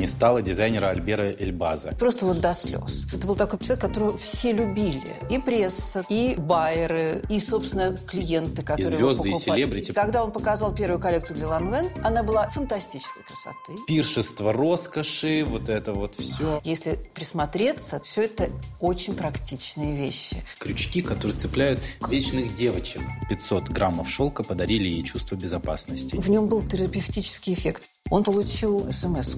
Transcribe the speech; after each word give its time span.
не 0.00 0.06
стало 0.06 0.40
дизайнера 0.40 0.88
Альбера 0.88 1.30
Эльбаза. 1.30 1.94
Просто 1.98 2.24
вот 2.24 2.40
до 2.40 2.54
слез. 2.54 3.06
Это 3.12 3.26
был 3.26 3.36
такой 3.36 3.58
человек, 3.58 3.80
которого 3.80 4.16
все 4.16 4.52
любили. 4.52 5.14
И 5.28 5.38
пресса, 5.38 6.02
и 6.08 6.34
байеры, 6.36 7.22
и, 7.28 7.38
собственно, 7.38 7.94
клиенты, 8.06 8.62
которые 8.62 8.86
и 8.86 8.88
звезды, 8.88 9.28
его 9.28 9.38
покупали. 9.38 9.60
и 9.60 9.62
селебрити. 9.62 9.92
Когда 9.92 10.24
он 10.24 10.32
показал 10.32 10.74
первую 10.74 10.98
коллекцию 10.98 11.36
для 11.36 11.48
Ланвен, 11.48 11.86
она 12.02 12.22
была 12.22 12.48
фантастической 12.48 13.22
красоты. 13.24 13.74
Пиршество 13.86 14.54
роскоши, 14.54 15.44
вот 15.44 15.68
это 15.68 15.92
вот 15.92 16.14
все. 16.14 16.60
Если 16.64 16.98
присмотреться, 17.14 18.00
все 18.02 18.22
это 18.22 18.48
очень 18.80 19.14
практичные 19.14 19.94
вещи. 19.94 20.42
Крючки, 20.58 21.02
которые 21.02 21.36
цепляют 21.36 21.80
вечных 22.08 22.54
девочек. 22.54 23.02
500 23.28 23.68
граммов 23.68 24.08
шелка 24.08 24.42
подарили 24.42 24.88
ей 24.88 25.02
чувство 25.02 25.36
безопасности. 25.36 26.16
В 26.16 26.30
нем 26.30 26.48
был 26.48 26.66
терапевтический 26.66 27.52
эффект. 27.52 27.90
Он 28.08 28.24
получил 28.24 28.90
смс 28.92 29.36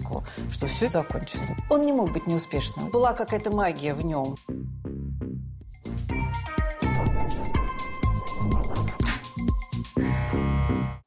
что 0.52 0.66
все 0.66 0.88
закончено. 0.88 1.56
Он 1.68 1.84
не 1.84 1.92
мог 1.92 2.12
быть 2.12 2.26
неуспешным. 2.26 2.90
Была 2.90 3.12
какая-то 3.12 3.50
магия 3.50 3.94
в 3.94 4.04
нем. 4.04 4.36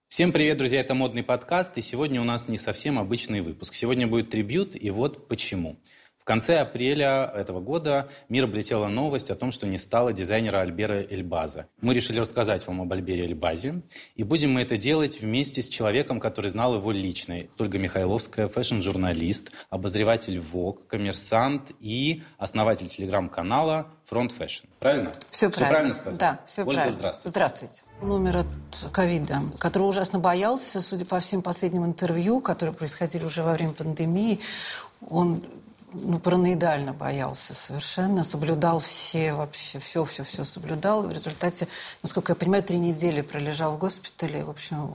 Всем 0.10 0.32
привет, 0.32 0.58
друзья! 0.58 0.80
Это 0.80 0.94
модный 0.94 1.24
подкаст, 1.24 1.78
и 1.78 1.82
сегодня 1.82 2.22
у 2.22 2.24
нас 2.24 2.48
не 2.48 2.58
совсем 2.58 2.98
обычный 2.98 3.42
выпуск. 3.42 3.74
Сегодня 3.74 4.08
будет 4.08 4.30
трибют, 4.30 4.74
и 4.74 4.90
вот 4.90 5.28
почему. 5.28 5.78
В 6.26 6.28
конце 6.28 6.58
апреля 6.58 7.32
этого 7.36 7.60
года 7.60 8.10
мир 8.30 8.46
облетела 8.46 8.88
новость 8.88 9.30
о 9.30 9.36
том, 9.36 9.52
что 9.52 9.68
не 9.68 9.78
стало 9.78 10.12
дизайнера 10.12 10.62
Альбера 10.62 11.04
Эльбаза. 11.04 11.68
Мы 11.82 11.94
решили 11.94 12.20
рассказать 12.20 12.66
вам 12.66 12.82
об 12.82 12.92
Альбере 12.92 13.28
Эльбазе, 13.28 13.84
и 14.16 14.24
будем 14.24 14.52
мы 14.54 14.62
это 14.62 14.76
делать 14.76 15.22
вместе 15.22 15.62
с 15.62 15.70
человеком, 15.70 16.20
который 16.20 16.50
знал 16.50 16.74
его 16.74 16.92
лично. 16.92 17.44
Ольга 17.60 17.78
Михайловская, 17.78 18.48
fashion-журналист, 18.48 19.52
обозреватель 19.70 20.40
Vogue, 20.40 20.88
Коммерсантъ 20.88 21.74
и 21.80 22.24
основатель 22.40 22.88
телеграм-канала 22.88 23.90
Front 24.10 24.32
Fashion. 24.36 24.66
Правильно? 24.80 25.12
Все, 25.30 25.52
все 25.52 25.60
правильно. 25.60 25.68
правильно 25.68 25.94
сказал? 25.94 26.20
Да, 26.20 26.40
все 26.48 26.62
Ольга, 26.64 26.74
правильно. 26.74 26.98
здравствуйте. 26.98 27.30
Здравствуйте. 27.30 27.84
Но 28.02 28.14
умер 28.14 28.38
от 28.38 28.92
ковида, 28.92 29.42
который 29.60 29.84
ужасно 29.84 30.18
боялся, 30.18 30.82
судя 30.82 31.06
по 31.06 31.20
всем 31.20 31.44
последним 31.44 31.86
интервью, 31.86 32.42
которые 32.42 32.74
происходили 32.74 33.24
уже 33.24 33.44
во 33.44 33.54
время 33.54 33.74
пандемии, 33.74 34.40
он 35.08 35.44
ну, 36.04 36.20
параноидально 36.20 36.94
боялся 36.94 37.54
совершенно, 37.54 38.24
соблюдал 38.24 38.80
все 38.80 39.34
вообще, 39.34 39.80
все-все-все 39.80 40.44
соблюдал. 40.44 41.06
И 41.06 41.08
в 41.08 41.12
результате, 41.12 41.68
насколько 42.04 42.32
я 42.32 42.36
понимаю, 42.36 42.64
три 42.64 42.78
недели 42.78 43.22
пролежал 43.22 43.76
в 43.76 43.80
госпитале, 43.80 44.44
в 44.44 44.50
общем, 44.50 44.94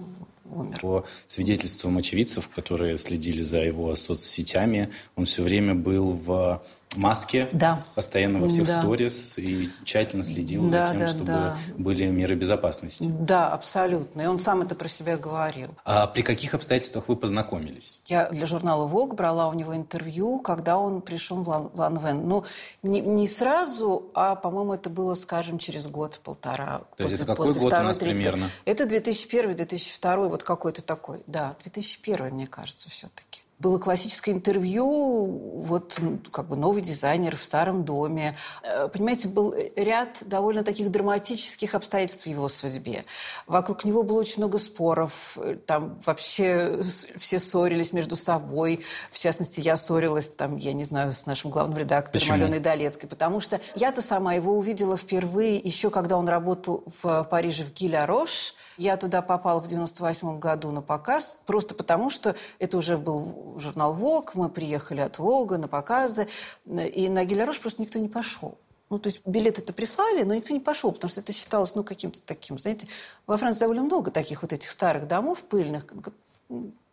умер. 0.51 0.81
По 0.81 1.05
свидетельствам 1.27 1.99
очевидцев, 1.99 2.49
которые 2.49 2.99
следили 2.99 3.43
за 3.43 3.59
его 3.59 3.95
соцсетями, 3.95 4.93
он 5.17 5.25
все 5.25 5.43
время 5.43 5.75
был 5.75 6.13
в 6.13 6.63
маске, 6.97 7.49
да. 7.53 7.83
постоянно 7.95 8.41
во 8.41 8.49
всех 8.49 8.67
да. 8.67 8.83
сторис 8.83 9.39
и 9.39 9.71
тщательно 9.85 10.25
следил 10.25 10.69
да, 10.69 10.89
за 10.89 10.93
тем, 10.93 10.99
да, 10.99 11.09
чтобы 11.09 11.27
да. 11.27 11.57
были 11.77 12.07
меры 12.07 12.35
безопасности. 12.35 13.05
Да, 13.05 13.53
абсолютно. 13.53 14.23
И 14.23 14.27
он 14.27 14.39
сам 14.39 14.63
это 14.63 14.75
про 14.75 14.89
себя 14.89 15.17
говорил. 15.17 15.69
А 15.85 16.07
при 16.09 16.23
каких 16.23 16.55
обстоятельствах 16.55 17.09
вы 17.09 17.17
познакомились? 17.17 18.01
Я 18.07 18.29
для 18.31 18.47
журнала 18.47 18.89
Vogue 18.89 19.15
брала 19.15 19.49
у 19.49 19.55
него 19.55 19.77
интервью, 19.77 20.41
когда 20.41 20.79
он 20.79 21.01
пришел 21.01 21.37
в 21.37 21.79
Ланвен. 21.79 22.27
Ну, 22.27 22.45
не, 22.83 23.01
не 23.01 23.29
сразу, 23.29 24.11
а, 24.15 24.35
по-моему, 24.35 24.75
это 24.75 24.91
было, 24.91 25.15
скажем, 25.15 25.59
через 25.59 25.87
год-полтора. 25.87 26.79
То 26.79 27.05
после, 27.05 27.05
есть 27.05 27.17
это 27.17 27.27
какой 27.27 27.47
после 27.47 27.63
год 27.63 27.71
второй, 27.71 27.85
у 27.85 27.89
нас 27.89 27.99
примерно? 27.99 28.51
Это 28.65 28.85
2001-2002, 28.85 30.29
вот 30.29 30.43
какой-то 30.43 30.83
такой. 30.83 31.23
Да, 31.27 31.55
2001, 31.63 32.35
мне 32.35 32.47
кажется, 32.47 32.91
все-таки 32.91 33.40
было 33.61 33.79
классическое 33.79 34.35
интервью, 34.35 35.27
вот 35.63 35.97
ну, 36.01 36.19
как 36.33 36.49
бы 36.49 36.57
новый 36.57 36.83
дизайнер 36.83 37.37
в 37.37 37.45
старом 37.45 37.85
доме. 37.85 38.37
Э, 38.63 38.89
понимаете, 38.89 39.29
был 39.29 39.55
ряд 39.77 40.19
довольно 40.23 40.65
таких 40.65 40.91
драматических 40.91 41.75
обстоятельств 41.75 42.25
в 42.25 42.27
его 42.27 42.49
судьбе. 42.49 43.05
Вокруг 43.47 43.85
него 43.85 44.03
было 44.03 44.21
очень 44.21 44.39
много 44.39 44.59
споров, 44.59 45.37
там 45.67 46.01
вообще 46.07 46.81
все 47.19 47.39
ссорились 47.39 47.93
между 47.93 48.17
собой. 48.17 48.81
В 49.13 49.19
частности, 49.19 49.61
я 49.61 49.77
ссорилась, 49.77 50.31
там, 50.31 50.57
я 50.57 50.73
не 50.73 50.85
знаю, 50.85 51.13
с 51.13 51.27
нашим 51.27 51.51
главным 51.51 51.79
редактором 51.79 52.21
Почему? 52.21 52.35
Аленой 52.35 52.61
Долецкой, 52.61 53.09
потому 53.09 53.41
что 53.41 53.61
я-то 53.75 54.01
сама 54.03 54.35
его 54.35 54.57
увидела 54.57 54.97
впервые 54.97 55.57
еще 55.57 55.91
когда 55.91 56.17
он 56.17 56.29
работал 56.29 56.85
в 57.03 57.25
Париже 57.25 57.65
в 57.65 57.73
Гиля 57.73 58.07
Рош, 58.07 58.55
я 58.81 58.97
туда 58.97 59.21
попала 59.21 59.61
в 59.61 59.67
98 59.67 60.39
году 60.39 60.71
на 60.71 60.81
показ, 60.81 61.39
просто 61.45 61.75
потому 61.75 62.09
что 62.09 62.35
это 62.59 62.79
уже 62.79 62.97
был 62.97 63.59
журнал 63.59 63.93
«Вог», 63.93 64.35
мы 64.35 64.49
приехали 64.49 65.01
от 65.01 65.19
«Вога» 65.19 65.59
на 65.59 65.69
показы, 65.69 66.29
и 66.67 67.11
на 67.11 67.25
Гелярош 67.25 67.61
просто 67.61 67.83
никто 67.83 67.99
не 67.99 68.09
пошел. 68.09 68.57
Ну, 68.89 68.99
то 68.99 69.09
есть 69.09 69.21
билеты 69.27 69.61
это 69.61 69.75
прислали, 69.75 70.23
но 70.23 70.35
никто 70.35 70.55
не 70.55 70.61
пошел, 70.61 70.93
потому 70.93 71.11
что 71.11 71.21
это 71.21 71.33
считалось, 71.35 71.75
ну, 71.75 71.85
каким-то 71.85 72.23
таким, 72.23 72.59
знаете, 72.59 72.89
во 73.27 73.37
Франции 73.37 73.61
довольно 73.61 73.83
много 73.83 74.11
таких 74.11 74.41
вот 74.41 74.53
этих 74.55 74.71
старых 74.71 75.07
домов 75.07 75.43
пыльных, 75.43 75.85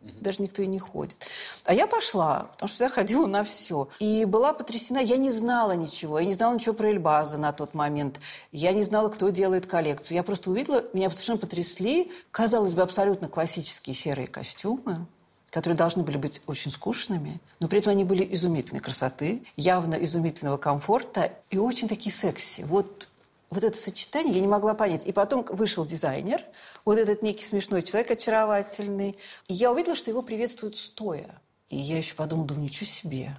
даже 0.00 0.42
никто 0.42 0.62
и 0.62 0.66
не 0.66 0.78
ходит. 0.78 1.26
А 1.64 1.74
я 1.74 1.86
пошла, 1.86 2.48
потому 2.52 2.68
что 2.68 2.84
я 2.84 2.90
ходила 2.90 3.26
на 3.26 3.44
все. 3.44 3.88
И 3.98 4.24
была 4.24 4.52
потрясена. 4.52 4.98
Я 4.98 5.16
не 5.16 5.30
знала 5.30 5.72
ничего. 5.72 6.18
Я 6.18 6.26
не 6.26 6.34
знала 6.34 6.54
ничего 6.54 6.74
про 6.74 6.90
Эльбаза 6.90 7.38
на 7.38 7.52
тот 7.52 7.74
момент. 7.74 8.20
Я 8.52 8.72
не 8.72 8.84
знала, 8.84 9.08
кто 9.08 9.28
делает 9.30 9.66
коллекцию. 9.66 10.16
Я 10.16 10.22
просто 10.22 10.50
увидела, 10.50 10.84
меня 10.92 11.10
совершенно 11.10 11.38
потрясли, 11.38 12.12
казалось 12.30 12.74
бы, 12.74 12.82
абсолютно 12.82 13.28
классические 13.28 13.94
серые 13.94 14.28
костюмы 14.28 15.06
которые 15.50 15.76
должны 15.76 16.02
были 16.02 16.18
быть 16.18 16.42
очень 16.46 16.70
скучными, 16.70 17.40
но 17.60 17.68
при 17.68 17.78
этом 17.78 17.92
они 17.92 18.04
были 18.04 18.26
изумительной 18.34 18.80
красоты, 18.80 19.42
явно 19.56 19.94
изумительного 19.94 20.58
комфорта 20.58 21.32
и 21.50 21.58
очень 21.58 21.88
такие 21.88 22.14
секси. 22.14 22.66
Вот 22.68 23.07
вот 23.50 23.64
это 23.64 23.76
сочетание 23.76 24.34
я 24.34 24.40
не 24.40 24.46
могла 24.46 24.74
понять. 24.74 25.06
И 25.06 25.12
потом 25.12 25.44
вышел 25.48 25.84
дизайнер, 25.84 26.44
вот 26.84 26.98
этот 26.98 27.22
некий 27.22 27.44
смешной 27.44 27.82
человек, 27.82 28.10
очаровательный. 28.10 29.16
И 29.46 29.54
я 29.54 29.72
увидела, 29.72 29.96
что 29.96 30.10
его 30.10 30.22
приветствуют 30.22 30.76
стоя. 30.76 31.40
И 31.68 31.76
я 31.76 31.98
еще 31.98 32.14
подумала, 32.14 32.48
думаю, 32.48 32.64
ничего 32.64 32.86
себе. 32.86 33.36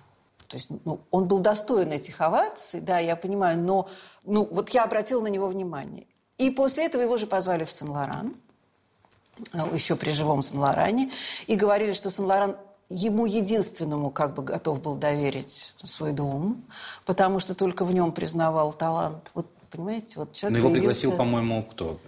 То 0.48 0.58
есть 0.58 0.68
ну, 0.84 1.00
он 1.12 1.28
был 1.28 1.40
достоин 1.40 1.92
этих 1.92 2.22
оваций, 2.22 2.82
да, 2.82 2.98
я 2.98 3.16
понимаю, 3.16 3.60
но 3.60 3.88
ну, 4.24 4.48
вот 4.50 4.70
я 4.70 4.84
обратила 4.84 5.22
на 5.22 5.28
него 5.28 5.48
внимание. 5.48 6.08
И 6.40 6.50
после 6.50 6.86
этого 6.86 7.04
его 7.04 7.18
же 7.18 7.28
позвали 7.28 7.66
в 7.66 7.72
Сен-Лоран, 7.72 8.36
э, 9.54 9.58
еще 9.74 9.96
при 9.96 10.10
живом 10.10 10.42
Сен-Лоране, 10.42 11.12
и 11.46 11.56
говорили, 11.56 11.94
что 11.94 12.10
Сен-Лоран 12.10 12.58
ему 12.90 13.28
единственному 13.28 14.10
как 14.10 14.34
бы 14.34 14.42
готов 14.42 14.82
был 14.82 14.96
доверить 14.96 15.76
свой 15.84 16.14
дом, 16.14 16.66
потому 17.06 17.40
что 17.40 17.54
только 17.54 17.86
в 17.86 17.94
нем 17.94 18.12
признавал 18.12 18.74
талант. 18.74 19.30
Вот 19.36 19.46
Понимаете, 19.72 20.14
вот 20.18 20.34
человек 20.34 20.54
Но 20.54 20.58
его 20.58 20.70
появился... 20.70 21.02
пригласил, 21.02 21.18
по-моему, 21.18 21.64
кто? 21.64 22.00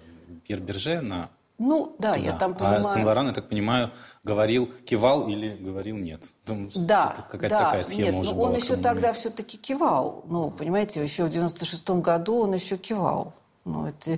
Пьер 0.45 0.59
Берже 0.59 1.01
на... 1.01 1.29
Ну, 1.57 1.95
да, 1.99 2.15
Туда. 2.15 2.25
я 2.25 2.31
там 2.33 2.55
понимаю... 2.55 2.81
А 2.81 2.83
Сен-Лоран, 2.83 3.27
я 3.27 3.33
так 3.33 3.47
понимаю, 3.47 3.91
говорил, 4.23 4.67
кивал 4.85 5.27
или 5.27 5.55
говорил 5.55 5.97
нет? 5.97 6.31
Там 6.43 6.69
да, 6.73 7.27
какая-то 7.29 7.55
да, 7.55 7.65
такая 7.65 7.83
схема 7.83 8.03
нет, 8.03 8.15
уже 8.15 8.31
но 8.31 8.35
была. 8.37 8.49
он 8.49 8.55
еще 8.55 8.75
тогда 8.77 9.13
все-таки 9.13 9.57
кивал. 9.57 10.23
Ну, 10.27 10.49
понимаете, 10.49 11.03
еще 11.03 11.25
в 11.25 11.29
96-м 11.29 12.01
году 12.01 12.39
он 12.39 12.53
еще 12.55 12.77
кивал. 12.77 13.33
Ну, 13.63 13.85
это, 13.85 14.17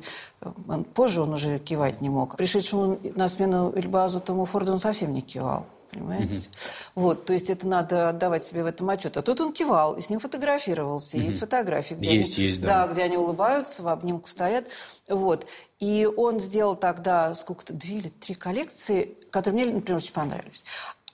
он, 0.69 0.85
позже 0.85 1.21
он 1.21 1.33
уже 1.33 1.59
кивать 1.59 1.99
не 1.99 2.09
мог. 2.09 2.37
Пришедшему 2.37 2.97
на 3.15 3.27
смену 3.27 3.73
Эльбазу 3.75 4.21
Тому 4.21 4.45
Форду 4.45 4.71
он 4.71 4.79
совсем 4.79 5.13
не 5.13 5.21
кивал 5.21 5.65
понимаете? 5.93 6.35
Угу. 6.35 6.47
Вот, 6.95 7.25
то 7.25 7.33
есть 7.33 7.49
это 7.49 7.67
надо 7.67 8.09
отдавать 8.09 8.43
себе 8.43 8.63
в 8.63 8.65
этом 8.65 8.89
отчет. 8.89 9.17
А 9.17 9.21
тут 9.21 9.39
он 9.41 9.53
кивал, 9.53 9.93
и 9.93 10.01
с 10.01 10.09
ним 10.09 10.19
фотографировался. 10.19 11.17
Угу. 11.17 11.25
Есть 11.25 11.39
фотографии, 11.39 11.95
где 11.95 12.17
есть, 12.17 12.37
они, 12.37 12.47
есть, 12.47 12.61
да. 12.61 12.85
да, 12.85 12.91
где 12.91 13.03
они 13.03 13.17
улыбаются, 13.17 13.83
в 13.83 13.87
обнимку 13.87 14.29
стоят. 14.29 14.65
Вот. 15.07 15.45
И 15.79 16.07
он 16.17 16.39
сделал 16.39 16.75
тогда 16.75 17.35
сколько-то, 17.35 17.73
две 17.73 17.97
или 17.97 18.09
три 18.09 18.35
коллекции, 18.35 19.17
которые 19.31 19.63
мне, 19.63 19.73
например, 19.73 19.97
очень 19.97 20.13
понравились. 20.13 20.65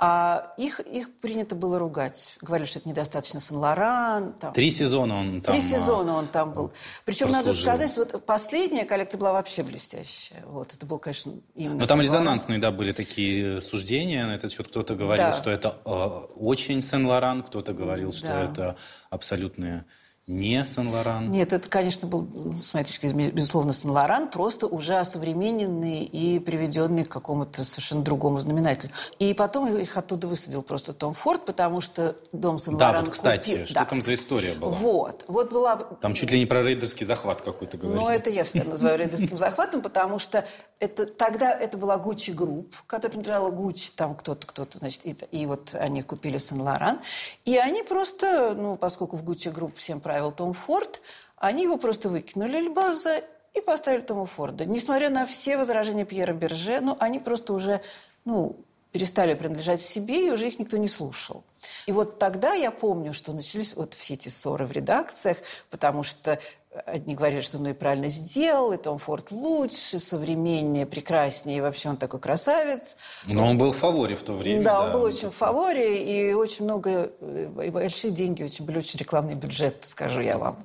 А 0.02 0.54
их, 0.56 0.80
их 0.80 1.14
принято 1.18 1.56
было 1.56 1.78
ругать. 1.78 2.38
Говорили, 2.42 2.66
что 2.66 2.80
это 2.80 2.88
недостаточно 2.88 3.42
Сен-Лоран. 3.42 4.34
Три 4.54 4.72
сезона 4.72 5.20
он 5.20 5.42
там 5.42 5.54
Три 5.54 5.62
сезона 5.62 6.14
он 6.14 6.28
там 6.28 6.54
был. 6.54 6.72
Причем, 7.04 7.32
надо 7.32 7.52
сказать, 7.52 7.98
вот 7.98 8.26
последняя 8.26 8.86
коллекция 8.86 9.20
была 9.20 9.34
вообще 9.34 9.62
блестящая. 9.62 10.42
Вот, 10.46 10.74
это 10.74 10.86
был, 10.86 11.00
конечно, 11.00 11.34
именно 11.54 11.80
Но 11.80 11.86
там 11.86 12.00
резонансные, 12.00 12.60
да, 12.60 12.72
были 12.72 12.94
такие 12.94 13.60
суждения 13.60 14.26
на 14.26 14.36
этот 14.36 14.54
счет. 14.54 14.70
Кто-то 14.70 14.96
говорил, 14.96 15.26
да. 15.26 15.34
что 15.34 15.52
это 15.52 15.78
э, 15.84 15.90
очень 15.92 16.82
Сен-Лоран, 16.82 17.44
кто-то 17.44 17.74
говорил, 17.74 18.14
что 18.14 18.28
да. 18.28 18.44
это 18.46 18.76
абсолютные 19.10 19.84
Не 20.30 20.64
Сен-Лоран? 20.64 21.32
Нет, 21.32 21.54
это, 21.54 21.68
конечно, 21.68 22.08
был, 22.08 22.28
с 22.56 22.76
моей 22.76 22.86
точки 22.86 23.08
зрения, 23.08 23.32
безусловно, 23.32 23.74
Сен-Лоран, 23.74 24.28
просто 24.28 24.68
уже 24.68 24.96
осовремененный 24.96 26.04
и 26.04 26.38
приведенный 26.38 27.04
к 27.04 27.10
какому-то 27.10 27.64
совершенно 27.64 28.04
другому 28.04 28.38
знаменателю. 28.38 28.92
И 29.18 29.34
потом 29.34 29.76
их 29.76 29.98
оттуда 29.98 30.28
высадил 30.28 30.62
просто 30.62 30.94
Том 30.94 31.16
Форд, 31.16 31.46
потому 31.46 31.82
что 31.82 32.16
дом 32.32 32.60
Сен-Лоран 32.60 32.94
Да, 32.94 33.00
вот, 33.02 33.10
кстати, 33.10 33.50
купил... 33.50 33.66
что 33.66 33.74
да. 33.74 33.86
там 33.86 34.02
за 34.04 34.14
история 34.14 34.54
была? 34.54 34.72
Вот, 34.72 35.26
вот 35.28 35.52
была... 35.52 35.76
Там 35.76 36.14
чуть 36.14 36.30
ли 36.30 36.40
не 36.40 36.46
про 36.46 36.62
рейдерский 36.62 37.08
захват 37.08 37.42
какой-то 37.42 37.78
говорили. 37.78 38.00
Ну, 38.00 38.08
это 38.08 38.30
я 38.30 38.44
всегда 38.44 38.70
называю 38.70 39.00
рейдерским 39.00 39.38
захватом, 39.38 39.82
потому 39.82 40.20
что 40.20 40.46
это, 40.80 41.08
тогда 41.08 41.52
это 41.52 41.78
была 41.80 41.98
Gucci 41.98 42.32
Group, 42.32 42.76
которая 42.86 43.12
принадлежала 43.12 43.50
Гуччи, 43.50 43.92
там 43.96 44.14
кто-то, 44.14 44.46
кто-то, 44.46 44.78
значит, 44.78 45.06
и, 45.06 45.16
и 45.32 45.46
вот 45.48 45.74
они 45.74 46.04
купили 46.04 46.38
Сен-Лоран. 46.38 47.00
И 47.46 47.58
они 47.58 47.82
просто, 47.82 48.54
ну, 48.56 48.78
поскольку 48.78 49.18
в 49.18 49.24
Gucci 49.24 49.50
Group 49.50 49.76
всем 49.76 50.00
правил 50.20 50.34
Том 50.34 50.54
Форд, 50.54 51.02
они 51.38 51.64
его 51.64 51.78
просто 51.78 52.10
выкинули 52.10 52.58
Эльбаза 52.58 53.24
и 53.54 53.62
поставили 53.62 54.02
Тома 54.02 54.26
Форда. 54.26 54.66
Несмотря 54.66 55.10
на 55.10 55.26
все 55.26 55.58
возражения 55.58 56.04
Пьера 56.04 56.34
Берже, 56.34 56.82
ну, 56.82 56.98
они 57.00 57.20
просто 57.20 57.54
уже, 57.54 57.82
ну, 58.26 58.58
перестали 58.92 59.34
принадлежать 59.34 59.82
себе, 59.82 60.28
и 60.28 60.32
уже 60.32 60.48
их 60.48 60.60
никто 60.60 60.76
не 60.76 60.90
слушал. 60.90 61.46
И 61.86 61.94
вот 61.94 62.20
тогда 62.20 62.54
я 62.54 62.70
помню, 62.70 63.14
что 63.14 63.32
начались 63.32 63.76
вот 63.76 63.94
все 63.94 64.16
эти 64.16 64.28
ссоры 64.28 64.66
в 64.66 64.74
редакциях, 64.74 65.38
потому 65.70 66.04
что 66.04 66.38
Одни 66.86 67.16
говорили, 67.16 67.42
что 67.42 67.58
ну 67.58 67.70
и 67.70 67.74
правильно 67.74 68.10
сделал, 68.10 68.72
и 68.72 68.78
Том 68.78 69.00
Форд 69.00 69.32
лучше, 69.32 69.98
современнее, 69.98 70.86
прекраснее, 70.86 71.58
и 71.58 71.62
вообще 71.62 71.90
он 71.90 71.98
такой 71.98 72.20
красавец. 72.20 72.96
Но 73.26 73.48
он 73.48 73.58
был 73.58 73.72
в 73.72 73.78
фаворе 73.78 74.16
в 74.16 74.22
то 74.22 74.34
время. 74.34 74.64
Да, 74.64 74.74
да. 74.74 74.86
он 74.86 74.92
был 74.94 75.02
очень 75.02 75.32
в 75.32 75.36
фаворе, 75.36 76.04
и 76.04 76.34
очень 76.34 76.66
много, 76.66 77.12
э, 77.22 77.64
и 77.66 77.70
большие 77.72 78.12
деньги, 78.12 78.44
очень 78.44 78.66
были 78.66 78.78
очень 78.78 79.00
рекламный 79.00 79.34
бюджет, 79.34 79.84
скажу 79.84 80.22
я 80.22 80.38
вам. 80.38 80.64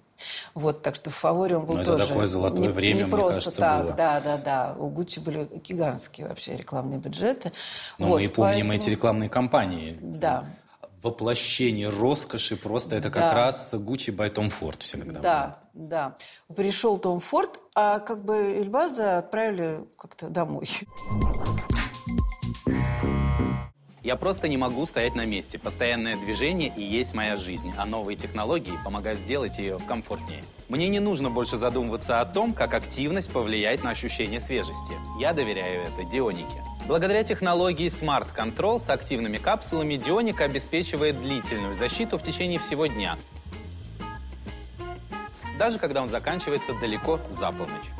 Вот, 0.52 0.82
так 0.82 0.94
что 0.96 1.08
в 1.08 1.14
фаворе 1.14 1.56
он 1.56 1.64
был 1.64 1.76
Но 1.76 1.84
тоже... 1.84 2.02
Это 2.04 2.12
такое 2.12 2.26
золотое 2.26 2.60
не, 2.60 2.68
время, 2.68 3.04
не 3.04 3.10
просто 3.10 3.36
кажется, 3.36 3.60
так, 3.60 3.82
было. 3.84 3.92
да, 3.94 4.20
да, 4.20 4.36
да. 4.36 4.76
У 4.78 4.88
Гуччи 4.90 5.20
были 5.20 5.48
гигантские 5.54 6.28
вообще 6.28 6.54
рекламные 6.54 6.98
бюджеты. 6.98 7.50
Но 7.96 8.08
вот, 8.08 8.16
мы 8.16 8.24
и 8.24 8.28
помним 8.28 8.68
поэтому... 8.68 8.72
эти 8.74 8.90
рекламные 8.90 9.30
кампании. 9.30 9.98
Да 10.02 10.44
воплощение 11.02 11.90
роскоши 11.90 12.56
просто 12.56 12.96
это 12.96 13.10
как 13.10 13.24
да. 13.24 13.34
раз 13.34 13.74
Гуччи 13.74 14.10
бай 14.10 14.30
Том 14.30 14.48
Форд 14.48 14.82
всегда. 14.82 15.20
Да. 15.20 15.63
Да. 15.74 16.16
Пришел 16.54 16.98
Том 16.98 17.20
Форд, 17.20 17.60
а 17.74 17.98
как 17.98 18.24
бы 18.24 18.58
Эльбаза 18.60 19.18
отправили 19.18 19.84
как-то 19.98 20.28
домой. 20.28 20.68
Я 24.02 24.16
просто 24.16 24.48
не 24.48 24.58
могу 24.58 24.84
стоять 24.84 25.14
на 25.14 25.24
месте. 25.24 25.58
Постоянное 25.58 26.16
движение 26.16 26.70
и 26.76 26.82
есть 26.82 27.14
моя 27.14 27.38
жизнь, 27.38 27.72
а 27.78 27.86
новые 27.86 28.16
технологии 28.16 28.78
помогают 28.84 29.18
сделать 29.18 29.56
ее 29.56 29.78
комфортнее. 29.88 30.44
Мне 30.68 30.88
не 30.88 31.00
нужно 31.00 31.30
больше 31.30 31.56
задумываться 31.56 32.20
о 32.20 32.26
том, 32.26 32.52
как 32.52 32.74
активность 32.74 33.32
повлияет 33.32 33.82
на 33.82 33.90
ощущение 33.90 34.42
свежести. 34.42 34.92
Я 35.18 35.32
доверяю 35.32 35.84
это 35.84 36.04
Дионике. 36.04 36.62
Благодаря 36.86 37.24
технологии 37.24 37.90
Smart 37.90 38.26
Control 38.36 38.78
с 38.78 38.90
активными 38.90 39.38
капсулами 39.38 39.96
Дионика 39.96 40.44
обеспечивает 40.44 41.22
длительную 41.22 41.74
защиту 41.74 42.18
в 42.18 42.22
течение 42.22 42.58
всего 42.58 42.86
дня, 42.86 43.16
даже 45.58 45.78
когда 45.78 46.02
он 46.02 46.08
заканчивается 46.08 46.72
далеко 46.80 47.20
за 47.30 47.50
полночь. 47.50 47.90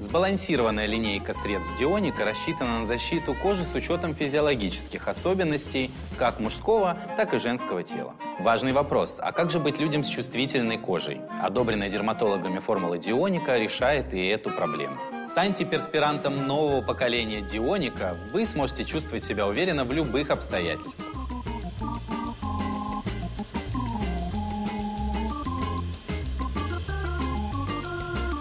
Сбалансированная 0.00 0.86
линейка 0.86 1.34
средств 1.34 1.76
Дионика 1.78 2.24
рассчитана 2.24 2.78
на 2.78 2.86
защиту 2.86 3.34
кожи 3.34 3.64
с 3.64 3.74
учетом 3.74 4.14
физиологических 4.14 5.06
особенностей 5.06 5.90
как 6.16 6.40
мужского, 6.40 6.96
так 7.18 7.34
и 7.34 7.38
женского 7.38 7.82
тела. 7.82 8.14
Важный 8.38 8.72
вопрос, 8.72 9.18
а 9.18 9.30
как 9.32 9.50
же 9.50 9.60
быть 9.60 9.78
людям 9.78 10.02
с 10.02 10.08
чувствительной 10.08 10.78
кожей? 10.78 11.20
Одобренная 11.42 11.90
дерматологами 11.90 12.60
формула 12.60 12.96
Дионика 12.96 13.58
решает 13.58 14.14
и 14.14 14.26
эту 14.26 14.48
проблему. 14.48 14.96
С 15.22 15.36
антиперспирантом 15.36 16.46
нового 16.46 16.80
поколения 16.80 17.42
Дионика 17.42 18.16
вы 18.32 18.46
сможете 18.46 18.86
чувствовать 18.86 19.22
себя 19.22 19.46
уверенно 19.46 19.84
в 19.84 19.92
любых 19.92 20.30
обстоятельствах. 20.30 21.29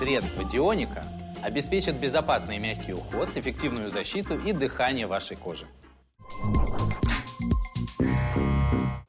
Средства 0.09 0.43
Дионика 0.43 1.05
обеспечат 1.43 1.99
безопасный 1.99 2.55
и 2.55 2.59
мягкий 2.59 2.93
уход, 2.93 3.29
эффективную 3.35 3.91
защиту 3.91 4.35
и 4.39 4.53
дыхание 4.53 5.05
вашей 5.05 5.37
кожи. 5.37 5.67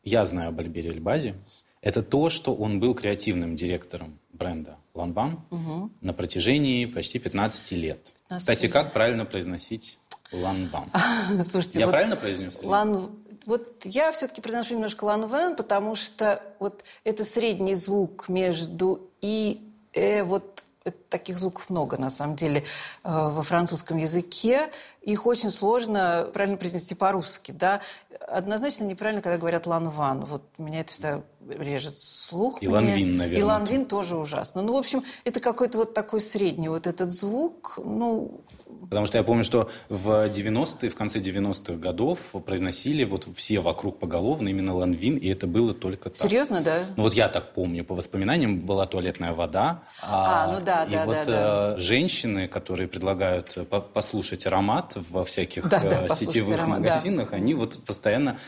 Я 0.02 0.26
знаю 0.26 0.50
об 0.50 0.60
Альбере 0.60 0.90
Эльбазе. 0.90 1.36
Это 1.80 2.02
то, 2.02 2.28
что 2.28 2.54
он 2.54 2.80
был 2.80 2.94
креативным 2.94 3.56
директором 3.56 4.18
бренда 4.34 4.76
Ланван 4.92 5.40
угу. 5.50 5.90
на 6.02 6.12
протяжении 6.12 6.84
почти 6.84 7.18
15 7.18 7.72
лет. 7.72 8.12
15 8.28 8.38
Кстати, 8.38 8.62
лет. 8.64 8.72
как 8.74 8.92
правильно 8.92 9.24
произносить 9.24 9.98
Ланван? 10.32 10.90
Слушайте, 11.42 11.78
я 11.78 11.86
вот 11.86 11.92
правильно 11.92 12.16
произнес? 12.16 12.62
Лан... 12.62 13.08
Вот 13.46 13.86
я 13.86 14.12
все-таки 14.12 14.42
произношу 14.42 14.74
немножко 14.74 15.04
Ланван, 15.04 15.56
потому 15.56 15.96
что 15.96 16.42
вот 16.58 16.84
это 17.04 17.24
средний 17.24 17.74
звук 17.74 18.28
между 18.28 19.08
и 19.22 19.66
э, 19.94 20.22
вот 20.24 20.66
таких 21.08 21.38
звуков 21.38 21.70
много, 21.70 21.98
на 21.98 22.10
самом 22.10 22.36
деле, 22.36 22.60
э, 22.60 22.64
во 23.04 23.42
французском 23.42 23.98
языке. 23.98 24.70
Их 25.02 25.26
очень 25.26 25.50
сложно 25.50 26.28
правильно 26.32 26.58
произнести 26.58 26.94
по-русски, 26.94 27.52
да. 27.52 27.80
Однозначно 28.28 28.84
неправильно, 28.84 29.22
когда 29.22 29.38
говорят 29.38 29.66
«ланван». 29.66 30.24
Вот 30.24 30.42
меня 30.58 30.80
это 30.80 30.92
всегда 30.92 31.22
режет 31.58 31.96
слух. 31.98 32.62
И 32.62 32.68
«ланвин», 32.68 33.16
наверное. 33.16 33.40
И 33.40 33.42
«ланвин» 33.42 33.86
тоже 33.86 34.16
ужасно. 34.16 34.62
Ну, 34.62 34.74
в 34.74 34.76
общем, 34.76 35.02
это 35.24 35.40
какой-то 35.40 35.78
вот 35.78 35.94
такой 35.94 36.20
средний 36.20 36.68
вот 36.68 36.86
этот 36.86 37.12
звук. 37.12 37.78
Ну, 37.82 38.42
Потому 38.90 39.06
что 39.06 39.18
я 39.18 39.24
помню, 39.24 39.44
что 39.44 39.70
в 39.88 40.28
90-е, 40.28 40.90
в 40.90 40.94
конце 40.94 41.20
90-х 41.20 41.74
годов 41.74 42.18
произносили 42.44 43.04
вот 43.04 43.28
все 43.36 43.60
вокруг 43.60 43.98
поголовно 43.98 44.48
именно 44.48 44.74
ланвин, 44.74 45.16
и 45.16 45.28
это 45.28 45.46
было 45.46 45.74
только 45.74 46.10
так. 46.10 46.16
Серьезно, 46.16 46.60
да? 46.60 46.80
Ну 46.96 47.04
вот 47.04 47.14
я 47.14 47.28
так 47.28 47.52
помню, 47.52 47.84
по 47.84 47.94
воспоминаниям 47.94 48.60
была 48.60 48.86
туалетная 48.86 49.32
вода. 49.32 49.82
А, 50.02 50.44
а 50.44 50.52
ну 50.52 50.64
да, 50.64 50.84
и 50.84 50.92
да, 50.92 51.04
вот 51.04 51.14
да, 51.14 51.24
да. 51.24 51.74
Э, 51.76 51.80
женщины, 51.80 52.48
которые 52.48 52.88
предлагают 52.88 53.56
послушать 53.94 54.46
аромат 54.46 54.89
во 54.96 55.22
всяких 55.24 55.68
да, 55.68 55.80
да, 55.80 56.06
э, 56.06 56.14
сетевых 56.14 56.58
аромат, 56.58 56.80
магазинах, 56.80 57.30
да. 57.30 57.36
они 57.36 57.54
вот 57.54 57.78
постоянно 57.84 58.38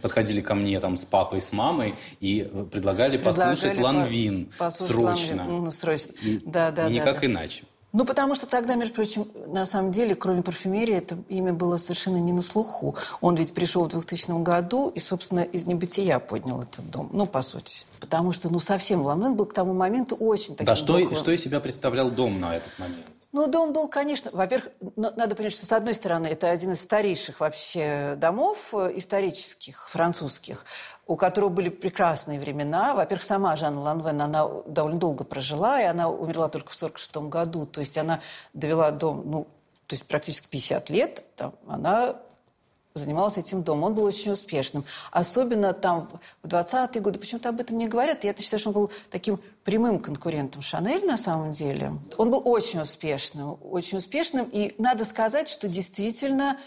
подходили 0.00 0.40
ко 0.40 0.54
мне 0.54 0.80
там 0.80 0.96
с 0.96 1.04
папой, 1.04 1.40
с 1.40 1.52
мамой 1.52 1.96
и 2.20 2.42
предлагали, 2.70 3.16
предлагали 3.16 3.54
послушать 3.54 3.78
ланвин 3.78 4.52
послушать 4.58 4.94
срочно. 4.94 5.42
Ланвин. 5.42 5.64
Ну, 5.64 5.70
срочно. 5.70 6.12
И, 6.22 6.40
да, 6.44 6.70
да, 6.70 6.88
и 6.88 6.92
никак 6.92 7.14
да, 7.14 7.20
да. 7.20 7.26
иначе. 7.26 7.64
Ну, 7.92 8.04
потому 8.04 8.34
что 8.34 8.46
тогда, 8.46 8.74
между 8.74 8.94
прочим, 8.94 9.28
на 9.46 9.64
самом 9.64 9.92
деле, 9.92 10.14
кроме 10.14 10.42
парфюмерии, 10.42 10.94
это 10.94 11.16
имя 11.30 11.54
было 11.54 11.78
совершенно 11.78 12.18
не 12.18 12.32
на 12.32 12.42
слуху. 12.42 12.96
Он 13.22 13.34
ведь 13.34 13.54
пришел 13.54 13.84
в 13.84 13.88
2000 13.88 14.42
году 14.42 14.90
и, 14.90 15.00
собственно, 15.00 15.40
из 15.40 15.64
небытия 15.64 16.18
поднял 16.18 16.60
этот 16.60 16.90
дом. 16.90 17.08
Ну, 17.12 17.24
по 17.24 17.40
сути. 17.40 17.86
Потому 17.98 18.32
что, 18.32 18.50
ну, 18.50 18.60
совсем 18.60 19.02
Ламен 19.02 19.34
был 19.34 19.46
к 19.46 19.54
тому 19.54 19.72
моменту 19.72 20.16
очень 20.16 20.52
таким 20.52 20.66
Да, 20.66 20.76
что, 20.76 20.98
духовым. 20.98 21.16
что 21.16 21.32
из 21.32 21.42
себя 21.42 21.60
представлял 21.60 22.10
дом 22.10 22.38
на 22.38 22.56
этот 22.56 22.78
момент? 22.78 23.06
Ну, 23.30 23.46
дом 23.46 23.74
был, 23.74 23.88
конечно... 23.88 24.30
Во-первых, 24.32 24.72
надо 24.96 25.34
понять, 25.34 25.52
что, 25.52 25.66
с 25.66 25.72
одной 25.72 25.94
стороны, 25.94 26.28
это 26.28 26.48
один 26.48 26.72
из 26.72 26.80
старейших 26.80 27.40
вообще 27.40 28.14
домов 28.16 28.72
э, 28.72 28.92
исторических, 28.94 29.90
французских, 29.90 30.64
у 31.06 31.16
которого 31.16 31.50
были 31.50 31.68
прекрасные 31.68 32.40
времена. 32.40 32.94
Во-первых, 32.94 33.22
сама 33.22 33.54
Жанна 33.56 33.82
Ланвен, 33.82 34.22
она 34.22 34.48
довольно 34.66 34.98
долго 34.98 35.24
прожила, 35.24 35.78
и 35.78 35.84
она 35.84 36.08
умерла 36.08 36.48
только 36.48 36.70
в 36.70 36.76
1946 36.76 37.28
году. 37.28 37.66
То 37.66 37.80
есть 37.80 37.98
она 37.98 38.20
довела 38.54 38.90
дом, 38.92 39.22
ну, 39.26 39.44
то 39.86 39.94
есть 39.94 40.06
практически 40.06 40.46
50 40.48 40.88
лет. 40.88 41.24
Там, 41.36 41.54
она 41.66 42.16
занималась 42.98 43.38
этим 43.38 43.62
домом. 43.62 43.84
Он 43.84 43.94
был 43.94 44.04
очень 44.04 44.32
успешным. 44.32 44.84
Особенно 45.10 45.72
там 45.72 46.10
в 46.42 46.48
20-е 46.48 47.00
годы. 47.00 47.18
Почему-то 47.18 47.48
об 47.48 47.60
этом 47.60 47.78
не 47.78 47.88
говорят. 47.88 48.24
Я 48.24 48.34
считаю, 48.34 48.60
что 48.60 48.70
он 48.70 48.74
был 48.74 48.90
таким 49.10 49.40
прямым 49.64 50.00
конкурентом 50.00 50.62
Шанель 50.62 51.06
на 51.06 51.16
самом 51.16 51.52
деле. 51.52 51.92
Он 52.16 52.30
был 52.30 52.42
очень 52.44 52.80
успешным. 52.80 53.58
Очень 53.62 53.98
успешным. 53.98 54.48
И 54.52 54.74
надо 54.78 55.04
сказать, 55.04 55.48
что 55.48 55.68
действительно 55.68 56.58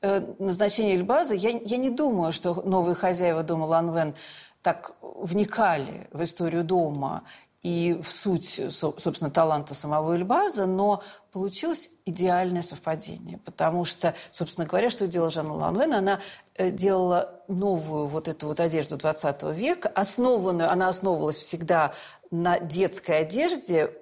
э, 0.00 0.22
назначение 0.38 0.96
Эльбаза, 0.96 1.34
я, 1.34 1.50
я 1.50 1.76
не 1.76 1.90
думаю, 1.90 2.32
что 2.32 2.54
новые 2.54 2.94
хозяева 2.94 3.42
дома 3.42 3.64
Ланвен 3.64 4.14
так 4.62 4.96
вникали 5.00 6.08
в 6.12 6.22
историю 6.22 6.64
дома 6.64 7.22
и 7.62 8.00
в 8.02 8.10
суть, 8.10 8.60
собственно, 8.70 9.30
таланта 9.30 9.74
самого 9.74 10.16
Эльбаза, 10.16 10.66
но 10.66 11.02
получилось 11.32 11.90
идеальное 12.04 12.62
совпадение, 12.62 13.38
потому 13.38 13.84
что, 13.84 14.14
собственно 14.30 14.66
говоря, 14.66 14.90
что 14.90 15.06
делала 15.06 15.30
Жанна 15.30 15.54
Ланвен? 15.54 15.92
Она 15.94 16.20
делала 16.58 17.42
новую 17.48 18.06
вот 18.06 18.28
эту 18.28 18.46
вот 18.46 18.60
одежду 18.60 18.96
20 18.96 19.42
века, 19.54 19.88
основанную, 19.88 20.70
она 20.70 20.88
основывалась 20.88 21.36
всегда 21.36 21.92
на 22.30 22.58
детской 22.60 23.20
одежде, 23.20 23.92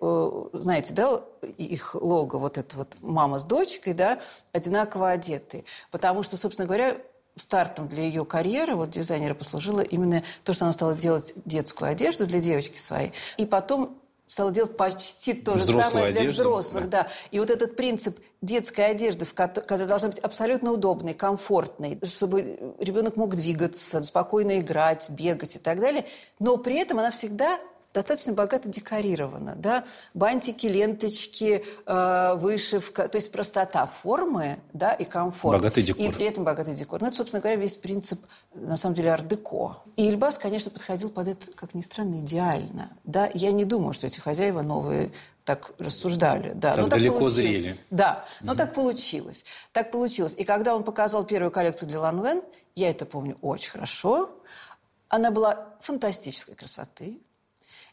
знаете, 0.53 0.93
да, 0.93 1.23
их 1.57 1.95
лого, 1.95 2.39
вот 2.39 2.59
это 2.59 2.77
вот 2.77 2.97
мама 3.01 3.39
с 3.39 3.45
дочкой, 3.45 3.95
да, 3.95 4.21
одинаково 4.53 5.11
одетые. 5.11 5.65
Потому 5.91 6.23
что, 6.23 6.37
собственно 6.37 6.67
говоря, 6.67 6.97
стартом 7.37 7.87
для 7.87 8.03
ее 8.03 8.25
карьеры, 8.25 8.75
вот 8.75 8.91
дизайнера, 8.91 9.33
послужило 9.33 9.81
именно 9.81 10.25
то, 10.43 10.53
что 10.53 10.65
она 10.65 10.73
стала 10.73 10.95
делать 10.95 11.33
детскую 11.45 11.91
одежду 11.91 12.27
для 12.27 12.41
девочки 12.41 12.77
своей. 12.77 13.13
И 13.37 13.47
потом 13.47 13.98
стала 14.29 14.53
делать 14.53 14.77
почти 14.77 15.33
то 15.33 15.57
же 15.57 15.65
самое 15.65 16.13
для 16.13 16.21
одежду, 16.21 16.43
взрослых. 16.43 16.89
Да. 16.89 17.09
И 17.33 17.41
вот 17.41 17.51
этот 17.51 17.75
принцип 17.75 18.19
детской 18.41 18.91
одежды, 18.91 19.27
которая 19.27 19.89
должна 19.89 20.09
быть 20.09 20.19
абсолютно 20.21 20.71
удобной, 20.71 21.15
комфортной, 21.15 21.99
чтобы 22.05 22.75
ребенок 22.79 23.17
мог 23.17 23.35
двигаться, 23.35 24.03
спокойно 24.05 24.61
играть, 24.61 25.11
бегать 25.11 25.57
и 25.57 25.59
так 25.59 25.81
далее, 25.81 26.07
но 26.39 26.57
при 26.57 26.79
этом 26.79 27.01
она 27.01 27.11
всегда 27.11 27.59
достаточно 27.95 28.33
богато 28.33 28.69
декорирована. 28.69 29.55
Да? 29.57 29.85
Бантики, 30.15 30.67
ленточки, 30.67 31.65
э, 31.87 32.35
вышивка, 32.37 33.09
то 33.09 33.17
есть 33.17 33.33
простота 33.33 33.87
формы 33.87 34.59
да, 34.73 34.93
и 34.93 35.05
комфорт. 35.05 35.59
Богатый 35.59 35.83
декор. 35.83 36.05
И 36.05 36.11
при 36.11 36.27
этом 36.27 36.45
богатый 36.45 36.75
декор. 36.75 37.01
Ну, 37.01 37.09
это, 37.09 37.17
собственно 37.17 37.41
говоря, 37.41 37.61
весь 37.61 37.77
принцип, 37.77 38.21
на 38.55 38.77
самом 38.77 38.95
деле, 38.95 39.11
ар-деко. 39.11 39.79
И 39.97 40.09
Ильбас, 40.09 40.39
конечно, 40.39 40.71
подходил 40.71 41.11
под 41.11 41.29
это, 41.29 41.51
как 41.53 41.75
ни 41.75 41.81
странно, 41.81 42.17
идеально. 42.17 42.91
Да? 43.05 43.31
Я 43.35 43.53
не 43.53 43.65
думаю, 43.65 43.93
что 43.93 44.07
эти 44.07 44.21
хозяева 44.21 44.63
новые 44.63 45.11
так 45.45 45.73
рассуждали. 45.79 46.53
Да, 46.55 46.75
Так 46.75 46.85
ну, 46.85 46.89
далеко 46.89 47.19
получилось. 47.21 47.35
зрели. 47.35 47.77
Да, 47.89 48.27
но 48.43 48.55
так 48.55 48.75
получилось. 48.75 49.47
Так 49.73 49.91
получилось. 49.91 50.35
И 50.37 50.45
когда 50.45 50.77
он 50.77 50.85
показал 50.85 51.25
первую 51.25 51.51
коллекцию 51.51 51.89
для 51.89 52.01
Ланвен, 52.01 52.43
я 52.75 52.91
это 52.91 53.07
помню 53.07 53.39
очень 53.41 53.71
хорошо, 53.71 54.31
она 55.09 55.31
была 55.31 55.75
фантастической 55.81 56.55
красоты. 56.55 57.19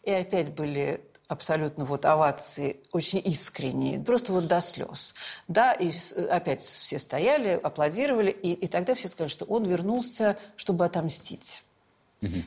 И 0.05 0.11
опять 0.11 0.53
были 0.53 1.01
абсолютно 1.27 1.85
вот 1.85 2.05
овации 2.05 2.77
очень 2.91 3.21
искренние, 3.25 3.99
просто 3.99 4.31
вот 4.31 4.47
до 4.47 4.61
слез. 4.61 5.15
Да, 5.47 5.73
и 5.73 5.91
опять 6.29 6.61
все 6.61 6.99
стояли, 6.99 7.59
аплодировали, 7.61 8.31
и, 8.31 8.53
и 8.53 8.67
тогда 8.67 8.93
все 8.95 9.07
сказали, 9.07 9.31
что 9.31 9.45
он 9.45 9.63
вернулся, 9.63 10.37
чтобы 10.55 10.85
отомстить. 10.85 11.63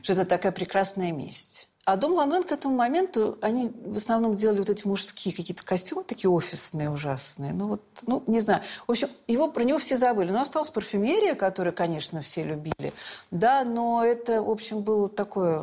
Что 0.02 0.14
это 0.14 0.24
такая 0.24 0.52
прекрасная 0.52 1.12
месть. 1.12 1.68
А 1.88 1.96
дом 1.96 2.12
Ланвен 2.12 2.42
к 2.42 2.52
этому 2.52 2.76
моменту, 2.76 3.38
они 3.40 3.72
в 3.82 3.96
основном 3.96 4.34
делали 4.34 4.58
вот 4.58 4.68
эти 4.68 4.86
мужские 4.86 5.34
какие-то 5.34 5.64
костюмы, 5.64 6.04
такие 6.04 6.28
офисные, 6.30 6.90
ужасные. 6.90 7.54
Ну 7.54 7.68
вот, 7.68 7.82
ну, 8.06 8.22
не 8.26 8.40
знаю. 8.40 8.60
В 8.86 8.90
общем, 8.90 9.08
его, 9.26 9.50
про 9.50 9.64
него 9.64 9.78
все 9.78 9.96
забыли. 9.96 10.30
Но 10.30 10.42
осталась 10.42 10.68
парфюмерия, 10.68 11.34
которую, 11.34 11.72
конечно, 11.72 12.20
все 12.20 12.42
любили. 12.42 12.92
Да, 13.30 13.64
но 13.64 14.04
это, 14.04 14.42
в 14.42 14.50
общем, 14.50 14.82
было 14.82 15.08
такое... 15.08 15.62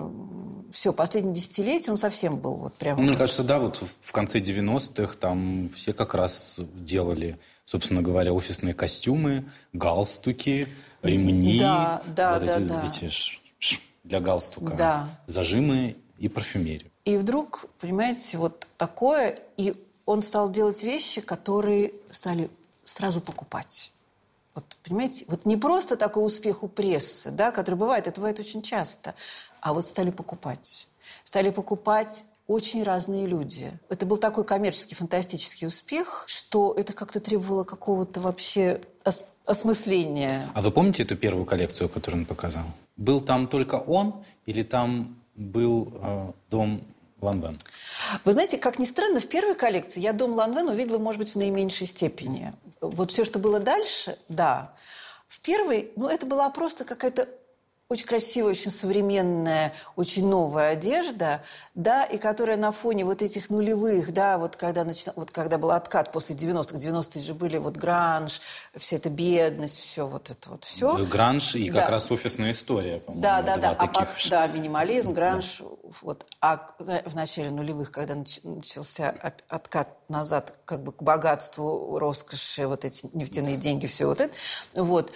Все, 0.76 0.92
последние 0.92 1.34
десятилетия 1.34 1.90
он 1.90 1.96
совсем 1.96 2.36
был 2.36 2.56
вот 2.56 2.74
прям... 2.74 2.98
Ну, 2.98 3.04
мне 3.04 3.16
кажется, 3.16 3.46
да, 3.46 3.60
вот 3.60 3.82
в 4.02 4.12
конце 4.12 4.40
90-х 4.40 5.16
там 5.18 5.70
все 5.74 5.94
как 5.94 6.14
раз 6.14 6.58
делали, 6.74 7.40
собственно 7.64 8.02
говоря, 8.02 8.34
офисные 8.34 8.74
костюмы, 8.74 9.50
галстуки, 9.72 10.68
ремни. 11.02 11.60
Да, 11.60 12.04
да, 12.14 12.34
вот 12.34 12.44
да, 12.44 12.60
эти, 12.60 12.68
да. 12.68 12.86
эти 12.88 13.08
ш- 13.08 13.40
ш- 13.58 13.80
для 14.04 14.20
галстука. 14.20 14.74
Да. 14.74 15.10
Зажимы 15.28 15.96
и 16.18 16.28
парфюмерию. 16.28 16.92
И 17.06 17.16
вдруг, 17.16 17.68
понимаете, 17.80 18.38
вот 18.38 18.68
такое, 18.76 19.40
и 19.56 19.76
он 20.06 20.24
стал 20.24 20.52
делать 20.52 20.84
вещи, 20.84 21.22
которые 21.22 21.94
стали 22.12 22.50
сразу 22.84 23.22
покупать. 23.22 23.94
Вот, 24.56 24.64
понимаете, 24.84 25.26
вот 25.28 25.46
не 25.46 25.58
просто 25.58 25.98
такой 25.98 26.26
успех 26.26 26.64
у 26.64 26.70
прессы, 26.70 27.30
да, 27.30 27.52
который 27.52 27.76
бывает, 27.76 28.08
это 28.08 28.22
бывает 28.22 28.40
очень 28.40 28.62
часто, 28.62 29.14
а 29.60 29.74
вот 29.74 29.86
стали 29.86 30.12
покупать. 30.12 30.88
Стали 31.26 31.50
покупать 31.50 32.26
очень 32.48 32.84
разные 32.84 33.26
люди. 33.26 33.78
Это 33.90 34.06
был 34.06 34.18
такой 34.18 34.46
коммерческий, 34.46 34.96
фантастический 34.96 35.68
успех, 35.68 36.24
что 36.28 36.74
это 36.78 36.94
как-то 36.94 37.20
требовало 37.20 37.64
какого-то 37.66 38.22
вообще 38.22 38.82
ос- 39.04 39.26
осмысления. 39.46 40.50
А 40.54 40.62
вы 40.62 40.72
помните 40.72 41.04
эту 41.04 41.18
первую 41.18 41.46
коллекцию, 41.46 41.90
которую 41.90 42.22
он 42.22 42.26
показал? 42.26 42.64
Был 42.96 43.20
там 43.20 43.48
только 43.48 43.76
он 43.76 44.24
или 44.46 44.64
там 44.64 45.20
был 45.36 45.92
э, 46.02 46.32
дом 46.50 46.82
Ланвен? 47.20 47.60
Вы 48.24 48.34
знаете, 48.34 48.58
как 48.58 48.80
ни 48.80 48.86
странно, 48.86 49.20
в 49.20 49.28
первой 49.28 49.56
коллекции 49.56 50.00
я 50.00 50.14
дом 50.14 50.34
Ланвен 50.34 50.70
увидела, 50.70 50.98
может 50.98 51.20
быть, 51.20 51.32
в 51.32 51.36
наименьшей 51.36 51.88
степени. 51.88 52.54
Вот 52.82 53.12
все, 53.12 53.24
что 53.24 53.40
было 53.40 53.60
дальше, 53.60 54.18
да. 54.30 54.74
В 55.28 55.40
первой, 55.42 55.92
ну, 55.96 56.08
это 56.08 56.26
была 56.26 56.50
просто 56.50 56.86
какая-то 56.86 57.28
очень 57.88 58.08
красивая, 58.08 58.52
очень 58.52 58.72
современная, 58.72 59.72
очень 59.96 60.28
новая 60.28 60.72
одежда, 60.72 61.44
да, 61.76 62.04
и 62.04 62.18
которая 62.18 62.58
на 62.58 62.72
фоне 62.72 63.06
вот 63.06 63.22
этих 63.22 63.52
нулевых, 63.52 64.12
да, 64.12 64.40
вот 64.40 64.56
когда, 64.56 64.84
начина... 64.84 65.14
вот 65.16 65.30
когда 65.30 65.60
был 65.60 65.70
откат 65.70 66.12
после 66.12 66.36
90-х, 66.36 66.78
90-е 66.78 67.22
же 67.22 67.36
были 67.36 67.60
вот 67.60 67.78
гранж, 67.78 68.42
вся 68.76 68.96
эта 68.96 69.12
бедность, 69.12 69.78
все 69.78 70.08
вот 70.08 70.32
это 70.32 70.50
вот 70.50 70.66
все. 70.66 71.06
Гранж 71.06 71.54
и 71.56 71.68
как 71.68 71.86
Да. 71.86 71.90
раз 71.92 72.10
офисная 72.10 72.54
история, 72.54 73.02
по-моему. 73.02 73.22
Да, 73.22 73.44
да, 73.44 73.58
да. 73.58 73.70
А 73.78 73.86
пот- 73.88 74.30
да, 74.32 74.48
минимализм, 74.48 75.14
гранж. 75.14 75.62
Вот. 76.02 76.26
А 76.42 76.74
в 76.80 77.16
начале 77.16 77.52
нулевых, 77.52 77.92
когда 77.92 78.16
нач- 78.16 78.42
начался 78.44 79.12
откат 79.48 79.90
назад 80.10 80.56
как 80.66 80.82
бы 80.84 80.92
к 80.92 81.04
богатству, 81.04 82.00
роскоши, 82.00 82.66
вот 82.66 82.84
эти 82.84 83.08
нефтяные 83.14 83.58
деньги, 83.58 83.86
все 83.86 84.08
вот 84.08 84.22
это, 84.22 84.34
вот, 84.74 85.12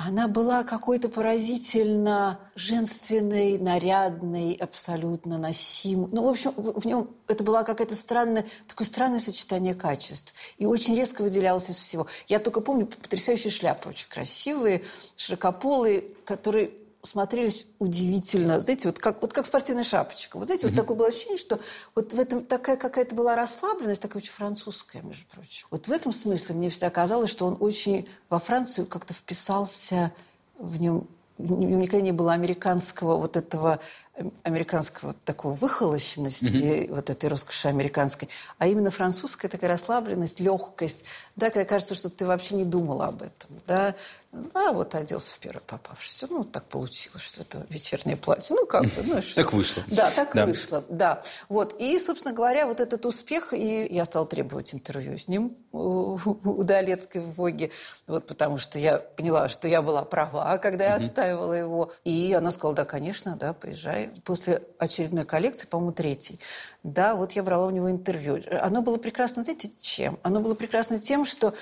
она 0.00 0.28
была 0.28 0.62
какой-то 0.62 1.08
поразительно 1.08 2.38
женственной, 2.54 3.58
нарядной, 3.58 4.52
абсолютно 4.52 5.38
носимой. 5.38 6.08
Ну, 6.12 6.22
в 6.22 6.28
общем, 6.28 6.52
в 6.52 6.86
нем 6.86 7.10
это 7.26 7.42
была 7.42 7.64
какая-то 7.64 7.96
странная, 7.96 8.46
такое 8.68 8.86
странное 8.86 9.18
сочетание 9.18 9.74
качеств. 9.74 10.34
И 10.56 10.66
очень 10.66 10.94
резко 10.94 11.22
выделялось 11.22 11.68
из 11.68 11.76
всего. 11.76 12.06
Я 12.28 12.38
только 12.38 12.60
помню 12.60 12.86
потрясающие 12.86 13.50
шляпы, 13.50 13.88
очень 13.88 14.08
красивые, 14.08 14.84
широкополые, 15.16 16.04
которые 16.24 16.70
смотрелись 17.02 17.66
удивительно. 17.78 18.60
Знаете, 18.60 18.88
вот 18.88 18.98
как, 18.98 19.22
вот 19.22 19.32
как 19.32 19.46
спортивная 19.46 19.84
шапочка. 19.84 20.36
Вот 20.36 20.46
знаете, 20.46 20.66
вот 20.66 20.76
такое 20.76 20.96
было 20.96 21.08
ощущение, 21.08 21.38
что 21.38 21.58
вот 21.94 22.12
в 22.12 22.18
этом 22.18 22.44
такая 22.44 22.76
какая-то 22.76 23.14
была 23.14 23.36
расслабленность, 23.36 24.02
такая 24.02 24.20
очень 24.20 24.32
французская, 24.32 25.02
между 25.02 25.26
прочим. 25.26 25.66
Вот 25.70 25.88
в 25.88 25.92
этом 25.92 26.12
смысле 26.12 26.56
мне 26.56 26.70
всегда 26.70 26.90
казалось, 26.90 27.30
что 27.30 27.46
он 27.46 27.56
очень 27.60 28.08
во 28.28 28.38
Францию 28.38 28.86
как-то 28.86 29.14
вписался 29.14 30.12
в 30.58 30.80
нем 30.80 31.06
в 31.38 31.52
нем 31.52 31.80
никогда 31.80 32.04
не 32.04 32.12
было 32.12 32.32
американского 32.32 33.16
вот 33.16 33.36
этого 33.36 33.78
американского 34.42 35.08
вот 35.08 35.24
такого 35.24 35.52
выхолощенности, 35.52 36.88
вот 36.90 37.10
этой 37.10 37.28
роскоши 37.28 37.68
американской, 37.68 38.28
а 38.58 38.66
именно 38.66 38.90
французская 38.90 39.48
такая 39.48 39.70
расслабленность, 39.70 40.40
легкость, 40.40 41.04
да, 41.36 41.50
когда 41.50 41.64
кажется, 41.64 41.94
что 41.94 42.10
ты 42.10 42.26
вообще 42.26 42.54
не 42.56 42.64
думала 42.64 43.06
об 43.06 43.22
этом, 43.22 43.50
да, 43.66 43.94
а 44.52 44.72
вот 44.72 44.94
оделся 44.94 45.32
в 45.32 45.38
первый 45.38 45.62
попавшийся, 45.62 46.26
ну, 46.28 46.44
так 46.44 46.64
получилось, 46.64 47.22
что 47.22 47.40
это 47.40 47.64
вечернее 47.70 48.16
платье, 48.16 48.54
ну, 48.54 48.66
как 48.66 48.84
бы, 48.84 49.02
ну, 49.02 49.22
что? 49.22 49.42
Так 49.42 49.52
вышло. 49.52 49.82
Да, 49.86 50.10
так 50.10 50.34
Да. 50.34 50.44
вышло, 50.44 50.84
да. 50.88 51.22
Вот, 51.48 51.74
и, 51.78 51.98
собственно 51.98 52.34
говоря, 52.34 52.66
вот 52.66 52.80
этот 52.80 53.06
успех, 53.06 53.54
и 53.54 53.86
я 53.90 54.04
стала 54.04 54.26
требовать 54.26 54.74
интервью 54.74 55.16
с 55.16 55.28
ним 55.28 55.56
у, 55.72 56.18
у 56.44 56.62
Долецкой 56.62 57.22
в 57.22 57.32
Воге, 57.34 57.70
вот, 58.06 58.26
потому 58.26 58.58
что 58.58 58.78
я 58.78 58.98
поняла, 58.98 59.48
что 59.48 59.66
я 59.66 59.80
была 59.80 60.04
права, 60.04 60.58
когда 60.58 60.84
я 60.84 60.94
отстаивала 60.96 61.54
его. 61.54 61.92
И 62.04 62.34
она 62.36 62.50
сказала, 62.50 62.74
да, 62.74 62.84
конечно, 62.84 63.34
да, 63.36 63.54
поезжай. 63.54 64.07
После 64.24 64.62
очередной 64.78 65.24
коллекции, 65.24 65.66
по-моему, 65.66 65.92
третьей, 65.92 66.40
да, 66.82 67.14
вот 67.14 67.32
я 67.32 67.42
брала 67.42 67.66
у 67.66 67.70
него 67.70 67.90
интервью. 67.90 68.42
Оно 68.60 68.82
было 68.82 68.96
прекрасно, 68.96 69.42
знаете, 69.42 69.70
чем? 69.80 70.18
Оно 70.22 70.40
было 70.40 70.54
прекрасно 70.54 70.98
тем, 70.98 71.24
что 71.24 71.54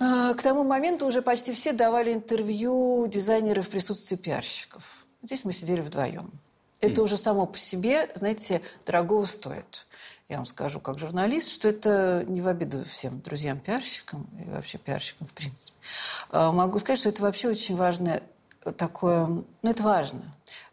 а, 0.00 0.34
К 0.34 0.42
тому 0.42 0.64
моменту 0.64 1.06
уже 1.06 1.22
почти 1.22 1.52
все 1.52 1.72
давали 1.72 2.12
интервью 2.12 3.06
дизайнеры 3.06 3.62
в 3.62 3.68
присутствии 3.68 4.16
пиарщиков. 4.16 5.06
Здесь 5.22 5.44
мы 5.44 5.52
сидели 5.52 5.80
вдвоем. 5.80 6.32
Это 6.80 7.02
уже 7.02 7.16
само 7.16 7.46
по 7.46 7.58
себе, 7.58 8.10
знаете, 8.14 8.60
дорогого 8.84 9.24
стоит. 9.24 9.86
Я 10.28 10.36
вам 10.36 10.46
скажу, 10.46 10.80
как 10.80 10.98
журналист, 10.98 11.50
что 11.50 11.68
это 11.68 12.24
не 12.26 12.40
в 12.40 12.48
обиду 12.48 12.84
всем 12.84 13.20
друзьям-пиарщикам 13.20 14.26
и 14.44 14.50
вообще 14.50 14.78
пиарщикам, 14.78 15.26
в 15.26 15.32
принципе. 15.32 15.78
А, 16.30 16.50
Могу 16.52 16.78
сказать, 16.78 16.98
что 16.98 17.08
это 17.08 17.22
вообще 17.22 17.48
очень 17.48 17.76
важное 17.76 18.22
такое... 18.76 19.26
Ну, 19.26 19.46
это 19.62 19.82
важно. 19.82 20.22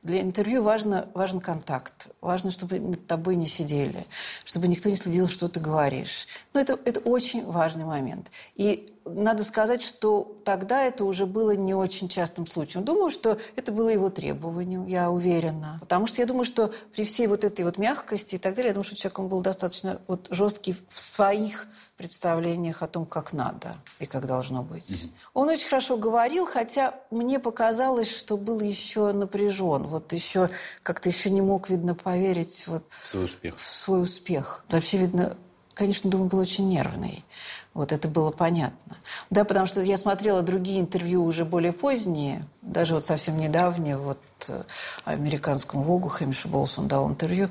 Для 0.04 0.22
интервью 0.22 0.64
важно, 0.64 1.08
важен 1.14 1.40
контакт. 1.40 2.08
Важно, 2.22 2.50
чтобы 2.50 2.80
над 2.80 3.06
тобой 3.06 3.36
не 3.36 3.46
сидели, 3.46 4.06
чтобы 4.44 4.68
никто 4.68 4.90
не 4.90 4.96
следил, 4.96 5.28
что 5.28 5.48
ты 5.48 5.60
говоришь. 5.60 6.28
Ну, 6.54 6.60
это, 6.60 6.80
это 6.86 7.00
очень 7.02 7.46
важный 7.46 7.86
момент. 7.86 8.32
И 8.56 8.92
надо 9.06 9.44
сказать, 9.44 9.82
что 9.82 10.38
тогда 10.46 10.84
это 10.84 11.06
уже 11.06 11.26
было 11.26 11.52
не 11.56 11.74
очень 11.74 12.08
частым 12.08 12.46
случаем. 12.46 12.86
Думаю, 12.86 13.10
что 13.12 13.38
это 13.56 13.72
было 13.72 13.90
его 13.90 14.10
требованием, 14.10 14.86
я 14.86 15.10
уверена. 15.10 15.78
Потому 15.82 16.08
что 16.08 16.22
я 16.22 16.28
думаю, 16.28 16.46
что 16.46 16.72
при 16.94 17.04
всей 17.04 17.28
вот 17.28 17.44
этой 17.44 17.66
вот 17.66 17.78
мягкости 17.78 18.36
и 18.36 18.38
так 18.38 18.56
далее, 18.56 18.70
я 18.70 18.74
думаю, 18.74 18.86
что 18.86 18.96
человек 18.96 19.20
он 19.20 19.28
был 19.28 19.42
достаточно 19.42 20.00
вот 20.08 20.28
жесткий 20.30 20.76
в 20.90 21.02
своих 21.02 21.68
представлениях 21.98 22.82
о 22.82 22.88
том, 22.88 23.06
как 23.06 23.34
надо 23.34 23.76
и 24.00 24.06
как 24.06 24.26
должно 24.26 24.64
быть. 24.64 25.12
Он 25.34 25.50
очень 25.50 25.68
хорошо 25.68 25.98
говорил, 25.98 26.46
хотя 26.46 26.96
мне 27.12 27.40
показалось, 27.40 28.10
что 28.10 28.38
был 28.38 28.60
еще 28.60 29.12
напряжен. 29.14 29.84
Вот 29.88 30.14
еще 30.14 30.50
как-то 30.84 31.10
еще 31.10 31.30
не 31.30 31.42
мог, 31.42 31.70
видно, 31.70 31.96
поверить 31.96 32.66
вот 32.68 32.84
В 33.04 33.08
свой 33.08 33.26
успех. 33.26 33.58
в 33.58 33.68
свой 33.68 34.02
успех. 34.04 34.66
Вообще, 34.70 34.98
видно, 34.98 35.38
конечно, 35.74 36.10
думаю, 36.10 36.30
был 36.30 36.40
очень 36.40 36.68
нервный. 36.70 37.24
Вот 37.74 37.94
это 37.94 38.10
было 38.10 38.32
понятно. 38.32 38.98
Да, 39.30 39.46
потому 39.46 39.66
что 39.66 39.82
я 39.82 39.98
смотрела 39.98 40.42
другие 40.42 40.82
интервью 40.82 41.24
уже 41.24 41.46
более 41.46 41.72
поздние, 41.72 42.46
даже 42.62 42.96
вот 42.96 43.06
совсем 43.06 43.40
недавние, 43.40 43.98
вот 43.98 44.20
э, 44.50 44.64
американскому 45.06 45.84
Вогу 45.84 46.10
Хэмишу 46.10 46.50
Болсу 46.50 46.82
он 46.82 46.88
дал 46.90 47.10
интервью. 47.10 47.50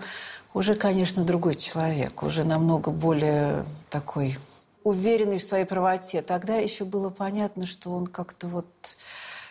Уже, 0.52 0.74
конечно, 0.74 1.24
другой 1.24 1.54
человек, 1.54 2.22
уже 2.22 2.44
намного 2.44 2.90
более 2.90 3.64
такой 3.88 4.38
уверенный 4.82 5.38
в 5.38 5.44
своей 5.44 5.64
правоте. 5.64 6.22
Тогда 6.22 6.56
еще 6.56 6.84
было 6.84 7.10
понятно, 7.10 7.66
что 7.66 7.90
он 7.90 8.06
как-то 8.06 8.48
вот 8.48 8.66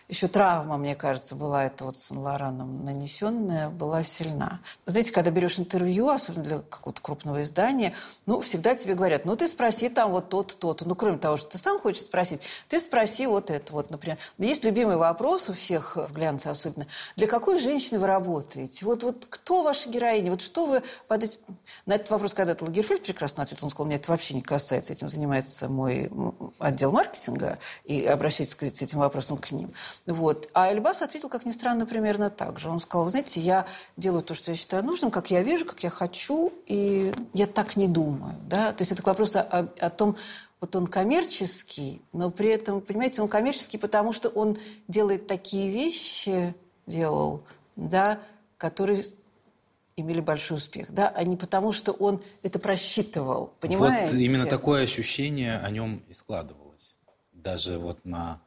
еще 0.09 0.27
травма, 0.27 0.77
мне 0.77 0.95
кажется, 0.95 1.35
была 1.35 1.65
это 1.65 1.85
вот 1.85 1.95
с 1.95 2.09
Лораном 2.09 2.83
нанесенная, 2.83 3.69
была 3.69 4.03
сильна. 4.03 4.59
Знаете, 4.87 5.11
когда 5.11 5.29
берешь 5.29 5.59
интервью, 5.59 6.09
особенно 6.09 6.43
для 6.43 6.57
какого-то 6.59 6.99
крупного 6.99 7.43
издания, 7.43 7.93
ну, 8.25 8.41
всегда 8.41 8.73
тебе 8.73 8.95
говорят, 8.95 9.25
ну, 9.25 9.35
ты 9.35 9.47
спроси 9.47 9.87
там 9.87 10.09
вот 10.09 10.29
тот 10.29 10.57
то-то. 10.57 10.87
Ну, 10.87 10.95
кроме 10.95 11.19
того, 11.19 11.37
что 11.37 11.49
ты 11.49 11.57
сам 11.59 11.79
хочешь 11.79 12.01
спросить, 12.01 12.41
ты 12.67 12.79
спроси 12.79 13.27
вот 13.27 13.51
это 13.51 13.71
вот, 13.71 13.91
например. 13.91 14.17
Есть 14.39 14.63
любимый 14.63 14.97
вопрос 14.97 15.47
у 15.47 15.53
всех 15.53 15.95
в 15.95 16.11
глянце 16.11 16.47
особенно. 16.47 16.87
Для 17.15 17.27
какой 17.27 17.59
женщины 17.59 17.99
вы 17.99 18.07
работаете? 18.07 18.85
Вот, 18.85 19.03
вот 19.03 19.27
кто 19.29 19.61
ваша 19.61 19.89
героиня? 19.89 20.31
Вот 20.31 20.41
что 20.41 20.65
вы 20.65 20.81
под 21.07 21.23
этим... 21.23 21.39
На 21.85 21.93
этот 21.93 22.09
вопрос 22.09 22.33
когда-то 22.33 22.65
Лагерфельд 22.65 23.03
прекрасно 23.03 23.43
ответил. 23.43 23.65
Он 23.65 23.69
сказал, 23.69 23.85
мне 23.85 23.97
это 23.97 24.09
вообще 24.09 24.33
не 24.33 24.41
касается. 24.41 24.91
Этим 24.91 25.07
занимается 25.07 25.69
мой 25.69 26.09
отдел 26.57 26.91
маркетинга. 26.91 27.59
И 27.83 28.03
обращайтесь 28.05 28.57
с 28.57 28.81
этим 28.81 28.97
вопросом 28.97 29.37
к 29.37 29.51
ним. 29.51 29.71
Вот. 30.05 30.49
А 30.53 30.71
Эльбас 30.71 31.01
ответил, 31.01 31.29
как 31.29 31.45
ни 31.45 31.51
странно, 31.51 31.85
примерно 31.85 32.29
так 32.29 32.59
же. 32.59 32.69
Он 32.69 32.79
сказал, 32.79 33.05
вы 33.05 33.11
знаете, 33.11 33.39
я 33.39 33.65
делаю 33.97 34.23
то, 34.23 34.33
что 34.33 34.51
я 34.51 34.57
считаю 34.57 34.83
нужным, 34.83 35.11
как 35.11 35.29
я 35.29 35.43
вижу, 35.43 35.65
как 35.65 35.83
я 35.83 35.89
хочу, 35.89 36.51
и 36.65 37.13
я 37.33 37.47
так 37.47 37.75
не 37.75 37.87
думаю. 37.87 38.35
Да? 38.47 38.71
То 38.71 38.81
есть 38.81 38.91
это 38.91 39.03
вопрос 39.03 39.35
о, 39.35 39.41
о 39.41 39.89
том, 39.89 40.15
вот 40.61 40.75
он 40.75 40.87
коммерческий, 40.87 42.01
но 42.11 42.31
при 42.31 42.49
этом, 42.49 42.81
понимаете, 42.81 43.21
он 43.21 43.27
коммерческий, 43.27 43.77
потому 43.77 44.11
что 44.11 44.29
он 44.29 44.57
делает 44.87 45.27
такие 45.27 45.69
вещи, 45.69 46.53
делал, 46.85 47.43
да, 47.75 48.19
которые 48.57 49.03
имели 49.95 50.21
большой 50.21 50.57
успех, 50.57 50.91
да, 50.91 51.09
а 51.09 51.23
не 51.23 51.35
потому, 51.35 51.71
что 51.71 51.91
он 51.91 52.21
это 52.43 52.59
просчитывал, 52.59 53.53
понимаете? 53.59 54.13
Вот 54.13 54.21
именно 54.21 54.45
такое 54.45 54.83
ощущение 54.83 55.57
о 55.59 55.69
нем 55.69 56.03
и 56.07 56.13
складывалось. 56.13 56.95
Даже 57.33 57.77
вот 57.77 58.03
на 58.05 58.41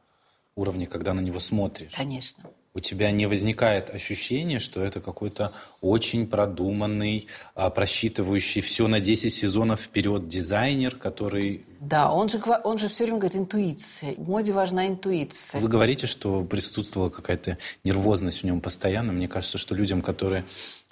уровне, 0.55 0.87
когда 0.87 1.13
на 1.13 1.21
него 1.21 1.39
смотришь. 1.39 1.93
Конечно. 1.95 2.49
У 2.75 2.79
тебя 2.79 3.11
не 3.11 3.27
возникает 3.27 3.91
ощущения, 3.91 4.57
что 4.59 4.81
это 4.81 4.99
какой-то 4.99 5.53
очень 5.81 6.25
продуманный, 6.25 7.27
а, 7.53 7.69
просчитывающий 7.69 8.61
все 8.61 8.87
на 8.87 8.99
10 8.99 9.31
сезонов 9.31 9.81
вперед 9.81 10.27
дизайнер, 10.27 10.95
который... 10.95 11.63
Да, 11.79 12.11
он 12.11 12.29
же, 12.29 12.41
он 12.63 12.79
же 12.79 12.89
все 12.89 13.03
время 13.03 13.19
говорит 13.19 13.39
интуиция. 13.39 14.15
В 14.15 14.27
моде 14.27 14.53
важна 14.53 14.87
интуиция. 14.87 15.61
Вы 15.61 15.67
говорите, 15.67 16.07
что 16.07 16.43
присутствовала 16.43 17.11
какая-то 17.11 17.59
нервозность 17.83 18.41
в 18.41 18.43
нем 18.43 18.59
постоянно. 18.59 19.11
Мне 19.11 19.27
кажется, 19.27 19.59
что 19.59 19.75
людям, 19.75 20.01
которые 20.01 20.43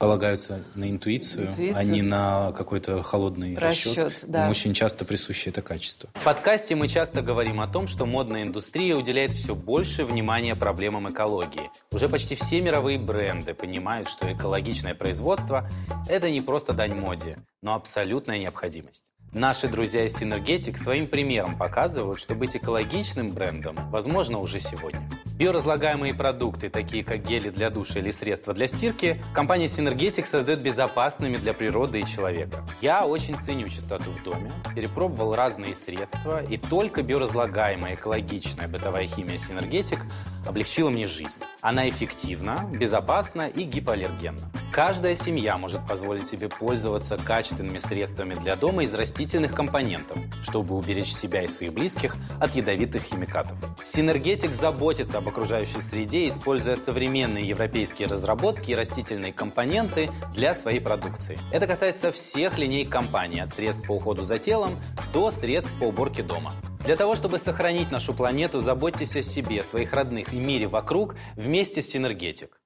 полагаются 0.02 0.64
на 0.74 0.90
интуицию, 0.90 1.50
Интуиция... 1.50 1.78
а 1.78 1.84
не 1.84 2.02
на 2.02 2.52
какой-то 2.54 3.04
холодный 3.04 3.56
расчет. 3.56 3.98
расчет 3.98 4.26
да. 4.28 4.46
Им 4.46 4.50
очень 4.50 4.74
часто 4.74 5.06
присуще 5.06 5.52
это 5.52 5.62
качество. 5.62 6.10
В 6.16 6.24
подкасте 6.24 6.76
мы 6.76 6.88
часто 6.88 7.22
говорим 7.22 7.62
о 7.62 7.68
том, 7.68 7.86
что 7.86 8.08
модная 8.08 8.42
индустрия 8.42 8.96
уделяет 8.96 9.34
все 9.34 9.54
больше 9.54 10.04
внимания 10.04 10.56
проблемам 10.56 11.08
экологии. 11.08 11.70
Уже 11.92 12.10
почти 12.10 12.34
все 12.34 12.62
мировые 12.62 12.98
бренды 12.98 13.54
понимают, 13.54 14.10
что 14.10 14.34
экологичное 14.34 14.96
производство– 14.96 15.70
это 16.10 16.32
не 16.32 16.42
просто 16.42 16.74
дань 16.74 16.96
моде, 16.96 17.38
но 17.62 17.76
абсолютная 17.76 18.40
необходимость. 18.40 19.11
Наши 19.34 19.70
друзья 19.70 20.06
из 20.06 20.22
Synergetic 20.22 20.76
своим 20.76 21.08
примером 21.08 21.56
показывают, 21.56 22.20
что 22.20 22.36
быть 22.36 22.58
экологичным 22.58 23.30
брендом 23.30 23.78
возможно 23.90 24.40
уже 24.40 24.60
сегодня. 24.60 25.10
Биоразлагаемые 25.38 26.14
продукты, 26.14 26.70
такие 26.70 27.06
как 27.06 27.26
гели 27.26 27.50
для 27.50 27.70
душа 27.70 28.00
или 28.00 28.12
средства 28.12 28.54
для 28.54 28.68
стирки, 28.68 29.24
компания 29.34 29.68
Synergetic 29.68 30.26
создает 30.26 30.60
безопасными 30.60 31.38
для 31.38 31.54
природы 31.54 32.02
и 32.02 32.06
человека. 32.06 32.66
Я 32.82 33.06
очень 33.08 33.40
ценю 33.40 33.70
чистоту 33.70 34.12
в 34.12 34.22
доме, 34.22 34.52
перепробовал 34.76 35.34
разные 35.34 35.76
средства, 35.76 36.44
и 36.44 36.58
только 36.58 37.02
биоразлагаемая 37.02 37.96
экологичная 37.96 38.68
бытовая 38.68 39.08
химия 39.08 39.38
Synergetic 39.38 40.00
облегчила 40.46 40.90
мне 40.90 41.08
жизнь. 41.08 41.40
Она 41.62 41.90
эффективна, 41.90 42.70
безопасна 42.74 43.48
и 43.48 43.64
гипоаллергенна. 43.64 44.52
Каждая 44.74 45.16
семья 45.16 45.58
может 45.58 45.86
позволить 45.88 46.26
себе 46.26 46.50
пользоваться 46.50 47.18
качественными 47.18 47.80
средствами 47.80 48.34
для 48.36 48.56
дома 48.56 48.84
из 48.84 48.94
растительных 49.22 49.54
компонентов, 49.54 50.18
чтобы 50.42 50.76
уберечь 50.76 51.14
себя 51.14 51.44
и 51.44 51.48
своих 51.48 51.74
близких 51.74 52.16
от 52.40 52.56
ядовитых 52.56 53.04
химикатов. 53.04 53.56
Синергетик 53.80 54.52
заботится 54.56 55.20
об 55.20 55.28
окружающей 55.28 55.80
среде, 55.80 56.28
используя 56.28 56.76
современные 56.76 57.48
европейские 57.48 58.08
разработки 58.08 58.72
и 58.72 58.76
растительные 58.76 59.32
компоненты 59.32 60.10
для 60.34 60.56
своей 60.56 60.80
продукции. 60.80 61.38
Это 61.52 61.68
касается 61.68 62.12
всех 62.12 62.58
линей 62.58 62.84
компании, 62.84 63.42
от 63.42 63.50
средств 63.50 63.86
по 63.86 63.92
уходу 63.92 64.24
за 64.24 64.40
телом 64.40 64.80
до 65.14 65.30
средств 65.30 65.72
по 65.80 65.84
уборке 65.84 66.24
дома. 66.24 66.54
Для 66.84 66.96
того, 66.96 67.14
чтобы 67.14 67.38
сохранить 67.38 67.92
нашу 67.92 68.16
планету, 68.16 68.60
заботьтесь 68.60 69.16
о 69.16 69.22
себе, 69.22 69.62
своих 69.62 69.94
родных 69.94 70.34
и 70.34 70.38
мире 70.38 70.68
вокруг 70.68 71.16
вместе 71.36 71.84
с 71.84 71.90
Синергетик. 71.90 72.60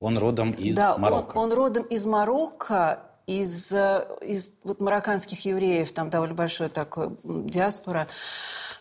Он 0.00 0.16
родом 0.16 0.52
из 0.52 0.76
да, 0.76 0.96
Марокко. 0.96 1.36
Он, 1.36 1.50
он 1.50 1.52
родом 1.52 1.82
из 1.84 2.06
Марокко, 2.06 3.09
из, 3.38 3.70
э, 3.70 4.06
из 4.22 4.52
вот 4.64 4.80
марокканских 4.80 5.44
евреев, 5.44 5.92
там 5.92 6.10
довольно 6.10 6.34
большое 6.34 6.68
такое 6.68 7.12
диаспора. 7.22 8.08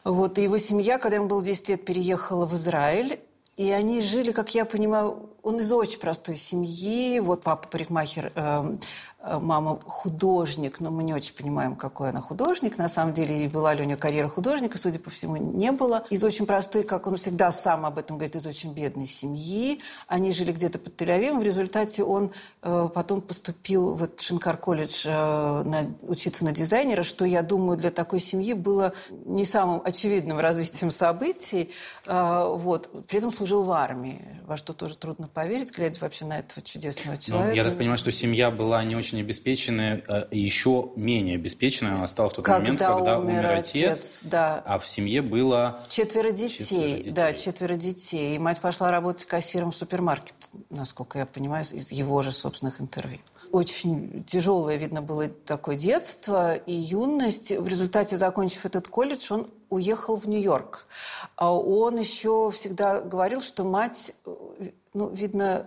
Вот, 0.04 0.38
и 0.38 0.44
его 0.44 0.58
семья, 0.58 0.98
когда 0.98 1.18
ему 1.18 1.28
было 1.28 1.44
10 1.44 1.70
лет, 1.70 1.86
переехала 1.86 2.46
в 2.46 2.56
Израиль. 2.56 3.20
И 3.58 3.72
они 3.72 4.02
жили, 4.02 4.32
как 4.32 4.56
я 4.56 4.66
понимаю, 4.66 5.30
он 5.44 5.60
из 5.60 5.72
очень 5.72 6.00
простой 6.00 6.38
семьи. 6.38 7.20
Вот 7.20 7.44
папа 7.44 7.68
парикмахер, 7.68 8.32
Э, 8.36 8.78
мама 9.22 9.80
художник, 9.86 10.80
но 10.80 10.92
мы 10.92 11.04
не 11.04 11.14
очень 11.14 11.34
понимаем, 11.34 11.76
какой 11.76 12.10
она 12.10 12.22
художник. 12.22 12.78
На 12.78 12.88
самом 12.88 13.14
деле, 13.14 13.50
была 13.50 13.74
ли 13.74 13.82
у 13.82 13.86
нее 13.86 13.98
карьера 13.98 14.30
художника, 14.30 14.78
судя 14.78 15.00
по 15.00 15.10
всему, 15.10 15.36
не 15.38 15.72
было. 15.72 16.06
Из 16.10 16.24
очень 16.24 16.46
простой, 16.46 16.84
как 16.84 17.08
он 17.08 17.18
всегда 17.18 17.52
сам 17.52 17.86
об 17.86 17.98
этом 17.98 18.18
говорит, 18.18 18.36
из 18.36 18.46
очень 18.46 18.74
бедной 18.74 19.08
семьи. 19.08 19.82
Они 20.08 20.32
жили 20.32 20.52
где-то 20.52 20.80
под 20.80 20.96
тель 20.96 21.10
В 21.10 21.44
результате 21.44 22.04
он 22.04 22.32
э, 22.62 22.90
потом 22.94 23.22
поступил 23.22 23.96
в 23.96 24.10
Шинкар 24.20 24.58
колледж 24.58 25.06
э, 25.06 25.10
на, 25.12 25.94
учиться 26.02 26.46
на 26.46 26.52
дизайнера, 26.52 27.04
что, 27.04 27.26
я 27.26 27.42
думаю, 27.42 27.78
для 27.78 27.92
такой 27.92 28.20
семьи 28.20 28.54
было 28.54 28.94
не 29.26 29.46
самым 29.46 29.82
очевидным 29.84 30.40
развитием 30.40 30.92
событий. 30.92 31.72
Э, 32.06 32.46
вот. 32.56 32.90
При 33.08 33.18
этом 33.18 33.32
служил 33.32 33.64
в 33.64 33.72
армии, 33.72 34.22
во 34.46 34.56
что 34.56 34.74
тоже 34.74 34.96
трудно 34.96 35.28
поверить, 35.28 35.76
глядя 35.76 36.00
вообще 36.00 36.26
на 36.26 36.40
этого 36.40 36.62
чудесного 36.62 37.18
человека. 37.18 37.50
Ну, 37.50 37.56
я 37.56 37.64
так 37.64 37.78
понимаю, 37.78 37.98
что 37.98 38.12
семья 38.12 38.50
была 38.52 38.84
не 38.84 38.96
очень 38.96 39.19
очень 39.20 39.22
обеспеченная, 39.22 40.04
э, 40.08 40.28
еще 40.32 40.92
менее 40.96 41.36
обеспеченная 41.36 41.96
она 41.96 42.08
стала 42.08 42.30
в 42.30 42.34
тот 42.34 42.46
когда 42.46 42.60
момент, 42.60 42.80
когда 42.80 43.20
умер, 43.20 43.46
отец, 43.46 43.76
отец 43.76 44.20
да. 44.24 44.64
а 44.66 44.80
в 44.80 44.88
семье 44.88 45.22
было... 45.22 45.84
Четверо 45.88 46.32
детей, 46.32 46.58
четверо 46.58 46.98
детей. 46.98 47.12
Да, 47.12 47.34
четверо 47.34 47.76
детей. 47.76 48.36
И 48.36 48.40
мать 48.40 48.60
пошла 48.60 48.92
работать 48.92 49.26
кассиром 49.26 49.72
в 49.72 49.76
супермаркет, 49.76 50.36
насколько 50.70 51.20
я 51.20 51.26
понимаю, 51.26 51.66
из 51.66 51.92
его 51.92 52.22
же 52.22 52.32
собственных 52.32 52.82
интервью. 52.82 53.20
Очень 53.52 54.24
тяжелое, 54.24 54.76
видно, 54.78 55.02
было 55.02 55.28
такое 55.28 55.76
детство 55.76 56.56
и 56.56 56.74
юность. 56.74 57.52
В 57.52 57.68
результате, 57.68 58.18
закончив 58.18 58.66
этот 58.66 58.88
колледж, 58.88 59.32
он 59.32 59.48
уехал 59.70 60.18
в 60.18 60.28
Нью-Йорк. 60.28 60.88
А 61.36 61.54
он 61.54 61.98
еще 61.98 62.52
всегда 62.52 63.02
говорил, 63.02 63.42
что 63.42 63.64
мать, 63.64 64.14
э, 64.26 64.72
ну, 64.94 65.10
видно, 65.10 65.66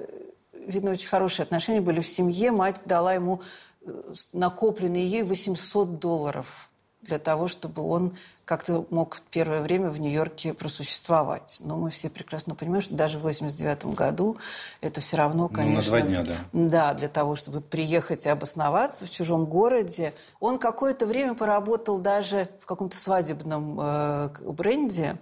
видно, 0.66 0.92
очень 0.92 1.09
хорошие 1.09 1.44
отношения 1.44 1.81
были 1.81 2.01
в 2.01 2.09
семье. 2.09 2.51
Мать 2.51 2.81
дала 2.85 3.14
ему 3.14 3.40
э, 3.85 4.12
накопленные 4.33 5.07
ей 5.07 5.22
800 5.22 5.98
долларов 5.98 6.70
для 7.03 7.18
того, 7.18 7.48
чтобы 7.48 7.83
он 7.83 8.14
как-то 8.44 8.87
мог 8.90 9.16
в 9.16 9.22
первое 9.22 9.61
время 9.61 9.90
в 9.90 10.01
Нью-Йорке 10.01 10.55
просуществовать. 10.55 11.61
Но 11.64 11.77
мы 11.77 11.90
все 11.90 12.11
прекрасно 12.11 12.55
понимаем, 12.55 12.83
что 12.83 12.94
даже 12.94 13.18
в 13.18 13.22
89 13.22 13.87
году 13.87 14.37
это 14.81 15.01
все 15.01 15.16
равно, 15.16 15.48
конечно... 15.48 15.72
Ну, 15.72 15.77
на 15.77 15.83
два 15.83 16.01
дня, 16.03 16.22
да. 16.22 16.37
Да, 16.53 16.94
для 16.94 17.09
того, 17.09 17.35
чтобы 17.37 17.61
приехать 17.61 18.27
и 18.27 18.29
обосноваться 18.29 19.07
в 19.07 19.11
чужом 19.11 19.46
городе. 19.46 20.12
Он 20.38 20.59
какое-то 20.59 21.07
время 21.07 21.35
поработал 21.35 21.98
даже 21.98 22.48
в 22.61 22.66
каком-то 22.66 22.96
свадебном 22.96 23.79
э, 23.81 24.29
бренде. 24.46 25.16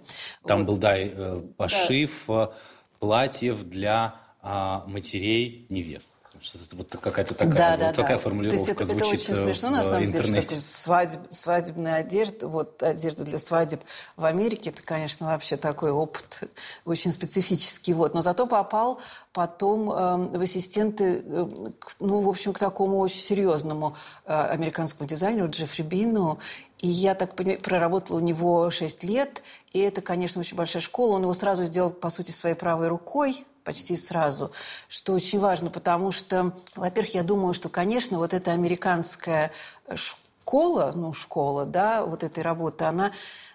Там 0.45 0.59
вот. 0.59 0.67
был, 0.67 0.77
да, 0.77 0.97
э, 0.97 1.41
пошив 1.57 2.11
да. 2.27 2.51
платьев 2.99 3.63
для 3.63 4.15
а, 4.41 4.83
матерей 4.87 5.65
невест. 5.69 6.17
Вот 6.73 6.89
какая-то 6.99 7.35
такая, 7.35 7.55
да, 7.55 7.71
вот 7.71 7.79
да, 7.79 7.93
такая 7.93 8.17
да. 8.17 8.23
формулировка 8.23 8.57
То 8.57 8.71
есть 8.71 8.81
это, 8.81 8.85
звучит 8.85 9.29
это 9.29 9.33
очень 9.33 9.53
смешно, 9.53 9.69
на 9.69 9.83
самом 9.83 10.05
интернете. 10.05 10.47
деле, 10.47 10.61
что 10.61 10.71
свадеб, 10.71 11.19
свадебная 11.29 11.95
одежда, 11.97 12.47
вот 12.47 12.81
одежда 12.81 13.23
для 13.23 13.37
свадеб 13.37 13.81
в 14.15 14.25
Америке, 14.25 14.71
это, 14.71 14.81
конечно, 14.81 15.27
вообще 15.27 15.57
такой 15.57 15.91
опыт 15.91 16.49
очень 16.85 17.11
специфический. 17.11 17.93
Вот. 17.93 18.15
Но 18.15 18.21
зато 18.23 18.47
попал 18.47 18.99
потом 19.33 19.91
э, 19.91 20.37
в 20.37 20.41
ассистенты, 20.41 21.21
э, 21.23 21.47
к, 21.77 21.97
ну, 21.99 22.21
в 22.21 22.29
общем, 22.29 22.53
к 22.53 22.59
такому 22.59 22.97
очень 22.99 23.21
серьезному 23.21 23.95
э, 24.25 24.33
американскому 24.33 25.07
дизайнеру 25.07 25.49
Джеффри 25.49 25.83
Бину. 25.83 26.39
И 26.79 26.87
я 26.87 27.13
так 27.13 27.35
понимаю, 27.35 27.59
проработала 27.59 28.17
у 28.17 28.21
него 28.21 28.71
6 28.71 29.03
лет, 29.03 29.43
и 29.73 29.79
это, 29.79 30.01
конечно, 30.01 30.39
очень 30.39 30.57
большая 30.57 30.81
школа. 30.81 31.17
Он 31.17 31.21
его 31.23 31.33
сразу 31.35 31.65
сделал, 31.65 31.91
по 31.91 32.09
сути, 32.09 32.31
своей 32.31 32.55
правой 32.55 32.87
рукой, 32.87 33.45
почти 33.63 33.97
сразу, 33.97 34.51
что 34.87 35.13
очень 35.13 35.39
важно, 35.39 35.69
потому 35.69 36.11
что, 36.11 36.53
во-первых, 36.75 37.15
я 37.15 37.23
думаю, 37.23 37.53
что, 37.53 37.69
конечно, 37.69 38.17
вот 38.17 38.33
эта 38.33 38.51
американская 38.51 39.51
школа, 39.95 40.91
ну, 40.95 41.13
школа, 41.13 41.65
да, 41.65 42.05
вот 42.05 42.23
этой 42.23 42.43
работы, 42.43 42.85
она 42.85 43.11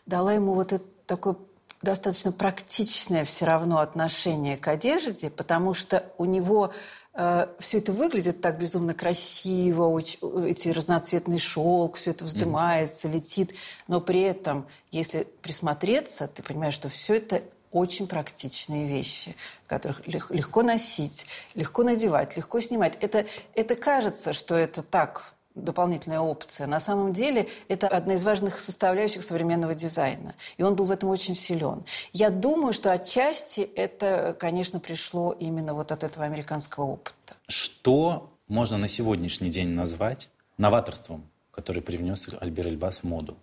дала 0.07 0.33
ему 0.33 0.55
вот 0.55 0.73
это 0.73 0.85
такое 1.07 1.37
достаточно 1.83 2.33
практичное 2.33 3.25
все 3.25 3.45
равно 3.45 3.79
отношение 3.79 4.57
к 4.57 4.69
одежде, 4.69 5.31
потому 5.31 5.75
что 5.75 6.05
у 6.19 6.25
него 6.25 6.73
э, 7.15 7.47
все 7.59 7.79
это 7.79 7.93
выглядит 7.93 8.41
так 8.41 8.59
безумно 8.59 8.95
красиво, 8.95 9.85
очень, 9.85 10.19
эти 10.49 10.69
разноцветный 10.69 11.39
шелк, 11.39 11.97
все 11.97 12.11
это 12.11 12.25
вздымается, 12.25 13.09
mm-hmm. 13.09 13.13
летит, 13.13 13.55
но 13.89 14.01
при 14.01 14.23
этом, 14.23 14.67
если 14.91 15.27
присмотреться, 15.43 16.29
ты 16.29 16.43
понимаешь, 16.43 16.75
что 16.75 16.89
все 16.89 17.15
это 17.17 17.43
очень 17.77 18.07
практичные 18.07 18.87
вещи, 18.87 19.37
которых 19.67 20.07
легко 20.07 20.63
носить, 20.63 21.27
легко 21.55 21.83
надевать, 21.83 22.37
легко 22.37 22.61
снимать. 22.61 22.97
Это, 23.01 23.27
это 23.55 23.75
кажется, 23.75 24.33
что 24.33 24.55
это 24.57 24.83
так, 24.83 25.35
дополнительная 25.55 26.21
опция. 26.21 26.67
На 26.67 26.81
самом 26.81 27.13
деле 27.13 27.49
это 27.69 27.89
одна 27.89 28.15
из 28.15 28.25
важных 28.25 28.61
составляющих 28.61 29.23
современного 29.23 29.75
дизайна. 29.75 30.35
И 30.57 30.63
он 30.63 30.75
был 30.75 30.87
в 30.87 30.91
этом 30.91 31.11
очень 31.11 31.35
силен. 31.35 31.85
Я 32.13 32.31
думаю, 32.31 32.73
что 32.73 32.93
отчасти 32.93 33.61
это, 33.61 34.35
конечно, 34.39 34.81
пришло 34.81 35.33
именно 35.33 35.75
вот 35.75 35.93
от 35.93 36.03
этого 36.03 36.25
американского 36.25 36.85
опыта. 36.85 37.35
Что 37.49 38.31
можно 38.49 38.79
на 38.79 38.89
сегодняшний 38.89 39.51
день 39.51 39.69
назвать 39.69 40.31
новаторством, 40.57 41.29
который 41.51 41.83
привнес 41.83 42.29
Альбер 42.41 42.69
Эльбас 42.69 42.99
в 42.99 43.05
моду? 43.05 43.37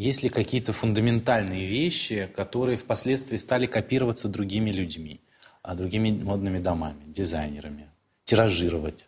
Есть 0.00 0.22
ли 0.22 0.30
какие-то 0.30 0.72
фундаментальные 0.72 1.66
вещи, 1.66 2.26
которые 2.34 2.78
впоследствии 2.78 3.36
стали 3.36 3.66
копироваться 3.66 4.28
другими 4.28 4.70
людьми, 4.70 5.20
а 5.60 5.74
другими 5.74 6.10
модными 6.10 6.58
домами, 6.58 7.02
дизайнерами, 7.04 7.90
тиражировать? 8.24 9.06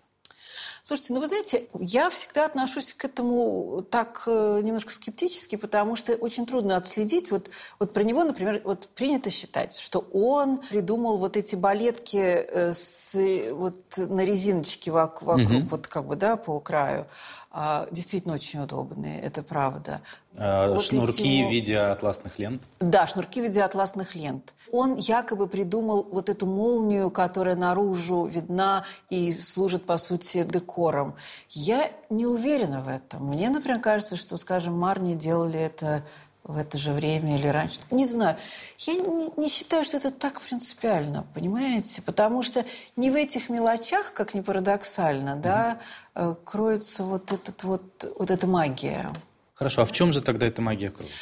Слушайте, 0.82 1.14
ну 1.14 1.20
вы 1.20 1.28
знаете, 1.28 1.68
я 1.78 2.10
всегда 2.10 2.44
отношусь 2.44 2.92
к 2.92 3.06
этому 3.06 3.86
так 3.90 4.24
э, 4.26 4.60
немножко 4.62 4.92
скептически, 4.92 5.56
потому 5.56 5.96
что 5.96 6.12
очень 6.14 6.44
трудно 6.44 6.76
отследить. 6.76 7.30
Вот, 7.30 7.50
вот 7.78 7.94
про 7.94 8.02
него, 8.02 8.24
например, 8.24 8.60
вот 8.64 8.88
принято 8.88 9.30
считать, 9.30 9.74
что 9.76 10.00
он 10.12 10.58
придумал 10.58 11.16
вот 11.16 11.38
эти 11.38 11.54
балетки 11.54 12.18
э, 12.18 12.74
с, 12.74 13.14
вот 13.52 13.96
на 13.96 14.26
резиночке 14.26 14.90
вокруг, 14.90 15.36
угу. 15.38 15.60
вот 15.70 15.86
как 15.86 16.06
бы, 16.06 16.16
да, 16.16 16.36
по 16.36 16.60
краю. 16.60 17.06
А, 17.54 17.86
действительно 17.90 18.34
очень 18.34 18.60
удобные, 18.60 19.20
это 19.20 19.42
правда. 19.42 20.00
А, 20.38 20.72
вот 20.72 20.82
шнурки 20.84 21.42
эти... 21.42 21.46
в 21.46 21.50
виде 21.50 21.78
атласных 21.78 22.38
лент? 22.38 22.62
Да, 22.80 23.06
шнурки 23.06 23.42
в 23.42 23.44
виде 23.44 23.62
атласных 23.62 24.14
лент. 24.14 24.54
Он 24.72 24.96
якобы 24.96 25.46
придумал 25.46 26.08
вот 26.10 26.30
эту 26.30 26.46
молнию, 26.46 27.10
которая 27.10 27.54
наружу 27.54 28.24
видна 28.24 28.86
и 29.10 29.34
служит, 29.34 29.84
по 29.84 29.98
сути, 29.98 30.44
декором. 30.44 31.14
Я 31.50 31.90
не 32.08 32.24
уверена 32.24 32.80
в 32.80 32.88
этом. 32.88 33.26
Мне, 33.26 33.50
например, 33.50 33.80
кажется, 33.82 34.16
что, 34.16 34.38
скажем, 34.38 34.72
Марни 34.78 35.14
делали 35.14 35.60
это 35.60 36.04
в 36.44 36.58
это 36.58 36.76
же 36.76 36.92
время 36.92 37.36
или 37.36 37.46
раньше. 37.46 37.78
Не 37.90 38.04
знаю. 38.04 38.36
Я 38.78 38.94
не, 38.94 39.30
не 39.36 39.48
считаю, 39.48 39.84
что 39.84 39.96
это 39.96 40.10
так 40.10 40.40
принципиально, 40.40 41.24
понимаете? 41.34 42.02
Потому 42.02 42.42
что 42.42 42.64
не 42.96 43.10
в 43.10 43.14
этих 43.14 43.48
мелочах, 43.48 44.12
как 44.12 44.34
ни 44.34 44.40
парадоксально, 44.40 45.30
mm-hmm. 45.30 45.40
да, 45.40 45.78
э, 46.14 46.34
кроется 46.44 47.04
вот, 47.04 47.32
этот 47.32 47.62
вот, 47.62 48.12
вот 48.18 48.30
эта 48.30 48.46
магия. 48.46 49.10
Хорошо, 49.54 49.82
а 49.82 49.84
в 49.84 49.92
чем 49.92 50.12
же 50.12 50.20
тогда 50.20 50.46
эта 50.46 50.62
магия 50.62 50.90
кроется? 50.90 51.16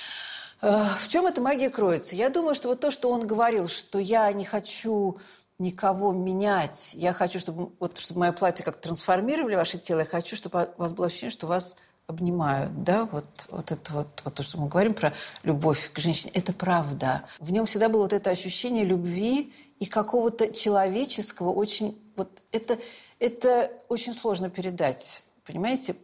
Э, 0.62 0.86
в 0.98 1.08
чем 1.08 1.26
эта 1.26 1.40
магия 1.40 1.68
кроется? 1.68 2.16
Я 2.16 2.30
думаю, 2.30 2.54
что 2.54 2.68
вот 2.68 2.80
то, 2.80 2.90
что 2.90 3.10
он 3.10 3.26
говорил, 3.26 3.68
что 3.68 3.98
я 3.98 4.32
не 4.32 4.44
хочу 4.44 5.18
никого 5.58 6.12
менять, 6.12 6.92
я 6.94 7.12
хочу, 7.12 7.38
чтобы, 7.38 7.72
вот, 7.78 7.98
чтобы 7.98 8.20
мое 8.20 8.32
платье 8.32 8.64
как 8.64 8.80
трансформировали 8.80 9.56
ваше 9.56 9.76
тело, 9.76 10.00
я 10.00 10.06
хочу, 10.06 10.34
чтобы 10.34 10.70
у 10.78 10.82
вас 10.82 10.94
было 10.94 11.06
ощущение, 11.06 11.30
что 11.30 11.46
у 11.46 11.50
вас 11.50 11.76
обнимают, 12.10 12.82
да, 12.84 13.06
вот, 13.06 13.46
вот 13.50 13.72
это 13.72 13.92
вот, 13.92 14.22
вот 14.24 14.34
то, 14.34 14.42
что 14.42 14.60
мы 14.60 14.68
говорим 14.68 14.94
про 14.94 15.12
любовь 15.42 15.90
к 15.92 15.98
женщине, 15.98 16.32
это 16.34 16.52
правда. 16.52 17.24
В 17.38 17.50
нем 17.50 17.66
всегда 17.66 17.88
было 17.88 18.02
вот 18.02 18.12
это 18.12 18.30
ощущение 18.30 18.84
любви 18.84 19.52
и 19.78 19.86
какого-то 19.86 20.52
человеческого, 20.52 21.50
очень, 21.50 21.98
вот 22.16 22.42
это, 22.52 22.78
это 23.18 23.70
очень 23.88 24.12
сложно 24.12 24.50
передать, 24.50 25.24
понимаете, 25.46 25.96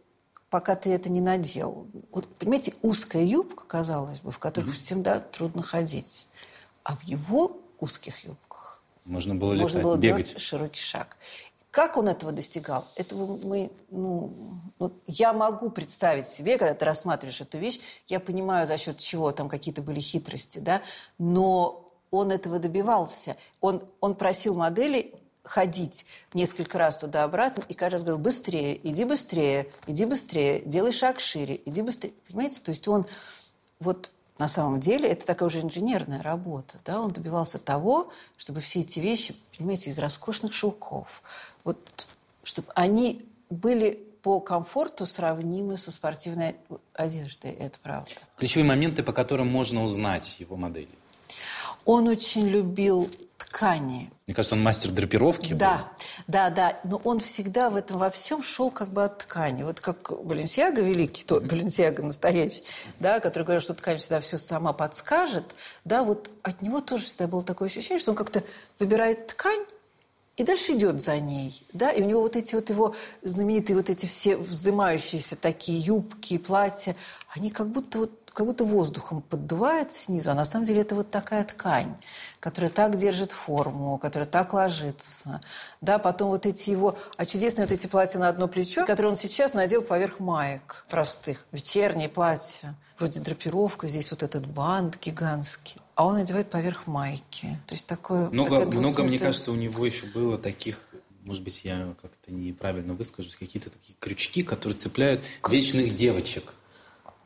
пока 0.49 0.75
ты 0.75 0.91
это 0.91 1.09
не 1.09 1.21
надел. 1.21 1.87
Вот, 2.11 2.25
понимаете, 2.37 2.73
узкая 2.81 3.23
юбка, 3.23 3.65
казалось 3.65 4.21
бы, 4.21 4.31
в 4.31 4.39
которых 4.39 4.73
mm-hmm. 4.73 4.77
всегда 4.77 5.19
трудно 5.19 5.61
ходить, 5.61 6.27
а 6.83 6.95
в 6.95 7.03
его 7.03 7.57
узких 7.79 8.23
юбках 8.23 8.47
можно 9.07 9.35
было 9.35 9.53
летать, 9.53 9.63
можно 9.63 9.81
было 9.81 9.95
бегать. 9.95 10.27
делать 10.27 10.41
широкий 10.41 10.81
шаг. 10.81 11.17
Как 11.77 11.95
он 11.95 12.09
этого 12.09 12.31
достигал? 12.31 12.87
Этого 12.95 13.37
мы, 13.37 13.69
ну, 13.91 14.33
вот 14.79 14.93
я 15.05 15.31
могу 15.31 15.69
представить 15.69 16.25
себе, 16.25 16.57
когда 16.57 16.73
ты 16.73 16.83
рассматриваешь 16.85 17.39
эту 17.39 17.59
вещь, 17.59 17.79
я 18.07 18.19
понимаю, 18.19 18.65
за 18.65 18.77
счет 18.77 18.97
чего 18.97 19.31
там 19.31 19.47
какие-то 19.47 19.83
были 19.83 19.99
хитрости, 19.99 20.57
да, 20.57 20.81
но 21.19 21.93
он 22.09 22.31
этого 22.31 22.57
добивался. 22.57 23.37
Он, 23.61 23.83
он 23.99 24.15
просил 24.15 24.55
модели 24.55 25.13
ходить 25.43 26.07
несколько 26.33 26.79
раз 26.79 26.97
туда-обратно, 26.97 27.63
и 27.69 27.75
каждый 27.75 27.93
раз 27.93 28.01
говорил, 28.01 28.23
быстрее, 28.23 28.79
иди 28.81 29.05
быстрее, 29.05 29.69
иди 29.85 30.05
быстрее, 30.05 30.63
делай 30.65 30.91
шаг 30.91 31.19
шире, 31.19 31.61
иди 31.63 31.83
быстрее. 31.83 32.13
Понимаете? 32.27 32.59
То 32.59 32.71
есть 32.71 32.87
он 32.87 33.05
вот 33.79 34.09
на 34.37 34.47
самом 34.47 34.79
деле 34.79 35.09
это 35.09 35.25
такая 35.25 35.47
уже 35.47 35.61
инженерная 35.61 36.21
работа. 36.21 36.77
Да? 36.85 37.01
Он 37.01 37.11
добивался 37.11 37.57
того, 37.57 38.11
чтобы 38.37 38.61
все 38.61 38.81
эти 38.81 38.99
вещи, 38.99 39.35
понимаете, 39.57 39.89
из 39.89 39.97
роскошных 39.97 40.53
шелков, 40.53 41.23
вот, 41.67 42.07
чтобы 42.43 42.69
они 42.75 43.25
были 43.49 43.99
по 44.21 44.39
комфорту 44.39 45.05
сравнимы 45.05 45.77
со 45.77 45.91
спортивной 45.91 46.55
одеждой, 46.93 47.51
это 47.51 47.77
правда. 47.83 48.09
Ключевые 48.37 48.65
моменты, 48.65 49.03
по 49.03 49.11
которым 49.11 49.47
можно 49.47 49.83
узнать 49.83 50.39
его 50.39 50.55
модели. 50.55 50.87
Он 51.83 52.07
очень 52.07 52.47
любил 52.47 53.09
ткани. 53.37 54.09
Мне 54.27 54.33
кажется, 54.33 54.55
он 54.55 54.63
мастер 54.63 54.91
драпировки. 54.91 55.51
Да, 55.53 55.75
был. 55.77 56.23
да, 56.27 56.49
да. 56.49 56.79
Но 56.85 57.01
он 57.03 57.19
всегда 57.19 57.69
в 57.69 57.75
этом 57.75 57.97
во 57.97 58.09
всем 58.11 58.41
шел 58.41 58.71
как 58.71 58.89
бы 58.89 59.03
от 59.03 59.19
ткани. 59.19 59.63
Вот 59.63 59.81
как 59.81 60.11
Баленсиага 60.25 60.81
великий, 60.81 61.25
тот 61.25 61.43
Баленсиага 61.43 62.01
настоящий, 62.01 62.63
да, 62.99 63.19
который 63.19 63.43
говорит, 63.43 63.63
что 63.63 63.73
ткань 63.73 63.97
всегда 63.97 64.21
все 64.21 64.37
сама 64.37 64.71
подскажет, 64.71 65.55
да, 65.83 66.03
вот 66.03 66.29
от 66.43 66.61
него 66.61 66.79
тоже 66.79 67.05
всегда 67.05 67.27
было 67.27 67.43
такое 67.43 67.67
ощущение, 67.67 67.99
что 67.99 68.11
он 68.11 68.17
как-то 68.17 68.41
выбирает 68.79 69.27
ткань, 69.27 69.65
и 70.37 70.43
дальше 70.43 70.73
идет 70.73 71.01
за 71.01 71.19
ней, 71.19 71.65
да, 71.73 71.91
и 71.91 72.01
у 72.01 72.05
него 72.05 72.21
вот 72.21 72.35
эти 72.35 72.53
вот 72.53 72.69
его 72.69 72.95
знаменитые 73.23 73.75
вот 73.75 73.89
эти 73.89 74.05
все 74.05 74.37
вздымающиеся 74.37 75.35
такие 75.35 75.79
юбки, 75.79 76.37
платья, 76.37 76.95
они 77.35 77.49
как 77.49 77.69
будто 77.69 77.99
вот 77.99 78.26
как 78.37 78.45
будто 78.45 78.65
воздухом 78.65 79.23
поддувает 79.23 79.91
снизу, 79.93 80.29
а 80.29 80.35
на 80.35 80.45
самом 80.45 80.67
деле 80.67 80.81
это 80.81 80.93
вот 80.93 81.09
такая 81.09 81.43
ткань, 81.43 81.95
которая 82.39 82.69
так 82.69 82.95
держит 82.95 83.31
форму, 83.31 83.97
которая 83.97 84.29
так 84.29 84.53
ложится. 84.53 85.41
Да, 85.81 85.97
потом 85.97 86.29
вот 86.29 86.45
эти 86.45 86.69
его, 86.69 86.99
а 87.17 87.25
чудесные 87.25 87.65
вот 87.65 87.71
эти 87.71 87.87
платья 87.87 88.19
на 88.19 88.29
одно 88.29 88.47
плечо, 88.47 88.85
которые 88.85 89.09
он 89.09 89.15
сейчас 89.15 89.55
надел 89.55 89.81
поверх 89.81 90.19
маек 90.19 90.85
простых, 90.87 91.47
вечерние 91.51 92.09
платья. 92.09 92.75
Вроде 92.99 93.21
драпировка, 93.21 93.87
здесь 93.87 94.11
вот 94.11 94.21
этот 94.21 94.45
бант 94.45 94.99
гигантский. 95.01 95.81
А 95.95 96.05
он 96.05 96.13
надевает 96.19 96.51
поверх 96.51 96.85
майки. 96.85 97.57
То 97.65 97.73
есть 97.73 97.87
такое... 97.87 98.29
Много, 98.29 98.67
много 98.67 99.01
мне 99.01 99.17
кажется, 99.17 99.51
у 99.51 99.55
него 99.55 99.83
еще 99.83 100.05
было 100.05 100.37
таких 100.37 100.83
может 101.23 101.43
быть, 101.43 101.65
я 101.65 101.93
как-то 102.01 102.31
неправильно 102.31 102.93
выскажусь, 102.93 103.35
какие-то 103.35 103.69
такие 103.69 103.97
крючки, 103.99 104.43
которые 104.43 104.77
цепляют 104.77 105.23
вечных 105.49 105.93
девочек. 105.93 106.53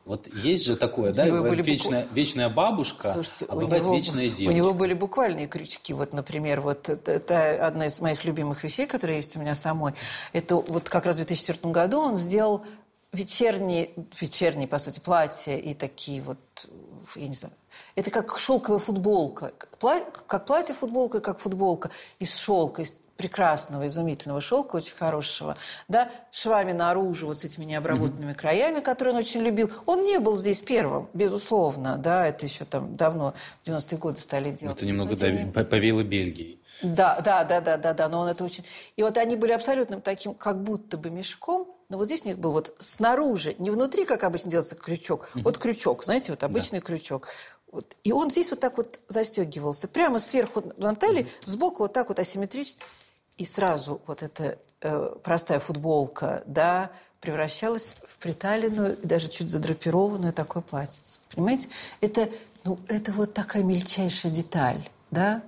Вот 0.04 0.26
есть 0.34 0.64
же 0.64 0.74
такое, 0.74 1.12
да, 1.12 1.26
были 1.26 1.62
вечная, 1.62 2.02
букв... 2.02 2.14
вечная 2.14 2.48
бабушка, 2.48 3.12
Слушайте, 3.12 3.46
а 3.48 3.54
бывает 3.54 3.84
него, 3.84 3.94
вечная 3.94 4.28
девочка. 4.30 4.48
У 4.48 4.52
него 4.52 4.74
были 4.74 4.94
буквальные 4.94 5.46
крючки. 5.46 5.94
Вот, 5.94 6.12
например, 6.12 6.60
вот 6.60 6.88
это, 6.88 7.64
одна 7.64 7.86
из 7.86 8.00
моих 8.00 8.24
любимых 8.24 8.64
вещей, 8.64 8.86
которая 8.86 9.16
есть 9.16 9.36
у 9.36 9.40
меня 9.40 9.54
самой. 9.54 9.94
Это 10.32 10.56
вот 10.56 10.88
как 10.88 11.06
раз 11.06 11.14
в 11.14 11.18
2004 11.18 11.72
году 11.72 12.00
он 12.00 12.16
сделал 12.16 12.64
вечерние, 13.12 13.90
вечерние, 14.20 14.66
по 14.66 14.80
сути, 14.80 14.98
платья 14.98 15.56
и 15.56 15.72
такие 15.72 16.20
вот, 16.20 16.38
я 17.14 17.28
не 17.28 17.34
знаю, 17.34 17.54
это 17.94 18.10
как 18.10 18.38
шелковая 18.38 18.80
футболка. 18.80 19.52
Как 19.56 20.46
платье-футболка, 20.46 21.20
как 21.20 21.38
футболка 21.38 21.90
из 22.18 22.34
шелка, 22.34 22.82
из 22.82 22.94
прекрасного, 23.16 23.86
изумительного 23.86 24.40
шелка, 24.40 24.76
очень 24.76 24.94
хорошего, 24.94 25.56
да, 25.88 26.10
швами 26.30 26.72
наружу, 26.72 27.26
вот 27.26 27.38
с 27.38 27.44
этими 27.44 27.64
необработанными 27.64 28.32
mm-hmm. 28.32 28.36
краями, 28.36 28.80
которые 28.80 29.14
он 29.14 29.20
очень 29.20 29.42
любил. 29.42 29.70
Он 29.86 30.02
не 30.02 30.18
был 30.18 30.36
здесь 30.36 30.60
первым, 30.60 31.08
безусловно, 31.14 31.98
да, 31.98 32.26
это 32.26 32.46
еще 32.46 32.64
там 32.64 32.96
давно, 32.96 33.34
в 33.62 33.68
90-е 33.68 33.98
годы 33.98 34.20
стали 34.20 34.50
делать. 34.50 34.76
Это 34.76 34.86
немного 34.86 35.16
тем... 35.16 35.52
повеяло 35.52 36.02
Бельгией. 36.02 36.60
Да, 36.82 37.20
да, 37.20 37.44
да, 37.44 37.60
да, 37.60 37.76
да, 37.76 37.92
да, 37.92 38.08
но 38.08 38.20
он 38.20 38.28
это 38.28 38.44
очень... 38.44 38.64
И 38.96 39.02
вот 39.02 39.16
они 39.18 39.36
были 39.36 39.52
абсолютно 39.52 40.00
таким, 40.00 40.34
как 40.34 40.62
будто 40.62 40.96
бы 40.96 41.10
мешком, 41.10 41.68
но 41.88 41.98
вот 41.98 42.06
здесь 42.06 42.24
у 42.24 42.28
них 42.28 42.38
был 42.38 42.52
вот 42.52 42.74
снаружи, 42.78 43.54
не 43.58 43.70
внутри, 43.70 44.04
как 44.04 44.24
обычно 44.24 44.50
делается 44.50 44.74
крючок, 44.74 45.28
mm-hmm. 45.34 45.42
вот 45.42 45.58
крючок, 45.58 46.04
знаете, 46.04 46.32
вот 46.32 46.42
обычный 46.42 46.80
да. 46.80 46.86
крючок. 46.86 47.28
Вот. 47.72 47.96
И 48.04 48.12
он 48.12 48.30
здесь 48.30 48.50
вот 48.50 48.60
так 48.60 48.76
вот 48.76 49.00
застегивался. 49.08 49.88
Прямо 49.88 50.20
сверху 50.20 50.62
на 50.76 50.94
талии, 50.94 51.26
сбоку 51.44 51.84
вот 51.84 51.94
так 51.94 52.10
вот 52.10 52.18
асимметрично. 52.18 52.82
И 53.38 53.46
сразу 53.46 54.02
вот 54.06 54.22
эта 54.22 54.58
э, 54.82 55.16
простая 55.24 55.58
футболка, 55.58 56.44
да, 56.46 56.90
превращалась 57.20 57.96
в 58.06 58.18
приталенную, 58.18 58.98
даже 59.02 59.28
чуть 59.28 59.48
задрапированную 59.48 60.34
такое 60.34 60.62
платьице. 60.62 61.20
Понимаете? 61.34 61.68
Это, 62.02 62.28
ну, 62.64 62.78
это 62.88 63.10
вот 63.12 63.32
такая 63.32 63.62
мельчайшая 63.62 64.30
деталь, 64.30 64.88
да. 65.10 65.42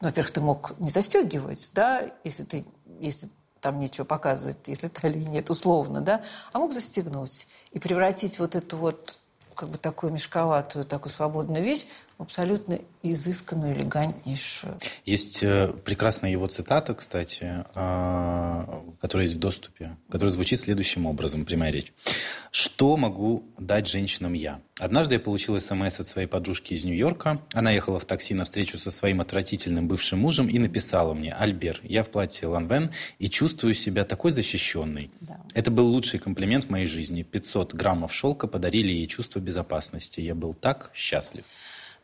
Ну, 0.00 0.08
во-первых, 0.08 0.32
ты 0.32 0.40
мог 0.42 0.78
не 0.78 0.90
застегивать, 0.90 1.70
да, 1.72 2.02
если 2.24 2.44
ты, 2.44 2.66
если 3.00 3.30
там 3.60 3.78
нечего 3.78 4.04
показывать, 4.04 4.58
если 4.66 4.88
талии 4.88 5.20
нет, 5.24 5.48
условно, 5.48 6.02
да, 6.02 6.22
а 6.52 6.58
мог 6.58 6.74
застегнуть 6.74 7.48
и 7.70 7.78
превратить 7.78 8.38
вот 8.38 8.54
эту 8.54 8.76
вот 8.76 9.18
как 9.54 9.68
бы 9.70 9.78
такую 9.78 10.12
мешковатую, 10.12 10.84
такую 10.84 11.12
свободную 11.12 11.62
вещь 11.62 11.86
абсолютно 12.18 12.78
изысканную, 13.02 13.74
элегантнейшую. 13.74 14.78
Есть 15.04 15.42
э, 15.42 15.72
прекрасная 15.84 16.30
его 16.30 16.46
цитата, 16.46 16.94
кстати, 16.94 17.64
э, 17.74 18.80
которая 19.00 19.26
есть 19.26 19.34
в 19.34 19.38
доступе, 19.38 19.96
которая 20.08 20.30
звучит 20.30 20.60
следующим 20.60 21.06
образом, 21.06 21.44
прямая 21.44 21.70
речь. 21.70 21.92
«Что 22.50 22.96
могу 22.96 23.44
дать 23.58 23.88
женщинам 23.88 24.32
я? 24.32 24.60
Однажды 24.78 25.16
я 25.16 25.20
получил 25.20 25.60
смс 25.60 26.00
от 26.00 26.06
своей 26.06 26.26
подружки 26.26 26.72
из 26.72 26.84
Нью-Йорка. 26.84 27.40
Она 27.52 27.72
ехала 27.72 27.98
в 27.98 28.04
такси 28.04 28.32
на 28.32 28.44
встречу 28.44 28.78
со 28.78 28.90
своим 28.90 29.20
отвратительным 29.20 29.86
бывшим 29.88 30.20
мужем 30.20 30.48
и 30.48 30.58
написала 30.58 31.14
мне, 31.14 31.32
«Альбер, 31.32 31.80
я 31.82 32.04
в 32.04 32.08
платье 32.08 32.48
Ланвен 32.48 32.92
и 33.18 33.28
чувствую 33.28 33.74
себя 33.74 34.04
такой 34.04 34.30
защищенной». 34.30 35.10
Да. 35.20 35.40
Это 35.52 35.70
был 35.70 35.86
лучший 35.88 36.20
комплимент 36.20 36.64
в 36.64 36.70
моей 36.70 36.86
жизни. 36.86 37.22
500 37.22 37.74
граммов 37.74 38.14
шелка 38.14 38.46
подарили 38.46 38.92
ей 38.92 39.06
чувство 39.06 39.40
безопасности. 39.40 40.20
Я 40.20 40.34
был 40.34 40.54
так 40.54 40.90
счастлив. 40.94 41.44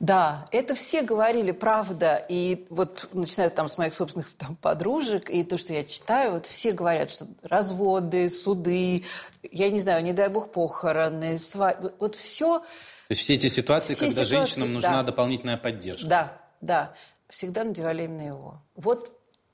Да, 0.00 0.48
это 0.50 0.74
все 0.74 1.02
говорили, 1.02 1.52
правда. 1.52 2.24
И 2.26 2.66
вот 2.70 3.10
начиная 3.12 3.50
там 3.50 3.68
с 3.68 3.76
моих 3.76 3.94
собственных 3.94 4.32
там, 4.38 4.56
подружек, 4.56 5.28
и 5.28 5.44
то, 5.44 5.58
что 5.58 5.74
я 5.74 5.84
читаю, 5.84 6.32
вот 6.32 6.46
все 6.46 6.72
говорят, 6.72 7.10
что 7.10 7.28
разводы, 7.42 8.30
суды, 8.30 9.04
я 9.42 9.68
не 9.68 9.80
знаю, 9.80 10.02
не 10.02 10.14
дай 10.14 10.28
бог, 10.28 10.52
похороны, 10.52 11.38
свадьбы, 11.38 11.92
вот 12.00 12.16
все... 12.16 12.60
То 12.60 12.64
есть 13.12 13.20
все 13.20 13.34
эти 13.34 13.48
ситуации, 13.48 13.94
все 13.94 14.06
когда 14.06 14.24
ситуации, 14.24 14.36
женщинам 14.36 14.72
нужна 14.72 15.02
да. 15.02 15.02
дополнительная 15.02 15.58
поддержка. 15.58 16.06
Да, 16.06 16.40
да. 16.62 16.94
Всегда 17.28 17.64
надевали 17.64 18.04
именно 18.04 18.22
его. 18.22 18.62
Вот 18.76 19.12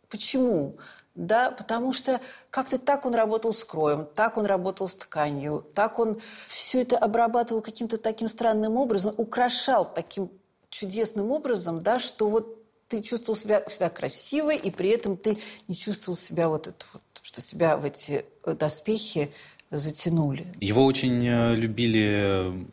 почему? 0.09 0.79
Да, 1.17 1.51
потому 1.51 1.95
что 1.95 2.21
как-то 2.51 2.79
так 2.79 3.07
он 3.07 3.15
работал 3.15 3.55
с 3.55 3.65
кроем, 3.65 4.07
так 4.15 4.37
он 4.37 4.45
работал 4.45 4.87
с 4.87 4.95
тканью, 4.95 5.67
так 5.75 5.99
он 5.99 6.21
все 6.47 6.83
это 6.83 6.99
обрабатывал 6.99 7.63
каким-то 7.63 7.97
таким 7.97 8.29
странным 8.29 8.77
образом, 8.77 9.15
украшал 9.17 9.91
таким 9.91 10.31
чудесным 10.69 11.31
образом, 11.31 11.83
да, 11.83 11.99
что 11.99 12.29
вот 12.29 12.63
ты 12.89 13.03
чувствовал 13.03 13.37
себя 13.37 13.65
всегда 13.67 13.89
красивой, 13.89 14.57
и 14.59 14.71
при 14.71 14.91
этом 14.91 15.17
ты 15.17 15.39
не 15.69 15.75
чувствовал 15.75 16.19
себя 16.19 16.51
вот 16.51 16.69
это 16.69 16.85
вот, 16.93 17.03
что 17.23 17.41
тебя 17.41 17.79
в 17.79 17.87
эти 17.87 18.27
доспехи 18.45 19.33
затянули. 19.71 20.47
Его 20.61 20.85
очень 20.85 21.27
э, 21.27 21.57
любили 21.57 22.53
э, 22.53 22.65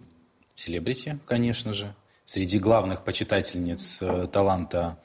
селебрити, 0.56 1.17
конечно 1.25 1.73
же. 1.73 1.95
Среди 2.25 2.60
главных 2.60 3.03
почитательниц 3.03 3.99
э, 4.01 4.27
таланта 4.32 4.99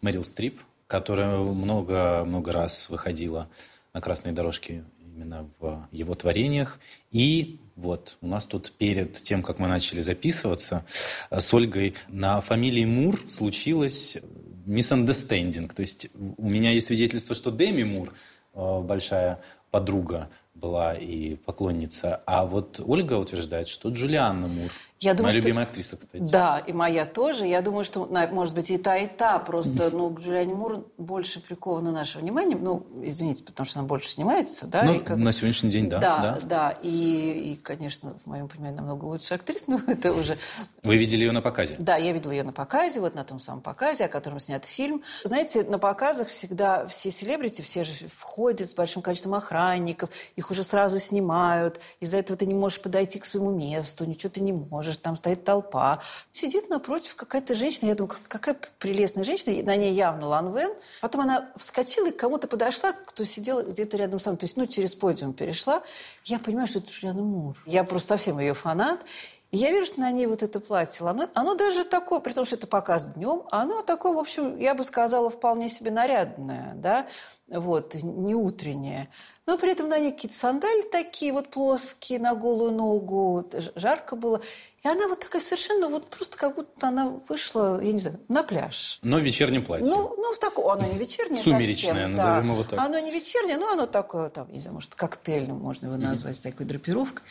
Мэрил 0.00 0.24
Стрип, 0.24 0.60
которая 0.86 1.38
много-много 1.38 2.52
раз 2.52 2.88
выходила 2.90 3.48
на 3.92 4.00
красной 4.00 4.32
дорожке 4.32 4.84
именно 5.00 5.48
в 5.60 5.88
его 5.92 6.14
творениях. 6.14 6.78
И 7.10 7.58
вот 7.76 8.18
у 8.20 8.26
нас 8.26 8.46
тут 8.46 8.72
перед 8.72 9.12
тем, 9.12 9.42
как 9.42 9.58
мы 9.58 9.68
начали 9.68 10.00
записываться 10.00 10.84
э, 11.30 11.40
с 11.40 11.52
Ольгой, 11.54 11.94
на 12.08 12.40
фамилии 12.40 12.84
Мур 12.84 13.20
случилось 13.28 14.18
misunderstanding. 14.66 15.72
То 15.72 15.80
есть 15.80 16.08
у 16.36 16.48
меня 16.48 16.70
есть 16.72 16.88
свидетельство, 16.88 17.34
что 17.34 17.50
Деми 17.50 17.84
Мур, 17.84 18.12
э, 18.54 18.80
большая 18.80 19.40
подруга 19.70 20.30
была 20.54 20.94
и 20.94 21.34
поклонница. 21.34 22.22
А 22.26 22.44
вот 22.44 22.80
Ольга 22.84 23.14
утверждает, 23.14 23.68
что 23.68 23.90
Джулианна 23.90 24.48
Мур. 24.48 24.70
Я 25.00 25.12
думаю, 25.12 25.32
моя 25.32 25.40
что... 25.40 25.48
любимая 25.48 25.66
актриса, 25.66 25.96
кстати. 25.96 26.22
Да, 26.22 26.62
и 26.66 26.72
моя 26.72 27.04
тоже. 27.04 27.46
Я 27.46 27.60
думаю, 27.62 27.84
что, 27.84 28.06
может 28.30 28.54
быть, 28.54 28.70
и 28.70 28.78
та, 28.78 28.96
и 28.96 29.06
та. 29.06 29.38
Просто, 29.38 29.90
ну, 29.90 30.16
Джулиане 30.18 30.54
Мур 30.54 30.86
больше 30.96 31.40
приковано 31.40 31.90
наше 31.90 32.20
внимание. 32.20 32.56
Ну, 32.56 32.86
извините, 33.02 33.44
потому 33.44 33.66
что 33.66 33.80
она 33.80 33.88
больше 33.88 34.08
снимается, 34.08 34.66
да? 34.66 34.84
Ну, 34.84 35.00
как... 35.00 35.16
на 35.16 35.32
сегодняшний 35.32 35.70
день, 35.70 35.88
да. 35.88 35.98
Да, 35.98 36.20
да. 36.20 36.40
да. 36.42 36.78
И, 36.82 37.52
и, 37.52 37.56
конечно, 37.56 38.16
в 38.24 38.28
моем 38.28 38.48
понимании, 38.48 38.76
намного 38.76 39.04
лучше 39.04 39.34
актриса, 39.34 39.64
но 39.68 39.80
это 39.86 40.12
уже... 40.12 40.38
Вы 40.82 40.96
видели 40.96 41.24
ее 41.24 41.32
на 41.32 41.42
показе? 41.42 41.74
Да, 41.78 41.96
я 41.96 42.12
видела 42.12 42.30
ее 42.30 42.44
на 42.44 42.52
показе, 42.52 43.00
вот 43.00 43.14
на 43.14 43.24
том 43.24 43.40
самом 43.40 43.62
показе, 43.62 44.04
о 44.04 44.08
котором 44.08 44.38
снят 44.38 44.64
фильм. 44.64 45.02
Знаете, 45.24 45.64
на 45.64 45.78
показах 45.78 46.28
всегда 46.28 46.86
все 46.86 47.10
селебрити, 47.10 47.62
все 47.62 47.84
же 47.84 47.92
входят 48.16 48.70
с 48.70 48.74
большим 48.74 49.02
количеством 49.02 49.34
охранников, 49.34 50.10
их 50.36 50.50
уже 50.50 50.62
сразу 50.62 50.98
снимают. 50.98 51.80
Из-за 52.00 52.18
этого 52.18 52.38
ты 52.38 52.46
не 52.46 52.54
можешь 52.54 52.80
подойти 52.80 53.18
к 53.18 53.24
своему 53.24 53.50
месту, 53.50 54.04
ничего 54.04 54.30
ты 54.30 54.40
не 54.40 54.52
можешь, 54.52 54.83
там 54.92 55.16
стоит 55.16 55.44
толпа. 55.44 56.00
Сидит 56.32 56.68
напротив 56.68 57.14
какая-то 57.16 57.54
женщина, 57.54 57.88
я 57.88 57.94
думаю, 57.94 58.16
какая 58.28 58.56
прелестная 58.78 59.24
женщина, 59.24 59.62
на 59.64 59.76
ней 59.76 59.92
явно 59.92 60.26
Ланвен. 60.28 60.70
Потом 61.00 61.22
она 61.22 61.50
вскочила 61.56 62.08
и 62.08 62.10
к 62.10 62.16
кому-то 62.16 62.48
подошла, 62.48 62.92
кто 62.92 63.24
сидел 63.24 63.62
где-то 63.62 63.96
рядом 63.96 64.20
с 64.20 64.26
нами, 64.26 64.36
то 64.36 64.46
есть, 64.46 64.56
ну, 64.56 64.66
через 64.66 64.94
подиум 64.94 65.32
перешла. 65.32 65.82
Я 66.24 66.38
понимаю, 66.38 66.68
что 66.68 66.78
это 66.78 66.90
Джулиана 66.90 67.22
Мур. 67.22 67.56
Я 67.66 67.84
просто 67.84 68.08
совсем 68.08 68.38
ее 68.38 68.54
фанат. 68.54 69.00
И 69.50 69.56
я 69.56 69.70
вижу, 69.70 69.86
что 69.86 70.00
на 70.00 70.10
ней 70.10 70.26
вот 70.26 70.42
это 70.42 70.58
платье 70.58 71.04
ламет. 71.04 71.30
Оно 71.34 71.54
даже 71.54 71.84
такое, 71.84 72.18
при 72.20 72.32
том, 72.32 72.44
что 72.44 72.56
это 72.56 72.66
показ 72.66 73.06
днем, 73.06 73.44
оно 73.52 73.82
такое, 73.82 74.12
в 74.12 74.18
общем, 74.18 74.58
я 74.58 74.74
бы 74.74 74.84
сказала, 74.84 75.30
вполне 75.30 75.70
себе 75.70 75.92
нарядное, 75.92 76.72
да, 76.74 77.06
вот, 77.46 77.94
не 77.94 78.34
утреннее. 78.34 79.08
Но 79.46 79.58
при 79.58 79.72
этом 79.72 79.88
на 79.88 79.98
ней 79.98 80.10
какие-то 80.10 80.36
сандали 80.36 80.82
такие 80.90 81.32
вот 81.32 81.50
плоские 81.50 82.18
на 82.18 82.34
голую 82.34 82.72
ногу, 82.72 83.48
жарко 83.76 84.16
было. 84.16 84.40
И 84.82 84.88
она 84.88 85.06
вот 85.06 85.20
такая 85.20 85.42
совершенно, 85.42 85.88
вот 85.88 86.08
просто 86.08 86.38
как 86.38 86.54
будто 86.56 86.88
она 86.88 87.20
вышла, 87.28 87.80
я 87.80 87.92
не 87.92 87.98
знаю, 87.98 88.18
на 88.28 88.42
пляж. 88.42 88.98
Но 89.02 89.18
в 89.18 89.22
вечернем 89.22 89.64
платье. 89.64 89.86
Ну, 89.86 90.14
ну 90.16 90.32
в 90.32 90.38
таком, 90.38 90.68
оно 90.68 90.86
не 90.86 90.98
вечернее 90.98 91.42
Сумеречное, 91.42 91.92
совсем, 91.92 92.12
назовем 92.12 92.46
да. 92.46 92.52
его 92.52 92.64
так. 92.64 92.80
Оно 92.80 92.98
не 92.98 93.12
вечернее, 93.12 93.58
но 93.58 93.70
оно 93.70 93.86
такое, 93.86 94.30
там, 94.30 94.50
не 94.50 94.60
знаю, 94.60 94.74
может, 94.74 94.94
коктейльным 94.94 95.58
можно 95.58 95.86
его 95.86 95.96
назвать, 95.96 96.36
mm-hmm. 96.36 96.50
такой 96.50 96.66
драпировкой. 96.66 97.22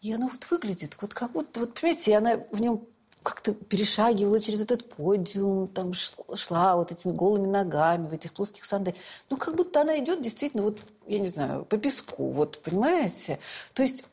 И 0.00 0.12
оно 0.12 0.28
вот 0.28 0.46
выглядит, 0.50 0.96
вот 1.00 1.12
как 1.12 1.32
будто, 1.32 1.60
вот 1.60 1.74
понимаете, 1.74 2.16
она 2.16 2.36
в 2.52 2.60
нем 2.60 2.84
как-то 3.22 3.52
перешагивала 3.52 4.40
через 4.40 4.60
этот 4.60 4.88
подиум, 4.88 5.68
там 5.68 5.92
шла, 5.92 6.76
вот 6.76 6.92
этими 6.92 7.12
голыми 7.12 7.46
ногами 7.46 8.06
в 8.06 8.12
этих 8.12 8.32
плоских 8.32 8.64
сандалиях. 8.64 9.02
Ну, 9.28 9.36
как 9.36 9.56
будто 9.56 9.80
она 9.80 9.98
идет 9.98 10.22
действительно, 10.22 10.62
вот, 10.62 10.80
я 11.06 11.18
не 11.18 11.26
знаю, 11.26 11.64
по 11.64 11.76
песку, 11.76 12.30
вот, 12.30 12.62
понимаете? 12.62 13.38
То 13.74 13.82
есть 13.82 14.04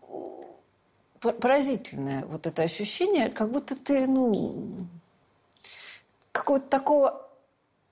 поразительное 1.19 2.25
вот 2.25 2.45
это 2.47 2.63
ощущение, 2.63 3.29
как 3.29 3.51
будто 3.51 3.75
ты, 3.75 4.07
ну, 4.07 4.87
какого-то 6.31 6.67
такого 6.67 7.29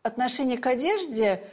отношения 0.02 0.58
к 0.58 0.68
одежде, 0.68 1.44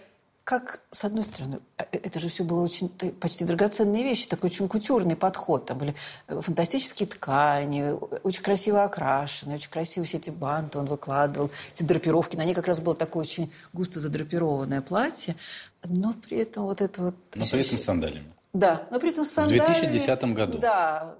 как, 0.50 0.80
с 0.90 1.04
одной 1.04 1.22
стороны, 1.22 1.60
э, 1.78 1.84
э, 1.92 1.98
это 2.02 2.18
же 2.18 2.28
все 2.28 2.42
было 2.42 2.60
очень 2.60 2.88
почти 2.88 3.44
драгоценные 3.44 4.02
вещи, 4.02 4.26
такой 4.26 4.50
очень 4.50 4.66
кутюрный 4.66 5.14
подход. 5.14 5.66
Там 5.66 5.78
были 5.78 5.94
э, 6.26 6.40
фантастические 6.40 7.06
ткани, 7.06 7.94
очень 8.24 8.42
красиво 8.42 8.82
окрашенные, 8.82 9.58
очень 9.58 9.70
красивые 9.70 10.08
все 10.08 10.16
эти 10.16 10.30
банты 10.30 10.80
он 10.80 10.86
выкладывал, 10.86 11.52
эти 11.72 11.84
драпировки. 11.84 12.34
На 12.34 12.44
ней 12.44 12.54
как 12.54 12.66
раз 12.66 12.80
было 12.80 12.96
такое 12.96 13.22
очень 13.22 13.52
густо 13.72 14.00
задрапированное 14.00 14.80
платье, 14.80 15.36
но 15.84 16.14
при 16.14 16.38
этом 16.38 16.64
вот 16.64 16.80
это 16.80 17.00
вот... 17.00 17.14
Но 17.36 17.46
при 17.46 17.60
этом 17.60 17.78
с 17.78 17.84
сандалиями. 17.84 18.28
Да, 18.52 18.88
но 18.90 18.98
при 18.98 19.10
этом 19.10 19.24
с 19.24 19.30
сандалиями. 19.30 19.72
В 19.72 19.80
2010 19.82 20.24
году. 20.34 20.58
Да, 20.58 21.14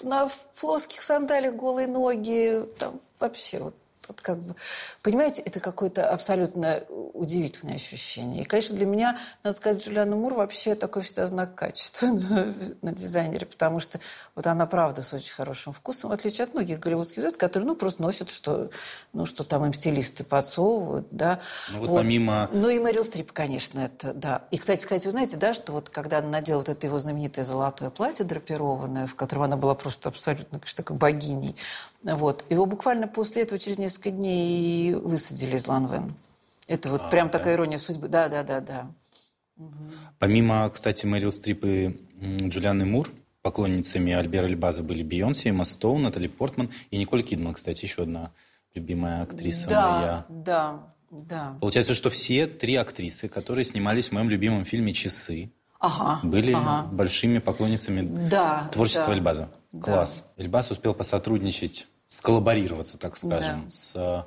на 0.00 0.30
плоских 0.58 1.02
сандалиях 1.02 1.56
голые 1.56 1.88
ноги, 1.88 2.64
там 2.78 3.02
вообще 3.20 3.58
вот 3.58 3.74
вот 4.08 4.20
как 4.20 4.38
бы, 4.38 4.54
понимаете, 5.02 5.42
это 5.42 5.60
какое-то 5.60 6.08
абсолютно 6.08 6.82
удивительное 6.88 7.76
ощущение. 7.76 8.42
И, 8.42 8.44
конечно, 8.44 8.76
для 8.76 8.86
меня, 8.86 9.18
надо 9.42 9.56
сказать, 9.56 9.84
Джулиана 9.84 10.16
Мур 10.16 10.34
вообще 10.34 10.74
такой 10.74 11.02
всегда 11.02 11.26
знак 11.26 11.54
качества 11.54 12.06
на, 12.30 12.54
на 12.82 12.92
дизайнере, 12.92 13.46
потому 13.46 13.80
что 13.80 14.00
вот 14.34 14.46
она, 14.46 14.66
правда, 14.66 15.02
с 15.02 15.12
очень 15.12 15.32
хорошим 15.32 15.72
вкусом, 15.72 16.10
в 16.10 16.12
отличие 16.12 16.44
от 16.44 16.54
многих 16.54 16.78
голливудских 16.78 17.22
звезд, 17.22 17.36
которые, 17.36 17.66
ну, 17.66 17.76
просто 17.76 18.02
носят, 18.02 18.30
что, 18.30 18.70
ну, 19.12 19.26
что 19.26 19.44
там 19.44 19.64
им 19.64 19.72
стилисты 19.72 20.24
подсовывают, 20.24 21.08
да. 21.10 21.40
Ну, 21.72 21.80
вот, 21.80 21.88
вот. 21.90 21.96
помимо... 21.96 22.50
Ну, 22.52 22.68
и 22.68 22.78
Мэрил 22.78 23.04
Стрип, 23.04 23.32
конечно, 23.32 23.80
это, 23.80 24.12
да. 24.12 24.44
И, 24.50 24.58
кстати 24.58 24.82
сказать, 24.82 25.04
вы 25.04 25.10
знаете, 25.10 25.36
да, 25.36 25.54
что 25.54 25.72
вот 25.72 25.88
когда 25.88 26.18
она 26.18 26.28
надела 26.28 26.58
вот 26.58 26.68
это 26.68 26.86
его 26.86 26.98
знаменитое 26.98 27.44
золотое 27.44 27.90
платье 27.90 28.24
драпированное, 28.24 29.06
в 29.06 29.14
котором 29.14 29.44
она 29.44 29.56
была 29.56 29.74
просто 29.74 30.08
абсолютно, 30.08 30.58
конечно, 30.58 30.84
такой 30.84 30.96
богиней, 30.96 31.56
вот. 32.14 32.44
Его 32.50 32.66
буквально 32.66 33.08
после 33.08 33.42
этого, 33.42 33.58
через 33.58 33.78
несколько 33.78 33.95
дней, 34.04 34.94
высадили 34.94 35.56
из 35.56 35.66
Ланвен. 35.66 36.14
Это 36.68 36.90
вот 36.90 37.02
а, 37.02 37.08
прям 37.08 37.28
да. 37.28 37.38
такая 37.38 37.54
ирония 37.54 37.78
судьбы. 37.78 38.08
Да, 38.08 38.28
да, 38.28 38.42
да, 38.42 38.60
да. 38.60 38.90
Угу. 39.56 39.92
Помимо, 40.18 40.68
кстати, 40.70 41.06
Мэрил 41.06 41.30
Стрип 41.30 41.64
и 41.64 42.00
Джулианы 42.20 42.84
Мур, 42.84 43.10
поклонницами 43.42 44.12
Альбера 44.12 44.46
Эльбаза 44.46 44.82
были 44.82 45.02
Бейонсе, 45.02 45.50
Эмма 45.50 45.64
Стоун, 45.64 46.02
Натали 46.02 46.26
Портман 46.26 46.70
и 46.90 46.98
Николь 46.98 47.22
Кидман, 47.22 47.54
кстати, 47.54 47.84
еще 47.84 48.02
одна 48.02 48.32
любимая 48.74 49.22
актриса 49.22 49.68
да, 49.68 49.90
моя. 49.90 50.26
Да, 50.28 50.94
да. 51.10 51.56
Получается, 51.60 51.94
что 51.94 52.10
все 52.10 52.46
три 52.46 52.76
актрисы, 52.76 53.28
которые 53.28 53.64
снимались 53.64 54.08
в 54.08 54.12
моем 54.12 54.28
любимом 54.28 54.64
фильме 54.64 54.92
«Часы», 54.92 55.50
ага, 55.78 56.20
были 56.26 56.52
ага. 56.52 56.88
большими 56.90 57.38
поклонницами 57.38 58.28
да, 58.28 58.68
творчества 58.72 59.08
да. 59.08 59.14
Эльбаза. 59.14 59.48
Класс. 59.80 60.24
Да. 60.36 60.42
Эльбас 60.42 60.70
успел 60.70 60.94
посотрудничать, 60.94 61.86
сколлаборироваться, 62.08 62.98
так 62.98 63.16
скажем, 63.16 63.64
да. 63.64 63.70
с 63.70 64.26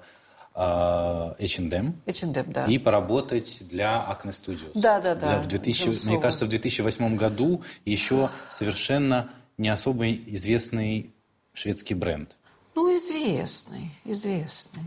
H&M. 0.56 2.02
H&M, 2.06 2.52
да. 2.52 2.66
И 2.66 2.78
поработать 2.78 3.68
для 3.70 4.06
Acne 4.10 4.32
Studios. 4.32 4.72
Да, 4.74 5.00
да, 5.00 5.16
да. 5.16 5.42
в 5.42 5.48
2000, 5.48 6.08
мне 6.08 6.20
кажется, 6.20 6.46
в 6.46 6.50
2008 6.50 7.16
году 7.16 7.64
еще 7.86 8.30
совершенно 8.50 9.30
не 9.58 9.70
особо 9.70 10.12
известный 10.12 11.14
шведский 11.54 11.94
бренд. 11.94 12.36
Ну, 12.76 12.96
известный, 12.96 13.92
известный. 14.06 14.84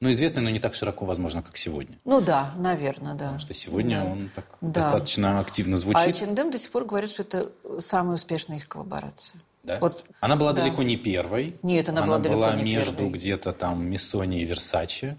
Ну, 0.00 0.12
известный, 0.12 0.42
но 0.42 0.50
не 0.50 0.60
так 0.60 0.74
широко, 0.74 1.04
возможно, 1.04 1.42
как 1.42 1.56
сегодня. 1.56 1.98
Ну 2.04 2.20
да, 2.20 2.52
наверное, 2.56 3.14
да. 3.14 3.24
Потому 3.24 3.40
что 3.40 3.54
сегодня 3.54 4.02
да. 4.02 4.10
он 4.10 4.30
так 4.34 4.44
да. 4.60 4.68
достаточно 4.82 5.40
активно 5.40 5.76
звучит. 5.76 6.00
А 6.00 6.08
H&M 6.08 6.50
до 6.50 6.58
сих 6.58 6.70
пор 6.70 6.84
говорит, 6.84 7.10
что 7.10 7.22
это 7.22 7.50
самая 7.80 8.14
успешная 8.14 8.58
их 8.58 8.68
коллаборация. 8.68 9.40
Да? 9.62 9.78
Вот, 9.80 10.04
она 10.20 10.36
была 10.36 10.52
да. 10.52 10.62
далеко 10.62 10.82
не 10.82 10.96
первой. 10.96 11.56
Нет, 11.62 11.88
она, 11.88 12.02
она 12.02 12.06
была 12.06 12.18
далеко 12.18 12.38
была 12.40 12.54
не 12.54 12.62
между 12.74 12.92
первой. 12.94 13.10
где-то 13.10 13.52
там 13.52 13.84
Миссони 13.84 14.40
и 14.40 14.44
Версачи, 14.44 15.16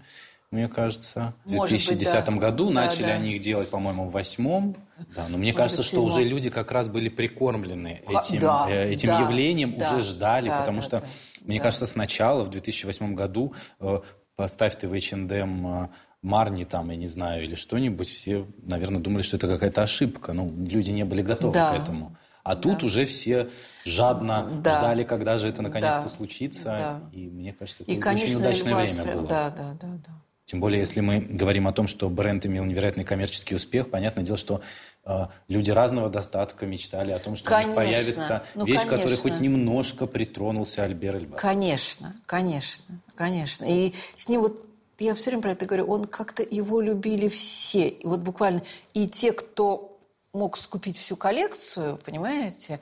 мне 0.50 0.68
кажется. 0.68 1.34
В 1.44 1.52
Может 1.52 1.76
2010 1.78 2.14
быть, 2.14 2.24
да. 2.24 2.32
году 2.32 2.66
Да, 2.68 2.72
начали 2.72 3.04
да. 3.04 3.12
они 3.12 3.32
их 3.34 3.40
делать, 3.40 3.68
по-моему, 3.70 4.06
в 4.06 4.12
восьмом. 4.12 4.76
Да, 5.14 5.26
но 5.28 5.38
мне 5.38 5.52
Может 5.52 5.56
кажется, 5.56 5.78
быть, 5.82 5.86
что 5.86 6.02
уже 6.02 6.24
люди 6.24 6.50
как 6.50 6.72
раз 6.72 6.88
были 6.88 7.08
прикормлены 7.08 8.02
этим, 8.08 8.40
да, 8.40 8.66
э, 8.68 8.90
этим 8.90 9.08
да, 9.10 9.20
явлением, 9.20 9.78
да, 9.78 9.94
уже 9.94 10.02
ждали, 10.02 10.48
да, 10.48 10.60
потому 10.60 10.78
да, 10.78 10.82
что, 10.82 10.98
да, 10.98 11.04
мне 11.44 11.58
да. 11.58 11.62
кажется, 11.64 11.86
сначала, 11.86 12.42
в 12.44 12.50
2008 12.50 13.14
году, 13.14 13.54
э, 13.78 14.00
поставь 14.36 14.76
ты 14.76 14.88
в 14.88 14.92
H&M 14.92 15.66
э, 15.84 15.88
Марни 16.22 16.64
там, 16.64 16.90
я 16.90 16.96
не 16.96 17.06
знаю, 17.06 17.44
или 17.44 17.54
что-нибудь, 17.54 18.08
все, 18.08 18.46
наверное, 18.62 19.00
думали, 19.00 19.22
что 19.22 19.36
это 19.36 19.48
какая-то 19.48 19.82
ошибка. 19.82 20.32
Ну, 20.32 20.52
люди 20.52 20.90
не 20.90 21.04
были 21.04 21.22
готовы 21.22 21.54
Да. 21.54 21.72
к 21.72 21.80
этому. 21.80 22.16
А 22.42 22.56
тут 22.56 22.82
уже 22.82 23.06
все 23.06 23.48
жадно 23.84 24.60
Да. 24.62 24.78
ждали, 24.78 25.04
когда 25.04 25.38
же 25.38 25.48
это 25.48 25.62
наконец-то 25.62 26.02
Да. 26.04 26.08
случится. 26.08 26.64
Да. 26.64 27.00
И 27.12 27.28
мне 27.28 27.52
кажется, 27.52 27.82
это 27.82 27.92
И, 27.92 27.96
конечно, 27.96 28.26
очень 28.26 28.36
удачное 28.38 28.74
время 28.74 29.14
было. 29.14 29.26
Да, 29.28 29.50
да, 29.50 29.76
да, 29.80 29.88
да. 30.06 30.12
Тем 30.44 30.58
более, 30.60 30.80
если 30.80 31.00
мы 31.00 31.20
говорим 31.20 31.68
о 31.68 31.72
том, 31.72 31.86
что 31.86 32.08
бренд 32.08 32.44
имел 32.44 32.64
невероятный 32.64 33.04
коммерческий 33.04 33.54
успех, 33.54 33.88
понятное 33.88 34.24
дело, 34.24 34.36
что 34.36 34.62
э, 35.04 35.26
люди 35.46 35.70
разного 35.70 36.10
достатка 36.10 36.66
мечтали 36.66 37.12
о 37.12 37.20
том, 37.20 37.36
что 37.36 37.54
у 37.54 37.56
них 37.56 37.66
Конечно. 37.74 37.82
появится 37.82 38.42
Ну, 38.56 38.64
вещь, 38.64 38.80
которой 38.82 39.02
конечно. 39.16 39.30
хоть 39.30 39.40
немножко 39.40 40.06
притронулся 40.06 40.82
Альбер 40.82 41.16
Эльбас. 41.16 41.40
Конечно, 41.40 42.16
конечно, 42.26 42.98
конечно. 43.14 43.64
И 43.64 43.94
с 44.16 44.28
ним 44.28 44.40
вот 44.40 44.66
я 44.98 45.14
все 45.14 45.30
время 45.30 45.42
про 45.42 45.52
это 45.52 45.66
говорю, 45.66 45.86
он 45.86 46.04
как-то 46.04 46.42
его 46.42 46.80
любили 46.80 47.28
все. 47.28 47.88
И 47.88 48.04
вот 48.06 48.18
буквально 48.20 48.62
и 48.92 49.06
те, 49.06 49.32
кто 49.32 49.98
мог 50.32 50.56
скупить 50.58 50.98
всю 50.98 51.16
коллекцию, 51.16 51.96
понимаете, 52.04 52.80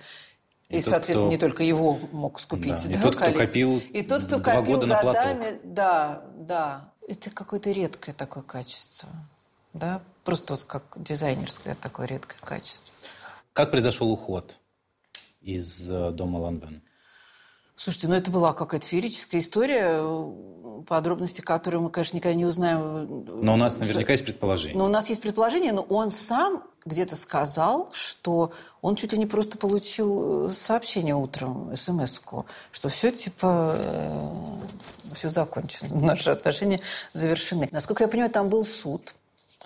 и, 0.68 0.78
И 0.78 0.82
тот, 0.82 0.90
соответственно, 0.90 1.22
кто- 1.22 1.30
не 1.30 1.38
только 1.38 1.62
его 1.62 1.98
мог 2.12 2.38
скупить. 2.38 2.74
Да, 2.84 2.90
и 2.90 2.94
да, 2.94 3.00
тот, 3.02 3.16
кто 3.16 3.32
копил 3.32 3.78
И 3.92 4.02
тот, 4.02 4.24
кто 4.24 4.38
два 4.38 4.54
копил 4.56 4.74
года 4.74 4.86
на 4.86 4.98
платок. 5.00 5.22
годами. 5.22 5.60
Да, 5.64 6.22
да. 6.36 6.92
Это 7.08 7.30
какое-то 7.30 7.70
редкое 7.72 8.12
такое 8.12 8.42
качество. 8.42 9.08
Да? 9.72 10.02
Просто 10.24 10.54
вот 10.54 10.64
как 10.64 10.84
дизайнерское 10.96 11.74
такое 11.74 12.06
редкое 12.06 12.36
качество. 12.44 12.92
Как 13.54 13.70
произошел 13.70 14.10
уход 14.10 14.58
из 15.40 15.88
э, 15.88 16.10
дома 16.10 16.38
Ланвен? 16.38 16.82
Слушайте, 17.76 18.08
ну 18.08 18.14
это 18.14 18.30
была 18.30 18.52
какая-то 18.52 18.84
феерическая 18.86 19.40
история, 19.40 20.02
подробности 20.86 21.40
которой 21.40 21.76
мы, 21.76 21.90
конечно, 21.90 22.16
никогда 22.16 22.34
не 22.34 22.44
узнаем. 22.44 23.24
Но 23.40 23.54
у 23.54 23.56
нас 23.56 23.78
наверняка 23.78 24.12
есть 24.12 24.24
предположение. 24.24 24.76
Но 24.76 24.84
у 24.86 24.88
нас 24.88 25.08
есть 25.08 25.22
предположение, 25.22 25.72
но 25.72 25.82
он 25.82 26.10
сам 26.10 26.64
где-то 26.88 27.14
сказал, 27.16 27.90
что 27.92 28.52
он 28.82 28.96
чуть 28.96 29.12
ли 29.12 29.18
не 29.18 29.26
просто 29.26 29.58
получил 29.58 30.48
э, 30.48 30.52
сообщение 30.52 31.14
утром, 31.14 31.76
смс-ку, 31.76 32.46
что 32.72 32.88
все 32.88 33.10
типа, 33.12 33.78
все 35.14 35.28
закончено, 35.30 36.00
наши 36.00 36.30
отношения 36.30 36.80
завершены. 37.12 37.68
Насколько 37.70 38.04
я 38.04 38.08
понимаю, 38.08 38.30
там 38.30 38.48
был 38.48 38.64
суд, 38.64 39.14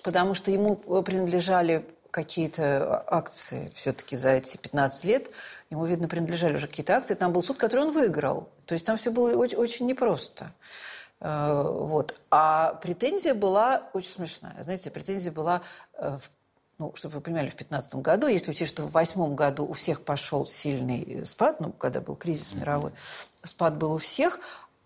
потому 0.03 0.35
что 0.35 0.51
ему 0.51 0.75
принадлежали 0.75 1.85
какие-то 2.11 3.03
акции 3.07 3.67
все-таки 3.73 4.15
за 4.15 4.29
эти 4.33 4.55
15 4.57 5.03
лет. 5.05 5.31
Ему, 5.71 5.85
видно, 5.85 6.07
принадлежали 6.07 6.55
уже 6.55 6.67
какие-то 6.67 6.95
акции. 6.95 7.15
Там 7.15 7.33
был 7.33 7.41
суд, 7.41 7.57
который 7.57 7.85
он 7.87 7.91
выиграл. 7.91 8.49
То 8.67 8.75
есть 8.75 8.85
там 8.85 8.97
все 8.97 9.09
было 9.11 9.35
очень, 9.35 9.57
очень 9.57 9.87
непросто. 9.87 10.51
Э, 11.19 11.63
Вот. 11.63 12.15
А 12.29 12.75
претензия 12.75 13.33
была 13.33 13.89
очень 13.93 14.11
смешная. 14.11 14.61
Знаете, 14.61 14.91
претензия 14.91 15.31
была, 15.31 15.61
э, 15.97 16.17
в- 16.21 16.29
ну, 16.83 16.91
чтобы 16.95 17.15
вы 17.15 17.21
понимали, 17.21 17.47
в 17.47 17.55
2015 17.55 17.95
году, 17.95 18.27
если 18.27 18.51
учесть, 18.51 18.71
что 18.71 18.83
в 18.83 18.91
2008 18.91 19.35
году 19.35 19.65
у 19.65 19.71
всех 19.71 20.03
пошел 20.03 20.45
сильный 20.45 21.25
спад, 21.25 21.61
ну, 21.61 21.71
когда 21.71 22.01
был 22.01 22.15
кризис 22.15 22.53
мировой, 22.53 22.91
спад 23.41 23.77
был 23.77 23.93
у 23.93 23.97
всех, 23.99 24.39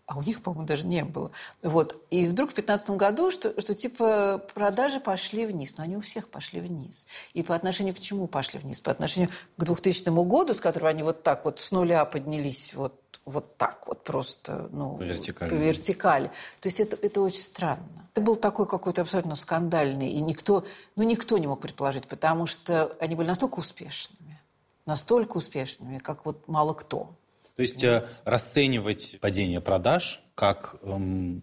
а 0.05 0.17
у 0.17 0.21
них, 0.21 0.41
по-моему, 0.41 0.65
даже 0.65 0.85
не 0.85 1.03
было. 1.03 1.31
Вот. 1.63 2.01
И 2.11 2.27
вдруг 2.27 2.51
в 2.51 2.53
2015 2.53 2.91
году, 2.91 3.31
что, 3.31 3.59
что 3.59 3.73
типа 3.73 4.41
продажи 4.53 4.99
пошли 5.01 5.45
вниз. 5.45 5.75
Но 5.77 5.83
они 5.83 5.97
у 5.97 5.99
всех 6.01 6.29
пошли 6.29 6.61
вниз. 6.61 7.07
И 7.33 7.43
по 7.43 7.55
отношению 7.55 7.93
к 7.93 7.99
чему 7.99 8.27
пошли 8.27 8.59
вниз? 8.59 8.79
По 8.79 8.91
отношению 8.91 9.31
к 9.57 9.63
2000 9.65 10.09
году, 10.25 10.53
с 10.53 10.61
которого 10.61 10.89
они 10.89 11.03
вот 11.03 11.23
так 11.23 11.43
вот 11.43 11.59
с 11.59 11.71
нуля 11.71 12.05
поднялись 12.05 12.73
вот, 12.73 12.93
вот 13.27 13.57
так 13.57 13.85
вот 13.87 14.03
просто. 14.03 14.69
Ну, 14.71 14.97
По 14.97 15.03
вертикали. 15.03 15.49
По 15.49 15.53
вертикали. 15.53 16.27
То 16.61 16.67
есть 16.67 16.79
это, 16.79 16.97
это 17.01 17.21
очень 17.21 17.41
странно. 17.41 18.07
Это 18.11 18.21
был 18.21 18.37
такой 18.37 18.67
какой-то 18.67 19.01
абсолютно 19.01 19.35
скандальный. 19.35 20.09
И 20.09 20.21
никто, 20.21 20.65
ну, 20.95 21.03
никто 21.03 21.37
не 21.37 21.45
мог 21.45 21.59
предположить, 21.59 22.07
потому 22.07 22.47
что 22.47 22.95
они 22.99 23.15
были 23.15 23.27
настолько 23.27 23.59
успешными. 23.59 24.39
Настолько 24.85 25.37
успешными, 25.37 25.99
как 25.99 26.25
вот 26.25 26.47
мало 26.47 26.73
кто. 26.73 27.09
То 27.57 27.61
есть 27.61 27.83
э, 27.83 28.03
расценивать 28.23 29.17
падение 29.19 29.59
продаж 29.59 30.23
как 30.33 30.77
эм, 30.83 31.41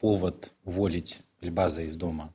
повод 0.00 0.52
уволить 0.64 1.22
Эльбаза 1.40 1.82
из 1.82 1.96
дома 1.96 2.32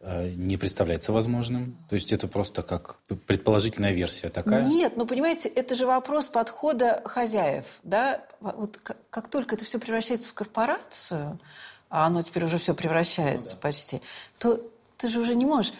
не 0.00 0.56
представляется 0.56 1.12
возможным. 1.12 1.76
То 1.88 1.96
есть 1.96 2.12
это 2.12 2.28
просто 2.28 2.62
как 2.62 2.98
предположительная 3.26 3.92
версия 3.92 4.28
такая. 4.28 4.62
Нет, 4.62 4.96
ну 4.96 5.06
понимаете, 5.06 5.48
это 5.48 5.74
же 5.74 5.86
вопрос 5.86 6.28
подхода 6.28 7.02
хозяев, 7.04 7.64
да? 7.82 8.24
Вот 8.40 8.76
как, 8.78 8.96
как 9.10 9.28
только 9.28 9.56
это 9.56 9.64
все 9.64 9.78
превращается 9.78 10.28
в 10.28 10.34
корпорацию, 10.34 11.38
а 11.90 12.06
оно 12.06 12.22
теперь 12.22 12.44
уже 12.44 12.58
все 12.58 12.74
превращается 12.74 13.56
почти, 13.56 14.00
то 14.38 14.60
ты 14.96 15.08
же 15.08 15.20
уже 15.20 15.34
не 15.34 15.46
можешь. 15.46 15.72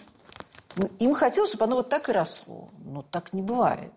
Ну, 0.76 0.90
Им 0.98 1.14
хотелось, 1.14 1.50
чтобы 1.50 1.64
оно 1.64 1.76
вот 1.76 1.88
так 1.88 2.08
и 2.08 2.12
росло. 2.12 2.70
Но 2.84 3.02
так 3.02 3.32
не 3.32 3.42
бывает. 3.42 3.92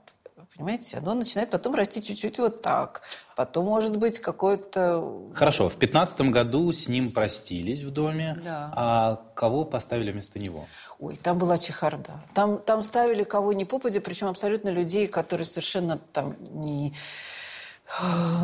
Понимаете? 0.62 0.98
Оно 1.00 1.16
начинает 1.16 1.50
потом 1.50 1.74
расти 1.74 2.04
чуть-чуть 2.04 2.38
вот 2.38 2.62
так. 2.62 3.02
Потом, 3.36 3.66
может 3.66 3.98
быть, 3.98 4.20
какое-то... 4.20 5.32
Хорошо, 5.34 5.70
в 5.70 5.80
2015 5.80 6.22
году 6.30 6.72
с 6.72 6.88
ним 6.88 7.12
простились 7.12 7.82
в 7.82 7.90
доме. 7.90 8.40
Да. 8.46 8.72
А 8.76 9.16
кого 9.34 9.66
поставили 9.66 10.12
вместо 10.12 10.38
него? 10.38 10.68
Ой, 11.00 11.18
там 11.18 11.40
была 11.40 11.58
чехарда. 11.58 12.22
Там, 12.36 12.60
там 12.60 12.84
ставили 12.84 13.24
кого 13.24 13.54
ни 13.54 13.64
попадя, 13.64 14.02
причем 14.02 14.28
абсолютно 14.28 14.70
людей, 14.70 15.08
которые 15.08 15.48
совершенно 15.48 15.98
там 15.98 16.36
не 16.52 16.94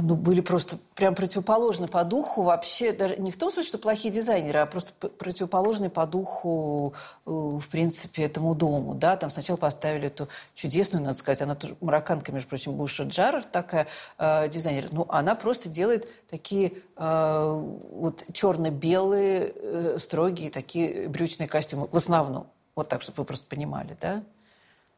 ну, 0.02 0.16
были 0.16 0.42
просто 0.42 0.78
прям 0.96 1.16
противоположны 1.16 1.88
по 1.88 2.04
духу. 2.04 2.44
Вообще, 2.44 2.92
даже 2.92 3.16
не 3.18 3.32
в 3.32 3.38
том 3.38 3.52
смысле, 3.52 3.70
что 3.70 3.78
плохие 3.78 4.14
дизайнеры, 4.14 4.60
а 4.60 4.66
просто 4.66 4.94
противоположны 4.94 5.90
по 5.90 6.06
духу, 6.06 6.94
э, 7.26 7.30
в 7.30 7.68
принципе, 7.70 8.24
этому 8.24 8.56
дому, 8.56 8.94
да, 8.94 9.16
там 9.16 9.30
сначала 9.32 9.58
поставили 9.58 10.08
эту 10.08 10.28
чудесную, 10.54 11.04
надо 11.04 11.18
сказать, 11.18 11.42
она 11.42 11.56
тоже 11.56 11.78
марокканка, 11.80 12.32
между 12.32 12.50
прочим, 12.50 12.74
Буша 12.74 13.04
Джарр, 13.04 13.44
такая 13.44 13.88
э, 14.18 14.50
дизайнер, 14.50 14.88
ну, 14.92 15.06
она 15.10 15.36
просто 15.36 15.70
делает 15.70 16.08
такие 16.30 16.74
э, 16.98 17.64
вот 17.92 18.26
черно-белые, 18.34 19.54
э, 19.56 19.98
строгие 20.00 20.50
такие 20.50 21.08
брючные 21.08 21.48
костюмы, 21.48 21.88
в 21.90 21.96
основном, 21.96 22.48
вот 22.76 22.90
так, 22.90 23.02
чтобы 23.02 23.22
вы 23.22 23.26
просто 23.26 23.48
понимали, 23.48 23.98
да, 24.02 24.24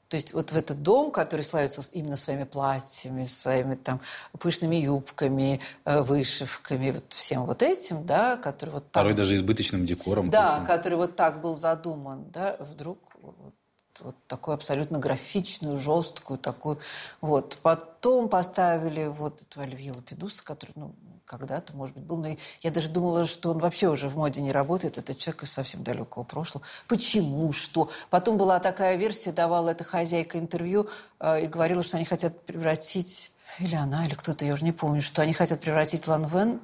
то 0.09 0.17
есть 0.17 0.33
вот 0.33 0.51
в 0.51 0.57
этот 0.57 0.81
дом, 0.81 1.11
который 1.11 1.41
славится 1.41 1.83
именно 1.91 2.17
своими 2.17 2.43
платьями, 2.43 3.25
своими 3.27 3.75
там 3.75 4.01
пышными 4.39 4.75
юбками, 4.75 5.61
э, 5.85 6.01
вышивками, 6.01 6.89
вот 6.89 7.13
всем 7.13 7.45
вот 7.45 7.61
этим, 7.61 8.05
да, 8.07 8.35
который 8.35 8.71
вот 8.71 8.91
так... 8.91 9.03
Порой 9.03 9.13
даже 9.13 9.35
избыточным 9.35 9.85
декором. 9.85 10.31
Да, 10.31 10.53
каким. 10.53 10.65
который 10.65 10.95
вот 10.95 11.15
так 11.15 11.41
был 11.41 11.55
задуман, 11.55 12.25
да, 12.31 12.57
вдруг 12.59 12.97
вот, 13.21 13.53
вот 13.99 14.15
такую 14.27 14.55
абсолютно 14.55 14.97
графичную, 14.97 15.77
жесткую 15.77 16.39
такую. 16.39 16.79
Вот. 17.21 17.59
Потом 17.61 18.29
поставили 18.29 19.05
вот 19.05 19.43
эту 19.43 19.61
Оливье 19.61 19.91
Лапидуса, 19.91 20.43
который, 20.43 20.71
ну, 20.73 20.95
когда-то, 21.29 21.75
может 21.75 21.95
быть, 21.95 22.03
был. 22.03 22.17
Но 22.17 22.35
я 22.61 22.71
даже 22.71 22.89
думала, 22.89 23.27
что 23.27 23.51
он 23.51 23.59
вообще 23.59 23.87
уже 23.87 24.09
в 24.09 24.17
моде 24.17 24.41
не 24.41 24.51
работает. 24.51 24.97
Это 24.97 25.13
человек 25.13 25.43
из 25.43 25.51
совсем 25.51 25.83
далекого 25.83 26.23
прошлого. 26.23 26.65
Почему? 26.87 27.51
Что? 27.53 27.89
Потом 28.09 28.37
была 28.37 28.59
такая 28.59 28.95
версия, 28.95 29.31
давала 29.31 29.69
эта 29.69 29.83
хозяйка 29.83 30.39
интервью 30.39 30.89
э, 31.19 31.43
и 31.43 31.47
говорила, 31.47 31.83
что 31.83 31.97
они 31.97 32.05
хотят 32.05 32.41
превратить... 32.45 33.31
Или 33.59 33.75
она, 33.75 34.05
или 34.05 34.15
кто-то, 34.15 34.43
я 34.43 34.53
уже 34.53 34.63
не 34.63 34.71
помню, 34.71 35.01
что 35.01 35.21
они 35.21 35.33
хотят 35.33 35.61
превратить 35.61 36.07
Ланвен 36.07 36.59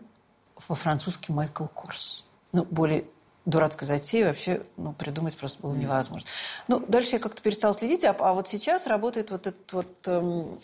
во 0.67 0.75
французский 0.75 1.31
Майкл 1.31 1.65
Корс. 1.65 2.25
Ну, 2.51 2.65
более 2.65 3.05
дурацкой 3.45 3.87
затеи 3.87 4.23
вообще 4.23 4.63
ну, 4.77 4.93
придумать 4.93 5.37
просто 5.37 5.61
было 5.61 5.75
невозможно. 5.75 6.27
Ну, 6.67 6.79
дальше 6.79 7.11
я 7.13 7.19
как-то 7.19 7.41
перестала 7.41 7.73
следить, 7.75 8.03
а, 8.03 8.15
а 8.17 8.33
вот 8.33 8.47
сейчас 8.47 8.87
работает 8.87 9.29
вот 9.29 9.45
этот 9.45 9.73
вот 9.73 10.07
эм, 10.07 10.59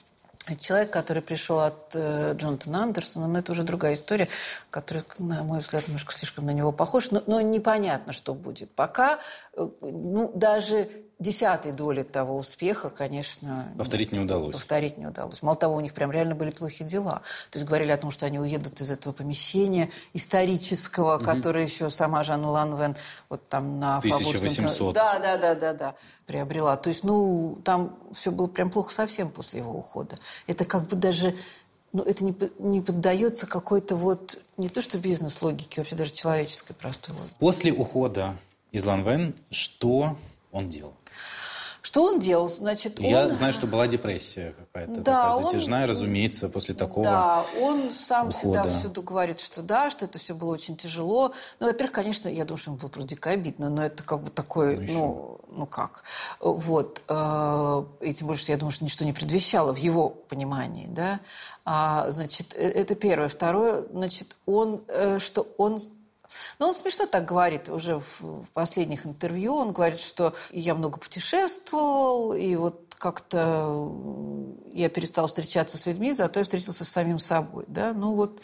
человек, 0.59 0.91
который 0.91 1.21
пришел 1.21 1.59
от 1.59 1.91
э, 1.93 2.33
Джонатана 2.35 2.83
Андерсона, 2.83 3.27
но 3.27 3.39
это 3.39 3.51
уже 3.51 3.63
другая 3.63 3.93
история, 3.93 4.27
которая, 4.69 5.05
на 5.19 5.43
мой 5.43 5.59
взгляд, 5.59 5.87
немножко 5.87 6.13
слишком 6.13 6.45
на 6.45 6.51
него 6.51 6.71
похож, 6.71 7.11
но, 7.11 7.21
но 7.27 7.41
непонятно, 7.41 8.11
что 8.13 8.33
будет. 8.33 8.71
Пока, 8.71 9.19
э, 9.53 9.67
ну, 9.81 10.31
даже 10.33 10.89
десятой 11.22 11.72
доли 11.72 12.01
того 12.01 12.36
успеха, 12.36 12.89
конечно... 12.89 13.72
Повторить 13.78 14.11
нет, 14.11 14.19
не 14.19 14.26
удалось. 14.26 14.53
Повторить 14.53 14.97
не 14.97 15.05
удалось. 15.05 15.43
Мало 15.43 15.55
того, 15.55 15.76
у 15.76 15.80
них 15.80 15.93
прям 15.93 16.11
реально 16.11 16.34
были 16.34 16.49
плохие 16.49 16.89
дела. 16.89 17.22
То 17.51 17.59
есть 17.59 17.67
говорили 17.67 17.91
о 17.91 17.97
том, 17.97 18.09
что 18.09 18.26
они 18.26 18.39
уедут 18.39 18.82
из 18.82 18.89
этого 18.89 19.13
помещения 19.13 19.91
исторического, 20.13 21.17
угу. 21.17 21.26
которое 21.26 21.63
еще 21.63 21.89
сама 21.91 22.24
Жанна 22.24 22.49
Ланвен 22.49 22.95
вот 23.30 23.47
там 23.47 23.80
на... 23.80 23.99
1800. 23.99 24.95
Да, 24.95 25.19
да, 25.19 25.38
да, 25.38 25.53
да, 25.53 25.74
да, 25.74 25.95
приобрела. 26.26 26.76
То 26.76 26.89
есть, 26.89 27.03
ну, 27.03 27.59
там 27.63 27.95
все 28.13 28.32
было 28.32 28.47
прям 28.47 28.72
плохо 28.72 28.91
совсем 28.91 29.30
после 29.30 29.59
его 29.59 29.72
ухода. 29.72 30.17
Это 30.47 30.65
как 30.65 30.88
бы 30.88 30.95
даже... 30.95 31.36
Ну, 31.93 32.03
это 32.03 32.24
не, 32.24 32.34
не 32.57 32.82
поддается 32.82 33.45
какой-то 33.45 33.95
вот... 33.95 34.39
Не 34.57 34.69
то 34.69 34.82
что 34.82 34.97
бизнес-логике, 34.97 35.82
вообще 35.82 35.95
даже 35.95 36.13
человеческой 36.13 36.74
простой 36.74 37.15
логике. 37.15 37.36
После 37.38 37.72
ухода 37.72 38.38
из 38.72 38.86
Ланвен 38.86 39.36
что 39.51 40.17
он 40.51 40.69
делал? 40.69 40.93
Что 41.81 42.05
он 42.05 42.19
делал? 42.19 42.47
Значит, 42.47 42.99
Я 42.99 43.25
он... 43.25 43.33
знаю, 43.33 43.53
что 43.53 43.65
была 43.65 43.87
депрессия 43.87 44.53
какая-то 44.57 45.01
да, 45.01 45.29
такая 45.31 45.43
затяжная, 45.43 45.83
он... 45.83 45.89
разумеется, 45.89 46.47
после 46.47 46.75
такого 46.75 47.03
Да, 47.03 47.45
он 47.59 47.91
сам 47.91 48.29
ухода. 48.29 48.37
всегда 48.37 48.79
всюду 48.79 49.01
говорит, 49.01 49.39
что 49.39 49.63
да, 49.63 49.89
что 49.89 50.05
это 50.05 50.19
все 50.19 50.35
было 50.35 50.53
очень 50.53 50.77
тяжело. 50.77 51.33
Ну, 51.59 51.67
во-первых, 51.67 51.91
конечно, 51.91 52.29
я 52.29 52.45
думаю, 52.45 52.59
что 52.59 52.71
ему 52.71 52.79
было 52.79 52.89
просто 52.89 53.09
дико 53.09 53.31
обидно, 53.31 53.69
но 53.69 53.83
это 53.83 54.03
как 54.03 54.21
бы 54.21 54.29
такое, 54.29 54.79
ну, 54.79 54.87
ну, 54.87 55.39
ну 55.49 55.65
как. 55.65 56.03
Вот. 56.39 57.01
Э, 57.09 57.83
и 57.99 58.13
тем 58.13 58.27
больше, 58.27 58.51
я 58.51 58.57
думаю, 58.57 58.71
что 58.71 58.85
ничто 58.85 59.03
не 59.03 59.11
предвещало 59.13 59.73
в 59.73 59.77
его 59.77 60.09
понимании, 60.09 60.87
да. 60.87 61.19
А, 61.65 62.09
значит, 62.11 62.53
э, 62.55 62.69
это 62.69 62.93
первое. 62.93 63.27
Второе, 63.27 63.85
значит, 63.91 64.37
он, 64.45 64.81
э, 64.87 65.17
что 65.19 65.47
он 65.57 65.79
но 66.59 66.69
он 66.69 66.75
смешно 66.75 67.05
так 67.05 67.25
говорит 67.25 67.69
уже 67.69 68.01
в 68.19 68.45
последних 68.53 69.05
интервью. 69.05 69.55
Он 69.55 69.71
говорит, 69.71 69.99
что 69.99 70.34
я 70.51 70.75
много 70.75 70.97
путешествовал, 70.97 72.34
и 72.34 72.55
вот 72.55 72.95
как-то 72.97 73.89
я 74.71 74.89
перестал 74.89 75.27
встречаться 75.27 75.77
с 75.77 75.86
людьми, 75.86 76.13
зато 76.13 76.39
я 76.39 76.43
встретился 76.43 76.86
с 76.86 76.89
самим 76.89 77.19
собой. 77.19 77.65
Да? 77.67 77.93
Ну 77.93 78.13
вот 78.13 78.41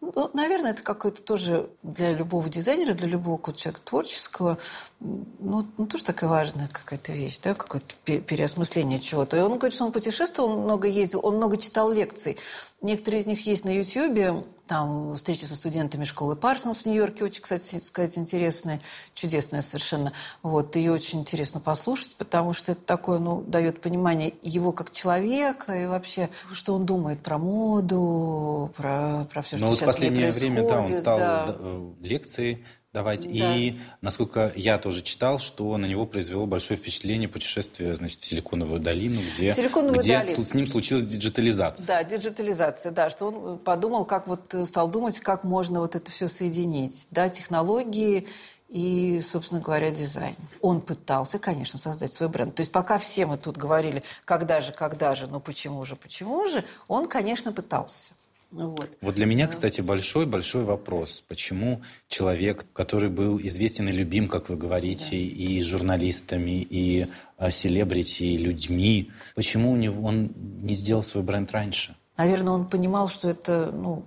ну, 0.00 0.30
наверное, 0.32 0.70
это 0.70 0.82
какое-то 0.82 1.22
тоже 1.22 1.68
для 1.82 2.12
любого 2.12 2.48
дизайнера, 2.48 2.94
для 2.94 3.06
любого 3.06 3.38
человека 3.52 3.82
творческого, 3.82 4.56
ну, 4.98 5.66
ну 5.76 5.86
тоже 5.86 6.04
такая 6.04 6.30
важная 6.30 6.68
какая-то 6.68 7.12
вещь, 7.12 7.38
да, 7.40 7.54
какое-то 7.54 7.94
переосмысление 8.04 8.98
чего-то. 8.98 9.36
И 9.36 9.40
он 9.40 9.58
говорит, 9.58 9.74
что 9.74 9.84
он 9.84 9.92
путешествовал, 9.92 10.58
много 10.58 10.88
ездил, 10.88 11.20
он 11.22 11.36
много 11.36 11.58
читал 11.58 11.92
лекций. 11.92 12.38
Некоторые 12.82 13.20
из 13.20 13.26
них 13.26 13.46
есть 13.46 13.64
на 13.64 13.76
Ютьюбе, 13.76 14.42
там 14.66 15.16
встречи 15.16 15.44
со 15.44 15.56
студентами 15.56 16.04
школы 16.04 16.36
Парсонс 16.36 16.78
в 16.78 16.86
Нью-Йорке, 16.86 17.24
очень, 17.24 17.42
кстати, 17.42 17.80
сказать, 17.80 18.16
интересная, 18.16 18.80
чудесная 19.14 19.62
совершенно. 19.62 20.12
Вот, 20.42 20.76
ее 20.76 20.92
очень 20.92 21.20
интересно 21.20 21.58
послушать, 21.58 22.14
потому 22.16 22.52
что 22.52 22.72
это 22.72 22.80
такое, 22.80 23.18
ну, 23.18 23.42
дает 23.42 23.80
понимание 23.80 24.32
его 24.42 24.70
как 24.70 24.92
человека 24.92 25.74
и 25.74 25.86
вообще, 25.86 26.30
что 26.52 26.74
он 26.74 26.86
думает 26.86 27.20
про 27.20 27.36
моду, 27.36 28.70
про, 28.76 29.24
про 29.24 29.42
все, 29.42 29.56
что 29.56 29.64
Но 29.64 29.72
вот 29.72 29.78
сейчас 29.78 29.88
в 29.88 29.92
последнее 29.92 30.30
время, 30.30 30.68
да, 30.68 30.80
он 30.80 30.94
стал 30.94 31.16
да. 31.18 31.56
Э, 31.58 31.92
лекции 32.00 32.64
давать. 32.92 33.22
Да. 33.22 33.56
И, 33.56 33.78
насколько 34.00 34.52
я 34.56 34.78
тоже 34.78 35.02
читал, 35.02 35.38
что 35.38 35.76
на 35.76 35.86
него 35.86 36.06
произвело 36.06 36.46
большое 36.46 36.78
впечатление 36.78 37.28
путешествие 37.28 37.94
значит, 37.94 38.20
в 38.20 38.24
Силиконовую 38.24 38.80
долину, 38.80 39.20
где, 39.32 39.54
Силиконовую 39.54 40.00
где 40.00 40.18
долину. 40.18 40.44
с 40.44 40.54
ним 40.54 40.66
случилась 40.66 41.04
диджитализация. 41.04 41.86
Да, 41.86 42.02
диджитализация, 42.02 42.90
да, 42.90 43.10
что 43.10 43.28
он 43.28 43.58
подумал, 43.58 44.04
как 44.04 44.26
вот 44.26 44.54
стал 44.64 44.88
думать, 44.90 45.20
как 45.20 45.44
можно 45.44 45.80
вот 45.80 45.94
это 45.94 46.10
все 46.10 46.28
соединить. 46.28 47.06
Да, 47.10 47.28
технологии 47.28 48.26
и, 48.68 49.20
собственно 49.20 49.60
говоря, 49.60 49.90
дизайн. 49.90 50.36
Он 50.60 50.80
пытался, 50.80 51.38
конечно, 51.38 51.78
создать 51.78 52.12
свой 52.12 52.28
бренд. 52.28 52.54
То 52.54 52.60
есть 52.60 52.72
пока 52.72 52.98
все 52.98 53.26
мы 53.26 53.36
тут 53.36 53.56
говорили, 53.56 54.02
когда 54.24 54.60
же, 54.60 54.72
когда 54.72 55.14
же, 55.14 55.26
ну 55.26 55.40
почему 55.40 55.84
же, 55.84 55.96
почему 55.96 56.48
же, 56.48 56.64
он, 56.86 57.06
конечно, 57.06 57.52
пытался. 57.52 58.14
Вот. 58.50 58.98
вот 59.00 59.14
для 59.14 59.26
меня, 59.26 59.46
кстати, 59.46 59.80
большой-большой 59.80 60.64
вопрос. 60.64 61.22
Почему 61.28 61.82
человек, 62.08 62.66
который 62.72 63.08
был 63.08 63.38
известен 63.40 63.88
и 63.88 63.92
любим, 63.92 64.28
как 64.28 64.48
вы 64.48 64.56
говорите, 64.56 65.10
да. 65.10 65.16
и 65.16 65.62
журналистами, 65.62 66.66
и 66.68 67.06
а, 67.36 67.50
селебрити, 67.50 68.24
и 68.24 68.36
людьми, 68.36 69.10
почему 69.34 69.72
у 69.72 69.76
него 69.76 70.06
он 70.06 70.32
не 70.36 70.74
сделал 70.74 71.02
свой 71.02 71.22
бренд 71.22 71.52
раньше? 71.52 71.96
Наверное, 72.16 72.52
он 72.52 72.66
понимал, 72.66 73.08
что 73.08 73.30
это 73.30 73.70
ну, 73.72 74.04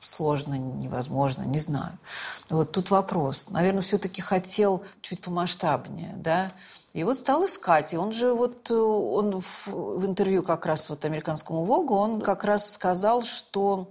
сложно, 0.00 0.54
невозможно, 0.54 1.42
не 1.42 1.58
знаю. 1.58 1.98
Вот 2.50 2.72
тут 2.72 2.90
вопрос. 2.90 3.48
Наверное, 3.50 3.82
все-таки 3.82 4.22
хотел 4.22 4.84
чуть 5.00 5.20
помасштабнее, 5.20 6.14
да, 6.16 6.52
и 6.92 7.04
вот 7.04 7.18
стал 7.18 7.46
искать. 7.46 7.92
И 7.94 7.96
он 7.96 8.12
же 8.12 8.34
вот, 8.34 8.70
э, 8.70 8.74
он 8.74 9.40
в, 9.40 9.66
в 9.66 10.06
интервью 10.06 10.42
как 10.42 10.66
раз 10.66 10.90
вот 10.90 11.04
американскому 11.04 11.64
Вогу, 11.64 11.94
он 11.94 12.20
как 12.20 12.44
раз 12.44 12.70
сказал, 12.70 13.22
что 13.22 13.88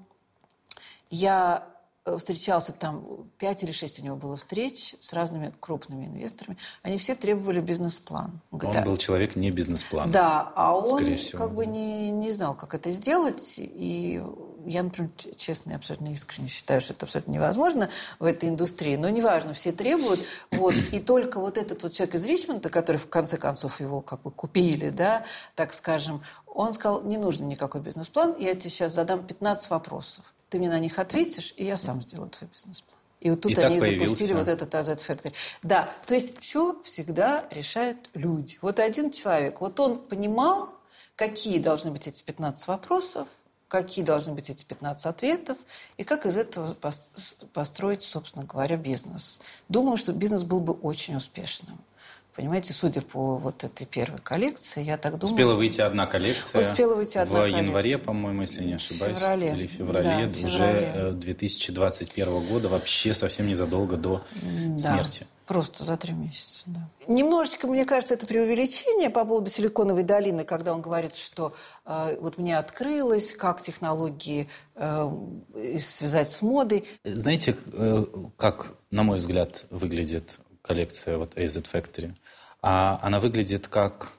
я 1.09 1.67
э, 2.05 2.15
встречался 2.17 2.73
там, 2.73 3.29
пять 3.39 3.63
или 3.63 3.71
шесть 3.71 3.99
у 3.99 4.03
него 4.03 4.15
было 4.15 4.37
встреч 4.37 4.95
с 4.99 5.13
разными 5.13 5.51
крупными 5.59 6.05
инвесторами. 6.05 6.57
Они 6.83 6.99
все 6.99 7.15
требовали 7.15 7.59
бизнес-план. 7.59 8.39
Он, 8.51 8.59
говорит, 8.59 8.81
он 8.81 8.85
был 8.85 8.97
человек 8.97 9.35
не 9.35 9.49
бизнес-план. 9.49 10.11
Да, 10.11 10.51
а 10.55 10.75
он 10.75 11.03
как 11.33 11.55
бы 11.55 11.65
не, 11.65 12.11
не 12.11 12.31
знал, 12.31 12.53
как 12.53 12.75
это 12.75 12.91
сделать. 12.91 13.55
И 13.57 14.21
я, 14.65 14.83
например, 14.83 15.11
честно 15.35 15.71
и 15.71 15.75
абсолютно 15.75 16.13
искренне 16.13 16.47
считаю, 16.47 16.81
что 16.81 16.93
это 16.93 17.05
абсолютно 17.05 17.31
невозможно 17.31 17.89
в 18.19 18.25
этой 18.25 18.49
индустрии, 18.49 18.95
но 18.95 19.09
неважно, 19.09 19.53
все 19.53 19.71
требуют. 19.71 20.21
Вот, 20.51 20.73
и 20.91 20.99
только 20.99 21.39
вот 21.39 21.57
этот 21.57 21.83
вот 21.83 21.93
человек 21.93 22.15
из 22.15 22.25
Ричмонда, 22.25 22.69
который 22.69 22.97
в 22.97 23.07
конце 23.07 23.37
концов 23.37 23.79
его 23.79 24.01
как 24.01 24.21
бы 24.21 24.31
купили, 24.31 24.89
да, 24.89 25.25
так 25.55 25.73
скажем, 25.73 26.23
он 26.47 26.73
сказал, 26.73 27.01
не 27.03 27.17
нужен 27.17 27.47
никакой 27.47 27.81
бизнес-план, 27.81 28.35
я 28.39 28.53
тебе 28.55 28.69
сейчас 28.69 28.93
задам 28.93 29.25
15 29.25 29.69
вопросов. 29.69 30.25
Ты 30.49 30.59
мне 30.59 30.69
на 30.69 30.79
них 30.79 30.99
ответишь, 30.99 31.53
и 31.57 31.65
я 31.65 31.77
сам 31.77 32.01
сделаю 32.01 32.29
твой 32.29 32.49
бизнес-план. 32.51 32.97
И 33.21 33.29
вот 33.29 33.41
тут 33.41 33.51
и 33.51 33.61
они 33.61 33.79
запустили 33.79 34.33
вот 34.33 34.47
этот 34.47 34.73
AZ 34.73 34.99
Factory. 35.07 35.31
Да, 35.61 35.89
то 36.07 36.15
есть 36.15 36.39
все 36.41 36.81
всегда 36.83 37.45
решают 37.51 38.09
люди. 38.15 38.57
Вот 38.61 38.79
один 38.79 39.11
человек, 39.11 39.61
вот 39.61 39.79
он 39.79 39.99
понимал, 39.99 40.73
какие 41.15 41.59
должны 41.59 41.91
быть 41.91 42.07
эти 42.07 42.23
15 42.23 42.67
вопросов, 42.67 43.27
какие 43.71 44.03
должны 44.03 44.33
быть 44.33 44.49
эти 44.49 44.65
15 44.65 45.05
ответов 45.05 45.57
и 45.95 46.03
как 46.03 46.25
из 46.25 46.35
этого 46.35 46.75
построить, 47.53 48.01
собственно 48.01 48.43
говоря, 48.43 48.75
бизнес. 48.75 49.39
Думаю, 49.69 49.95
что 49.95 50.11
бизнес 50.11 50.43
был 50.43 50.59
бы 50.59 50.73
очень 50.73 51.15
успешным. 51.15 51.79
Понимаете, 52.35 52.73
судя 52.73 53.01
по 53.01 53.37
вот 53.37 53.63
этой 53.63 53.85
первой 53.85 54.19
коллекции, 54.19 54.83
я 54.83 54.97
так 54.97 55.17
думаю... 55.17 55.33
Успела 55.33 55.53
выйти 55.53 55.79
одна 55.79 56.05
коллекция. 56.05 56.61
Успела 56.61 56.95
выйти 56.95 57.17
одна 57.17 57.43
В 57.43 57.47
январе, 57.47 57.97
по-моему, 57.97 58.41
если 58.41 58.63
не 58.63 58.73
ошибаюсь. 58.73 59.15
В 59.15 59.19
феврале. 59.19 59.51
Или 59.51 59.67
в 59.67 59.71
феврале. 59.71 60.27
Да, 60.27 60.45
уже 60.45 61.11
2021 61.13 62.27
э, 62.27 62.39
года, 62.41 62.67
вообще 62.67 63.15
совсем 63.15 63.47
незадолго 63.47 63.95
до 63.95 64.25
да. 64.33 64.79
смерти. 64.79 65.27
Просто 65.51 65.83
за 65.83 65.97
три 65.97 66.13
месяца, 66.13 66.63
да. 66.67 66.89
Немножечко, 67.09 67.67
мне 67.67 67.83
кажется, 67.83 68.13
это 68.13 68.25
преувеличение 68.25 69.09
по 69.09 69.25
поводу 69.25 69.49
Силиконовой 69.49 70.03
долины, 70.03 70.45
когда 70.45 70.73
он 70.73 70.81
говорит, 70.81 71.13
что 71.13 71.53
э, 71.85 72.15
вот 72.21 72.37
мне 72.37 72.57
открылось, 72.57 73.33
как 73.33 73.61
технологии 73.61 74.47
э, 74.75 75.11
связать 75.77 76.29
с 76.29 76.41
модой. 76.41 76.85
Знаете, 77.03 77.57
э, 77.65 78.05
как, 78.37 78.75
на 78.91 79.03
мой 79.03 79.17
взгляд, 79.17 79.65
выглядит 79.71 80.39
коллекция 80.61 81.17
вот 81.17 81.35
AZ 81.35 81.67
Factory? 81.69 82.13
А 82.61 82.97
она 83.01 83.19
выглядит 83.19 83.67
как 83.67 84.13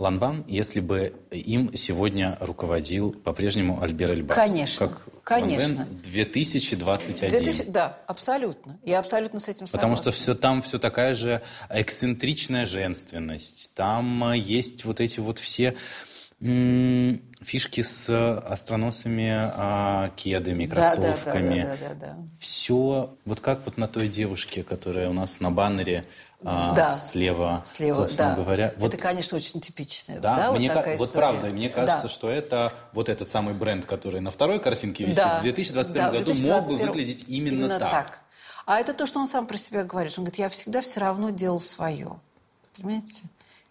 Ланван, 0.00 0.44
если 0.48 0.80
бы 0.80 1.14
им 1.30 1.76
сегодня 1.76 2.38
руководил 2.40 3.12
по-прежнему 3.12 3.80
Альбер 3.80 4.10
Эльбас. 4.10 4.36
Конечно, 4.36 4.88
как 4.88 5.06
конечно. 5.26 5.80
Ланвен 5.80 6.00
2021. 6.02 7.28
2000, 7.28 7.64
да, 7.70 7.98
абсолютно. 8.06 8.78
Я 8.84 9.00
абсолютно 9.00 9.40
с 9.40 9.48
этим 9.48 9.66
согласна. 9.66 9.78
Потому 9.78 9.96
что 9.96 10.12
все, 10.12 10.34
там 10.34 10.62
все 10.62 10.78
такая 10.78 11.14
же 11.14 11.42
эксцентричная 11.68 12.64
женственность. 12.64 13.74
Там 13.74 14.32
есть 14.32 14.84
вот 14.84 15.00
эти 15.00 15.18
вот 15.20 15.38
все 15.38 15.76
фишки 16.38 17.80
с 17.80 18.38
остроносыми 18.38 19.30
а, 19.32 20.10
кедами, 20.16 20.66
кроссовками. 20.66 21.62
Да, 21.62 21.68
да, 21.68 21.76
да, 21.76 21.76
да, 21.76 21.94
да, 21.94 22.06
да. 22.06 22.16
Все 22.38 23.16
вот 23.24 23.40
как 23.40 23.64
вот 23.64 23.78
на 23.78 23.88
той 23.88 24.08
девушке, 24.08 24.62
которая 24.62 25.08
у 25.08 25.14
нас 25.14 25.40
на 25.40 25.50
баннере 25.50 26.04
а, 26.44 26.74
да, 26.74 26.94
слева, 26.94 27.62
слева, 27.64 28.02
собственно 28.02 28.30
да. 28.30 28.36
говоря. 28.36 28.74
Вот, 28.76 28.92
это, 28.92 29.02
конечно, 29.02 29.36
очень 29.36 29.60
типичное. 29.60 30.20
Да, 30.20 30.36
да 30.36 30.52
мне 30.52 30.68
вот, 30.68 30.74
такая 30.74 30.98
вот 30.98 31.12
правда, 31.12 31.48
мне 31.48 31.68
кажется, 31.70 32.04
да. 32.04 32.08
что 32.08 32.30
это 32.30 32.72
вот 32.92 33.08
этот 33.08 33.28
самый 33.28 33.54
бренд, 33.54 33.86
который 33.86 34.20
на 34.20 34.30
второй 34.30 34.60
картинке 34.60 35.04
висит, 35.04 35.16
да. 35.16 35.38
в 35.38 35.42
2021 35.42 36.02
да, 36.02 36.10
году 36.10 36.24
2021 36.32 36.52
мог 36.52 36.68
бы 36.68 36.92
выглядеть 36.92 37.24
именно, 37.28 37.54
именно 37.54 37.78
так. 37.78 37.90
так. 37.90 38.20
А 38.66 38.80
это 38.80 38.92
то, 38.92 39.06
что 39.06 39.20
он 39.20 39.28
сам 39.28 39.46
про 39.46 39.56
себя 39.56 39.84
говорит. 39.84 40.12
Он 40.18 40.24
говорит, 40.24 40.38
я 40.38 40.48
всегда 40.48 40.82
все 40.82 41.00
равно 41.00 41.30
делал 41.30 41.60
свое. 41.60 42.18
Понимаете? 42.76 43.22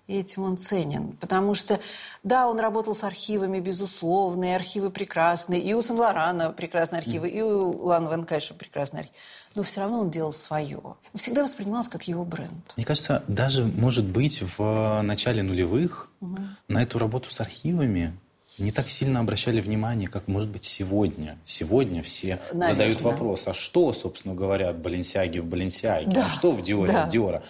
И 0.08 0.18
этим 0.18 0.44
он 0.44 0.58
ценен. 0.58 1.18
Потому 1.20 1.56
что, 1.56 1.80
да, 2.24 2.48
он 2.48 2.60
работал 2.60 2.96
с 2.96 3.04
архивами, 3.04 3.60
безусловно, 3.60 4.46
и 4.46 4.54
архивы 4.54 4.92
прекрасные. 4.92 5.62
И 5.62 5.74
у 5.74 5.82
Сен-Лорана 5.82 6.52
прекрасные 6.52 7.00
архивы, 7.00 7.28
mm. 7.28 7.32
и 7.32 7.42
у 7.42 7.86
Лан 7.86 8.10
Вен 8.10 8.24
Кайша 8.24 8.54
прекрасные 8.54 9.02
архивы 9.02 9.20
но 9.56 9.64
все 9.64 9.82
равно 9.82 10.02
он 10.02 10.10
делал 10.12 10.34
свое. 10.34 10.82
Всегда 11.14 11.44
воспринималось 11.44 11.88
как 11.88 12.08
его 12.08 12.26
бренд. 12.26 12.74
Мне 12.76 12.86
кажется, 12.86 13.24
даже, 13.28 13.66
может 13.66 14.06
быть, 14.06 14.44
в 14.58 15.02
начале 15.02 15.44
нулевых 15.44 16.12
угу. 16.20 16.38
на 16.68 16.82
эту 16.82 17.00
работу 17.00 17.32
с 17.32 17.40
архивами 17.42 18.18
не 18.60 18.72
так 18.72 18.88
сильно 18.88 19.20
обращали 19.20 19.60
внимание, 19.60 20.08
как, 20.08 20.28
может 20.28 20.50
быть, 20.50 20.66
сегодня. 20.66 21.38
Сегодня 21.44 22.04
все 22.04 22.40
Наверное, 22.54 22.70
задают 22.70 23.02
вопрос, 23.02 23.48
а 23.48 23.54
что, 23.54 23.92
собственно 23.94 24.36
говоря, 24.36 24.72
Баленсиаги 24.72 25.40
в 25.40 25.46
Баленсиаге? 25.46 26.12
Да. 26.12 26.26
А 26.26 26.30
что 26.30 26.52
в 26.52 26.62
Диоре 26.62 26.94
да. 26.94 27.06
в 27.06 27.10
Диора? 27.10 27.44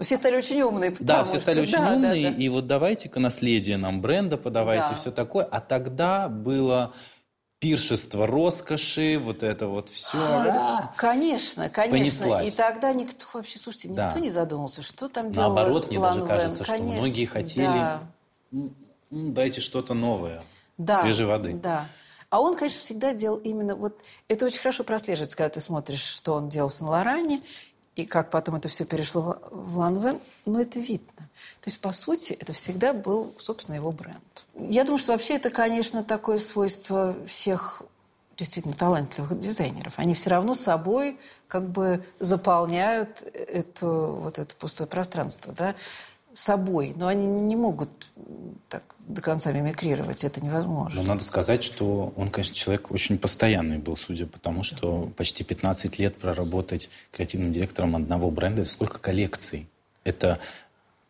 Все 0.00 0.16
стали 0.16 0.36
очень 0.36 0.60
умные. 0.62 0.94
Да, 1.00 1.24
все 1.24 1.38
стали 1.38 1.66
что... 1.66 1.76
очень 1.76 1.84
да, 1.86 1.94
умные. 1.94 2.30
Да, 2.30 2.36
да. 2.36 2.42
И 2.42 2.48
вот 2.48 2.66
давайте-ка 2.66 3.20
наследие 3.20 3.76
нам 3.76 4.00
бренда 4.00 4.36
подавайте, 4.36 4.86
да. 4.90 4.96
все 4.96 5.10
такое. 5.10 5.44
А 5.44 5.60
тогда 5.60 6.28
было 6.28 6.92
пиршество 7.60 8.26
роскоши, 8.26 9.18
вот 9.18 9.42
это 9.42 9.66
вот 9.66 9.88
все. 9.88 10.18
А, 10.18 10.92
конечно, 10.96 11.68
конечно. 11.68 11.98
Понеслась. 11.98 12.52
И 12.52 12.56
тогда 12.56 12.92
никто 12.92 13.26
вообще, 13.32 13.58
слушайте, 13.58 13.88
никто 13.88 14.14
да. 14.14 14.20
не 14.20 14.30
задумался, 14.30 14.82
что 14.82 15.08
там 15.08 15.32
делал 15.32 15.54
Наоборот, 15.54 15.88
мне 15.88 16.00
даже 16.00 16.24
кажется, 16.24 16.64
конечно. 16.64 16.92
что 16.92 17.00
многие 17.00 17.24
хотели, 17.24 17.66
да. 17.66 18.02
дайте 19.10 19.60
что-то 19.60 19.94
новое, 19.94 20.42
да, 20.76 21.02
свежей 21.02 21.26
воды. 21.26 21.54
Да. 21.54 21.86
А 22.30 22.40
он, 22.40 22.56
конечно, 22.56 22.80
всегда 22.80 23.14
делал 23.14 23.38
именно 23.38 23.74
вот... 23.74 24.02
Это 24.28 24.44
очень 24.44 24.58
хорошо 24.58 24.84
прослеживается, 24.84 25.36
когда 25.36 25.48
ты 25.48 25.60
смотришь, 25.60 26.02
что 26.02 26.34
он 26.34 26.50
делал 26.50 26.68
в 26.68 26.74
Сан-Лоране, 26.74 27.40
и 27.98 28.06
как 28.06 28.30
потом 28.30 28.54
это 28.54 28.68
все 28.68 28.84
перешло 28.84 29.38
в 29.50 29.76
Ланвен, 29.76 30.20
но 30.46 30.60
это 30.60 30.78
видно. 30.78 31.28
То 31.60 31.68
есть, 31.68 31.80
по 31.80 31.92
сути, 31.92 32.32
это 32.32 32.52
всегда 32.52 32.92
был, 32.92 33.34
собственно, 33.38 33.74
его 33.74 33.90
бренд. 33.90 34.44
Я 34.54 34.84
думаю, 34.84 35.00
что 35.00 35.12
вообще 35.12 35.34
это, 35.34 35.50
конечно, 35.50 36.04
такое 36.04 36.38
свойство 36.38 37.16
всех 37.26 37.82
действительно 38.36 38.76
талантливых 38.76 39.40
дизайнеров. 39.40 39.94
Они 39.96 40.14
все 40.14 40.30
равно 40.30 40.54
собой 40.54 41.18
как 41.48 41.68
бы 41.70 42.04
заполняют 42.20 43.24
это, 43.34 43.88
вот 43.88 44.38
это 44.38 44.54
пустое 44.54 44.88
пространство, 44.88 45.52
да, 45.52 45.74
собой. 46.32 46.94
Но 46.94 47.08
они 47.08 47.26
не 47.26 47.56
могут 47.56 48.12
так 48.68 48.94
до 49.08 49.22
конца 49.22 49.52
мимикрировать, 49.52 50.22
это 50.22 50.44
невозможно. 50.44 51.02
Но 51.02 51.08
надо 51.08 51.24
сказать, 51.24 51.64
что 51.64 52.12
он, 52.16 52.30
конечно, 52.30 52.54
человек 52.54 52.90
очень 52.90 53.18
постоянный 53.18 53.78
был, 53.78 53.96
судя 53.96 54.26
по 54.26 54.38
тому, 54.38 54.62
что 54.62 55.10
почти 55.16 55.44
15 55.44 55.98
лет 55.98 56.16
проработать 56.16 56.90
креативным 57.10 57.50
директором 57.50 57.96
одного 57.96 58.30
бренда, 58.30 58.62
это 58.62 58.70
сколько 58.70 58.98
коллекций? 58.98 59.66
Это 60.04 60.38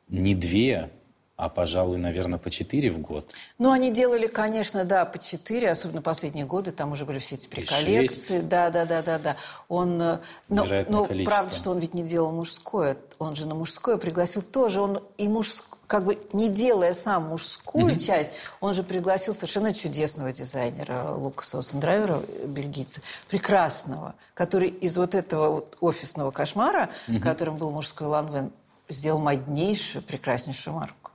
не 0.08 0.34
две, 0.34 0.90
а, 1.38 1.48
пожалуй, 1.48 1.98
наверное, 1.98 2.38
по 2.38 2.50
четыре 2.50 2.90
в 2.90 2.98
год. 2.98 3.32
Ну, 3.58 3.70
они 3.70 3.92
делали, 3.92 4.26
конечно, 4.26 4.84
да, 4.84 5.04
по 5.04 5.20
четыре, 5.20 5.70
особенно 5.70 6.02
последние 6.02 6.46
годы, 6.46 6.72
там 6.72 6.90
уже 6.90 7.04
были 7.04 7.20
все 7.20 7.36
эти 7.36 7.46
приколлекции. 7.46 8.40
Да, 8.40 8.70
да, 8.70 8.84
да, 8.84 9.02
да, 9.02 9.18
да. 9.20 9.36
Он, 9.68 10.02
э, 10.02 10.18
но, 10.48 10.64
но 10.88 11.06
правда, 11.24 11.54
что 11.54 11.70
он 11.70 11.78
ведь 11.78 11.94
не 11.94 12.02
делал 12.02 12.32
мужское, 12.32 12.96
он 13.20 13.36
же 13.36 13.46
на 13.46 13.54
мужское 13.54 13.98
пригласил 13.98 14.42
тоже, 14.42 14.80
он 14.80 15.00
и 15.16 15.28
мужское, 15.28 15.77
как 15.88 16.04
бы 16.04 16.18
не 16.34 16.48
делая 16.50 16.94
сам 16.94 17.24
мужскую 17.30 17.94
mm-hmm. 17.94 17.98
часть, 17.98 18.30
он 18.60 18.74
же 18.74 18.82
пригласил 18.84 19.32
совершенно 19.34 19.72
чудесного 19.72 20.30
дизайнера 20.32 21.12
Лукаса 21.12 21.58
Осендрайвера, 21.58 22.20
бельгийца, 22.46 23.00
прекрасного, 23.28 24.14
который 24.34 24.68
из 24.68 24.96
вот 24.98 25.14
этого 25.14 25.48
вот 25.50 25.78
офисного 25.80 26.30
кошмара, 26.30 26.90
mm-hmm. 27.08 27.20
которым 27.20 27.56
был 27.56 27.70
мужской 27.70 28.06
Ланвен, 28.06 28.52
сделал 28.90 29.18
моднейшую, 29.18 30.02
прекраснейшую 30.02 30.76
марку. 30.76 31.10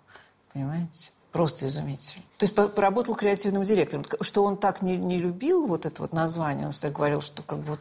Понимаете? 0.54 1.12
Просто 1.32 1.68
изумительно. 1.68 2.24
То 2.38 2.46
есть 2.46 2.56
поработал 2.76 3.16
креативным 3.16 3.64
директором. 3.64 4.06
Что 4.22 4.44
он 4.44 4.58
так 4.58 4.84
не, 4.84 4.98
не 4.98 5.18
любил 5.18 5.66
вот 5.66 5.86
это 5.88 6.02
вот 6.02 6.14
название, 6.14 6.68
он 6.68 6.72
всегда 6.72 6.90
говорил, 6.92 7.22
что 7.22 7.42
как 7.42 7.60
бы 7.60 7.72
вот, 7.72 7.80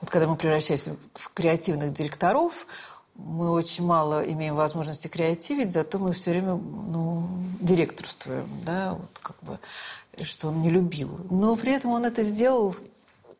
вот 0.00 0.10
когда 0.10 0.28
мы 0.28 0.36
превращаемся 0.36 0.96
в 1.14 1.30
креативных 1.34 1.92
директоров, 1.92 2.66
мы 3.14 3.50
очень 3.50 3.84
мало 3.84 4.22
имеем 4.22 4.54
возможности 4.54 5.08
креативить, 5.08 5.72
зато 5.72 5.98
мы 5.98 6.12
все 6.12 6.30
время 6.30 6.54
ну, 6.54 7.28
директорствуем, 7.60 8.48
да, 8.64 8.94
вот 8.94 9.18
как 9.20 9.36
бы, 9.42 9.58
что 10.24 10.48
он 10.48 10.62
не 10.62 10.70
любил. 10.70 11.20
Но 11.30 11.56
при 11.56 11.72
этом 11.72 11.90
он 11.90 12.04
это 12.04 12.22
сделал 12.22 12.74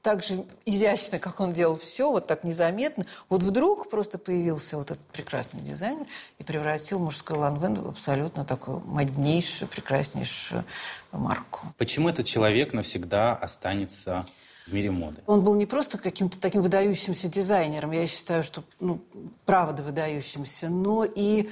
так 0.03 0.25
же 0.25 0.45
изящно, 0.67 1.19
как 1.21 1.39
он 1.41 1.53
делал 1.53 1.79
все, 1.79 2.11
вот 2.11 2.27
так 2.27 2.43
незаметно. 2.43 3.07
Вот 3.29 3.43
вдруг 3.43 3.89
просто 3.89 4.19
появился 4.19 4.77
вот 4.77 4.91
этот 4.91 5.07
прекрасный 5.07 5.61
дизайнер 5.61 6.07
и 6.39 6.43
превратил 6.43 6.99
мужской 6.99 7.39
ланвен 7.39 7.75
в 7.75 7.89
абсолютно 7.89 8.45
такую 8.45 8.81
моднейшую, 8.81 9.69
прекраснейшую 9.69 10.65
марку. 11.13 11.61
Почему 11.79 12.09
этот 12.09 12.27
человек 12.27 12.73
навсегда 12.73 13.35
останется 13.35 14.27
в 14.67 14.73
мире 14.73 14.91
моды? 14.91 15.23
Он 15.27 15.43
был 15.43 15.55
не 15.55 15.67
просто 15.67 15.99
каким-то 15.99 16.41
таким 16.41 16.63
выдающимся 16.63 17.29
дизайнером, 17.29 17.93
я 17.93 18.07
считаю, 18.07 18.43
что, 18.43 18.63
ну, 18.81 19.01
правда 19.45 19.83
выдающимся, 19.83 20.69
но 20.69 21.05
и 21.05 21.49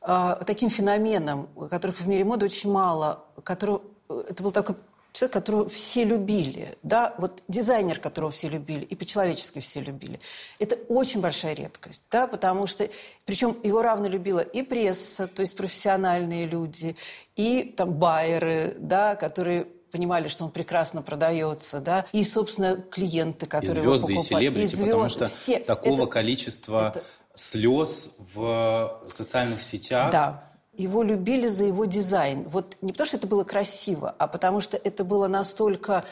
э, 0.00 0.36
таким 0.46 0.70
феноменом, 0.70 1.48
которых 1.70 2.00
в 2.00 2.08
мире 2.08 2.24
моды 2.24 2.46
очень 2.46 2.70
мало, 2.70 3.24
который, 3.42 3.80
это 4.08 4.42
был 4.42 4.50
такой 4.50 4.76
человек, 5.14 5.32
которого 5.32 5.68
все 5.68 6.04
любили, 6.04 6.76
да, 6.82 7.14
вот 7.18 7.42
дизайнер, 7.46 8.00
которого 8.00 8.32
все 8.32 8.48
любили, 8.48 8.84
и 8.84 8.96
по-человечески 8.96 9.60
все 9.60 9.80
любили. 9.80 10.18
Это 10.58 10.74
очень 10.88 11.20
большая 11.20 11.54
редкость, 11.54 12.02
да, 12.10 12.26
потому 12.26 12.66
что, 12.66 12.88
причем 13.24 13.56
его 13.62 13.80
равно 13.80 14.08
любила 14.08 14.40
и 14.40 14.62
пресса, 14.62 15.28
то 15.28 15.42
есть 15.42 15.56
профессиональные 15.56 16.46
люди, 16.46 16.96
и 17.36 17.62
там 17.76 17.92
байеры, 17.92 18.74
да, 18.78 19.14
которые 19.14 19.68
понимали, 19.94 20.26
что 20.26 20.44
он 20.44 20.50
прекрасно 20.50 21.02
продается, 21.02 21.78
да, 21.78 22.04
и, 22.10 22.24
собственно, 22.24 22.74
клиенты, 22.76 23.46
которые 23.46 23.70
и 23.70 23.80
звезды, 23.80 24.12
его 24.12 24.22
покупали. 24.22 24.44
И 24.44 24.48
селебрити, 24.48 24.64
и 24.64 24.66
звезды, 24.66 24.90
потому 24.90 25.08
что 25.08 25.28
все. 25.28 25.58
такого 25.60 26.02
это, 26.02 26.06
количества 26.06 26.88
это... 26.88 27.04
слез 27.36 28.10
в 28.34 29.02
социальных 29.06 29.62
сетях... 29.62 30.10
Да 30.10 30.50
его 30.76 31.04
любили 31.04 31.46
за 31.46 31.62
его 31.62 31.84
дизайн. 31.84 32.48
Вот 32.48 32.76
не 32.82 32.90
потому, 32.90 33.06
что 33.06 33.16
это 33.16 33.28
было 33.28 33.44
красиво, 33.44 34.12
а 34.18 34.26
потому 34.26 34.60
что 34.60 34.76
это 34.76 35.04
было 35.04 35.28
настолько... 35.28 36.04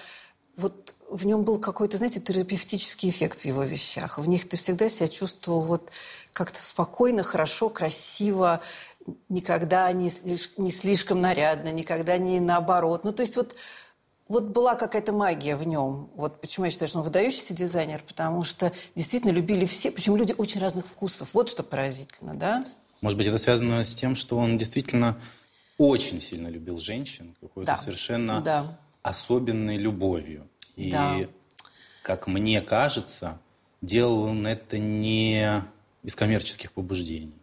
Вот 0.57 0.95
в 1.11 1.27
нем 1.27 1.43
был 1.43 1.59
какой-то, 1.59 1.99
знаете, 1.99 2.21
терапевтический 2.21 3.09
эффект 3.09 3.41
в 3.41 3.45
его 3.45 3.65
вещах. 3.65 4.19
В 4.19 4.29
них 4.29 4.49
ты 4.49 4.57
всегда 4.57 4.89
себя 4.89 5.09
чувствовал 5.09 5.63
вот 5.63 5.91
как-то 6.33 6.63
спокойно, 6.63 7.23
хорошо, 7.23 7.69
красиво, 7.69 8.61
никогда 9.29 9.91
не, 9.93 10.11
не 10.57 10.71
слишком 10.71 11.21
нарядно, 11.21 11.73
никогда 11.73 12.19
не 12.19 12.41
наоборот. 12.41 13.05
Ну, 13.05 13.13
то 13.13 13.23
есть 13.23 13.37
вот, 13.37 13.57
вот 14.29 14.45
была 14.45 14.75
какая-то 14.75 15.13
магия 15.13 15.57
в 15.57 15.67
нем. 15.67 16.11
Вот 16.15 16.41
почему 16.41 16.67
я 16.67 16.71
считаю, 16.71 16.89
что 16.89 16.99
он 16.99 17.05
выдающийся 17.05 17.55
дизайнер, 17.55 18.03
потому 18.07 18.45
что 18.45 18.73
действительно 18.95 19.33
любили 19.33 19.67
все, 19.67 19.91
причем 19.91 20.17
люди 20.17 20.35
очень 20.37 20.61
разных 20.61 20.87
вкусов. 20.87 21.29
Вот 21.33 21.51
что 21.51 21.63
поразительно, 21.63 22.35
да? 22.35 22.65
Может 23.01 23.19
быть, 23.19 23.27
это 23.27 23.39
связано 23.39 23.85
с 23.85 23.95
тем, 23.95 24.15
что 24.15 24.39
он 24.39 24.59
действительно 24.59 25.19
очень 25.79 26.21
сильно 26.21 26.49
любил 26.49 26.79
женщин, 26.79 27.35
какой-то 27.41 27.73
Да. 27.73 27.79
совершенно 27.79 28.41
Да. 28.41 28.79
особенной 29.03 29.77
любовью. 29.77 30.47
И, 30.77 30.91
Да. 30.91 31.17
как 32.03 32.29
мне 32.29 32.61
кажется, 32.61 33.39
делал 33.81 34.23
он 34.23 34.47
это 34.47 34.79
не 34.79 35.65
из 36.05 36.15
коммерческих 36.15 36.73
побуждений. 36.73 37.35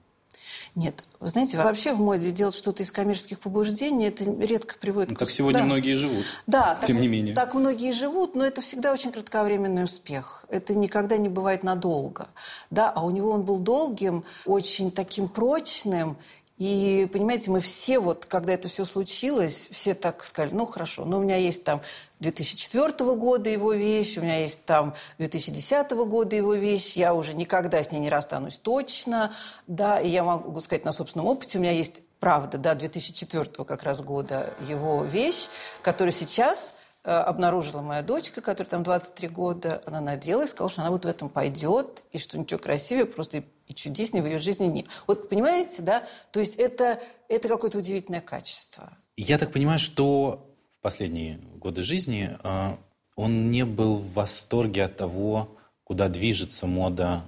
Нет, 0.76 1.04
вы 1.20 1.30
знаете, 1.30 1.58
вообще 1.58 1.94
в 1.94 2.00
моде 2.00 2.32
делать 2.32 2.56
что-то 2.56 2.84
из 2.84 2.92
коммерческих 2.92 3.40
побуждений, 3.40 4.08
это 4.08 4.24
редко 4.24 4.76
приводит 4.80 5.10
Ну, 5.10 5.16
к 5.16 5.20
так 5.20 5.32
сегодня 5.32 5.60
Да. 5.60 5.66
многие 5.66 5.96
живут. 5.96 6.24
Да, 6.48 6.80
тем 6.86 6.98
так, 6.98 7.02
не 7.02 7.08
менее. 7.08 7.36
Так 7.36 7.54
многие 7.54 7.92
живут, 7.92 8.36
но 8.36 8.46
это 8.46 8.62
всегда 8.62 8.94
очень 8.94 9.12
кратковременный 9.12 9.84
успех. 9.84 10.46
Это 10.50 10.76
никогда 10.76 11.18
не 11.18 11.28
бывает 11.30 11.64
надолго. 11.64 12.28
Да, 12.70 12.92
а 12.92 13.04
у 13.04 13.10
него 13.10 13.32
он 13.32 13.44
был 13.44 13.58
долгим, 13.58 14.24
очень 14.46 14.92
таким 14.92 15.28
прочным. 15.28 16.18
И, 16.60 17.10
понимаете, 17.14 17.52
мы 17.52 17.62
все, 17.62 18.00
вот, 18.00 18.26
когда 18.26 18.54
это 18.54 18.68
все 18.68 18.84
случилось, 18.84 19.70
все 19.72 19.94
так 19.94 20.26
сказали, 20.26 20.54
ну, 20.54 20.66
хорошо, 20.66 21.06
но 21.06 21.20
у 21.20 21.22
меня 21.24 21.38
есть 21.38 21.64
там 21.64 21.82
2004 22.20 22.92
года 23.16 23.50
его 23.50 23.72
вещь, 23.72 24.18
у 24.18 24.22
меня 24.22 24.40
есть 24.40 24.66
там 24.66 24.94
2010 25.20 25.90
года 25.92 26.36
его 26.36 26.54
вещь, 26.56 26.98
я 26.98 27.14
уже 27.14 27.34
никогда 27.34 27.82
с 27.82 27.94
ней 27.94 28.00
не 28.00 28.10
расстанусь 28.10 28.58
точно, 28.58 29.34
да, 29.68 30.02
и 30.02 30.10
я 30.10 30.26
могу 30.26 30.60
сказать 30.60 30.84
на 30.84 30.92
собственном 30.92 31.28
опыте, 31.28 31.58
у 31.58 31.62
меня 31.62 31.72
есть, 31.72 32.04
правда, 32.20 32.58
да, 32.58 32.76
2004 32.76 33.64
как 33.64 33.84
раз 33.84 34.02
года 34.02 34.52
его 34.68 35.06
вещь, 35.06 35.48
которая 35.82 36.12
сейчас 36.12 36.74
обнаружила 37.18 37.82
моя 37.82 38.02
дочка, 38.02 38.42
которая 38.42 38.70
там 38.70 38.84
23 38.84 39.28
года, 39.30 39.82
она 39.86 40.02
надела 40.02 40.46
и 40.46 40.48
сказала, 40.48 40.70
что 40.70 40.82
она 40.82 40.92
вот 40.92 41.06
в 41.06 41.08
этом 41.08 41.30
пойдет, 41.30 42.04
и 42.12 42.18
что 42.18 42.38
ничего 42.38 42.60
красивее 42.60 43.06
просто 43.06 43.44
и, 43.68 43.74
чудеснее 43.74 44.24
в 44.24 44.26
ее 44.26 44.40
жизни 44.40 44.66
нет. 44.66 44.88
Вот 45.08 45.30
понимаете, 45.30 45.82
да? 45.82 46.04
То 46.32 46.40
есть 46.40 46.56
это, 46.56 47.00
это 47.28 47.48
какое-то 47.48 47.78
удивительное 47.78 48.22
качество. 48.22 48.98
Я 49.16 49.38
так 49.38 49.52
понимаю, 49.52 49.80
что 49.80 50.56
в 50.72 50.82
последние 50.82 51.38
годы 51.56 51.84
жизни 51.84 52.38
э, 52.44 52.78
он 53.16 53.52
не 53.52 53.66
был 53.66 53.96
в 53.98 54.14
восторге 54.14 54.86
от 54.86 54.98
того, 54.98 55.58
куда 55.84 56.08
движется 56.08 56.68
мода 56.68 57.24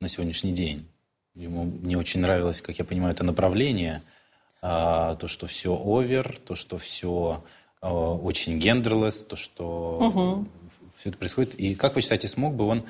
на 0.00 0.08
сегодняшний 0.08 0.52
день. 0.52 0.88
Ему 1.34 1.64
не 1.64 1.96
очень 1.96 2.20
нравилось, 2.20 2.60
как 2.60 2.78
я 2.78 2.84
понимаю, 2.84 3.14
это 3.14 3.24
направление. 3.24 4.02
А, 4.60 5.14
то, 5.16 5.28
что 5.28 5.46
все 5.46 5.72
овер, 5.72 6.36
то, 6.44 6.54
что 6.54 6.78
все 6.78 7.44
э, 7.44 7.48
очень 7.80 8.58
гендерлес, 8.58 9.24
то, 9.24 9.36
что 9.36 10.44
все 10.96 11.10
это 11.10 11.18
происходит. 11.18 11.54
И 11.54 11.74
как 11.74 11.94
вы 11.94 12.00
считаете, 12.00 12.28
смог 12.28 12.54
бы 12.54 12.64
он 12.66 12.84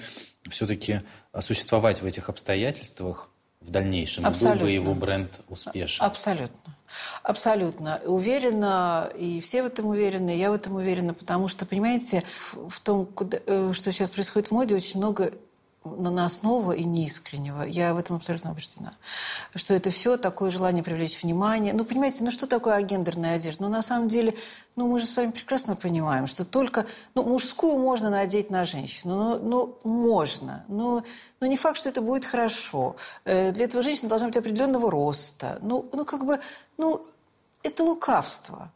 все-таки 0.50 1.02
существовать 1.40 2.00
в 2.02 2.06
этих 2.06 2.28
обстоятельствах 2.28 3.30
в 3.60 3.70
дальнейшем? 3.70 4.22
И 4.22 4.26
Был 4.26 4.30
бы 4.32 4.36
Абсолютно. 4.36 4.66
его 4.72 4.94
бренд 4.94 5.40
успешен? 5.48 6.04
Абсолютно. 6.04 6.74
Абсолютно. 7.22 8.00
Уверена, 8.06 9.10
и 9.18 9.40
все 9.40 9.62
в 9.62 9.66
этом 9.66 9.86
уверены, 9.86 10.34
и 10.34 10.38
я 10.38 10.50
в 10.50 10.54
этом 10.54 10.76
уверена, 10.76 11.12
потому 11.12 11.48
что, 11.48 11.66
понимаете, 11.66 12.22
в, 12.52 12.70
в 12.70 12.80
том, 12.80 13.04
куда- 13.04 13.40
э, 13.44 13.72
что 13.74 13.92
сейчас 13.92 14.08
происходит 14.10 14.48
в 14.48 14.52
моде, 14.52 14.74
очень 14.74 14.98
много 14.98 15.32
наносного 15.96 16.72
и 16.72 16.84
неискреннего. 16.84 17.62
Я 17.62 17.94
в 17.94 17.98
этом 17.98 18.16
абсолютно 18.16 18.50
убеждена. 18.50 18.92
Что 19.54 19.74
это 19.74 19.90
все 19.90 20.16
такое 20.16 20.50
желание 20.50 20.82
привлечь 20.82 21.22
внимание. 21.22 21.72
Ну, 21.72 21.84
понимаете, 21.84 22.24
ну 22.24 22.30
что 22.30 22.46
такое 22.46 22.74
агендерная 22.74 23.36
одежда? 23.36 23.64
Ну, 23.64 23.68
на 23.68 23.82
самом 23.82 24.08
деле, 24.08 24.34
ну, 24.76 24.86
мы 24.86 25.00
же 25.00 25.06
с 25.06 25.16
вами 25.16 25.30
прекрасно 25.30 25.76
понимаем, 25.76 26.26
что 26.26 26.44
только... 26.44 26.86
Ну, 27.14 27.22
мужскую 27.24 27.78
можно 27.78 28.10
надеть 28.10 28.50
на 28.50 28.64
женщину. 28.64 29.38
Ну, 29.38 29.38
ну 29.38 29.78
можно. 29.84 30.64
Но, 30.68 31.02
но 31.40 31.46
не 31.46 31.56
факт, 31.56 31.78
что 31.78 31.88
это 31.88 32.02
будет 32.02 32.24
хорошо. 32.24 32.96
Э, 33.24 33.52
Для 33.52 33.64
этого 33.64 33.82
женщина 33.82 34.08
должна 34.08 34.28
быть 34.28 34.36
определенного 34.36 34.90
роста. 34.90 35.58
Ну, 35.62 35.88
ну 35.92 36.04
как 36.04 36.24
бы... 36.24 36.40
Ну, 36.76 37.04
это 37.62 37.82
лукавство. 37.84 38.72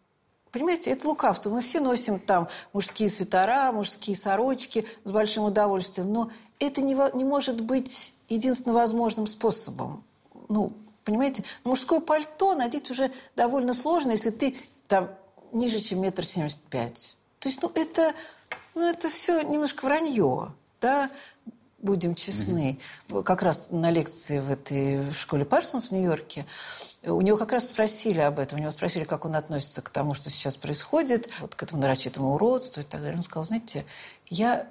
Понимаете, 0.52 0.90
это 0.90 1.08
лукавство. 1.08 1.48
Мы 1.48 1.62
все 1.62 1.80
носим 1.80 2.18
там 2.18 2.46
мужские 2.74 3.08
свитера, 3.08 3.72
мужские 3.72 4.14
сорочки 4.14 4.86
с 5.02 5.10
большим 5.10 5.44
удовольствием, 5.44 6.12
но 6.12 6.30
это 6.66 6.80
не, 6.80 6.94
не 7.16 7.24
может 7.24 7.60
быть 7.60 8.14
единственно 8.28 8.74
возможным 8.74 9.26
способом. 9.26 10.04
Ну, 10.48 10.72
понимаете, 11.04 11.44
мужское 11.64 12.00
пальто 12.00 12.54
надеть 12.54 12.90
уже 12.90 13.10
довольно 13.36 13.74
сложно, 13.74 14.12
если 14.12 14.30
ты 14.30 14.56
там 14.88 15.10
ниже, 15.52 15.80
чем 15.80 16.00
метр 16.00 16.24
семьдесят 16.24 16.60
пять. 16.62 17.16
То 17.38 17.48
есть, 17.48 17.60
ну, 17.62 17.70
это, 17.74 18.12
ну, 18.74 18.82
это 18.88 19.08
все 19.10 19.42
немножко 19.42 19.84
вранье, 19.84 20.52
да, 20.80 21.10
будем 21.78 22.14
честны. 22.14 22.78
Как 23.24 23.42
раз 23.42 23.70
на 23.70 23.90
лекции 23.90 24.38
в 24.38 24.52
этой 24.52 25.00
в 25.00 25.14
школе 25.14 25.44
Парсонс 25.44 25.88
в 25.88 25.92
Нью-Йорке 25.92 26.46
у 27.02 27.20
него 27.20 27.36
как 27.36 27.50
раз 27.50 27.68
спросили 27.68 28.20
об 28.20 28.38
этом. 28.38 28.60
У 28.60 28.62
него 28.62 28.70
спросили, 28.70 29.02
как 29.02 29.24
он 29.24 29.34
относится 29.34 29.82
к 29.82 29.90
тому, 29.90 30.14
что 30.14 30.30
сейчас 30.30 30.56
происходит, 30.56 31.28
вот 31.40 31.56
к 31.56 31.62
этому 31.64 31.82
нарочитому 31.82 32.34
уродству 32.34 32.82
и 32.82 32.84
так 32.84 33.00
далее. 33.00 33.16
Он 33.16 33.24
сказал, 33.24 33.46
знаете, 33.46 33.84
я, 34.32 34.66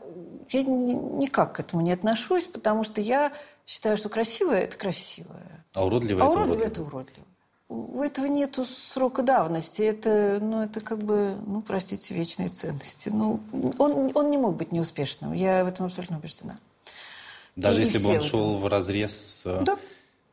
я 0.49 0.64
ни- 0.64 0.93
никак 1.24 1.53
к 1.55 1.59
этому 1.59 1.82
не 1.84 1.91
отношусь, 1.91 2.47
потому 2.47 2.84
что 2.84 2.99
я 3.01 3.32
считаю, 3.68 3.97
что 3.97 4.09
красивое– 4.09 4.59
это 4.64 4.78
красивое. 4.78 5.66
А 5.74 5.86
уродливое 5.86 6.24
А 6.24 6.26
это 6.28 6.34
уродливое– 6.36 6.68
это 6.68 6.82
уродливое. 6.82 7.26
У 7.70 8.01
этого 8.01 8.26
нету 8.26 8.66
срока 8.66 9.22
давности. 9.22 9.82
Это, 9.82 10.39
ну, 10.41 10.62
это 10.62 10.82
как 10.82 10.97
бы, 11.03 11.38
ну, 11.47 11.62
простите, 11.62 12.14
вечные 12.14 12.49
ценности. 12.49 13.07
Ну, 13.07 13.39
он, 13.78 14.12
он 14.14 14.30
не 14.30 14.38
мог 14.38 14.57
быть 14.57 14.74
неуспешным. 14.74 15.32
Я 15.32 15.64
в 15.64 15.68
этом 15.68 15.86
абсолютно 15.86 16.18
убеждена. 16.18 16.59
Даже 17.55 17.82
И 17.82 17.86
если 17.86 17.99
бы 17.99 18.09
он 18.09 18.20
в 18.20 18.24
шел 18.24 18.57
в 18.57 18.68
разрез 18.68 19.14
с 19.16 19.45
э, 19.45 19.62
Да, 19.64 19.78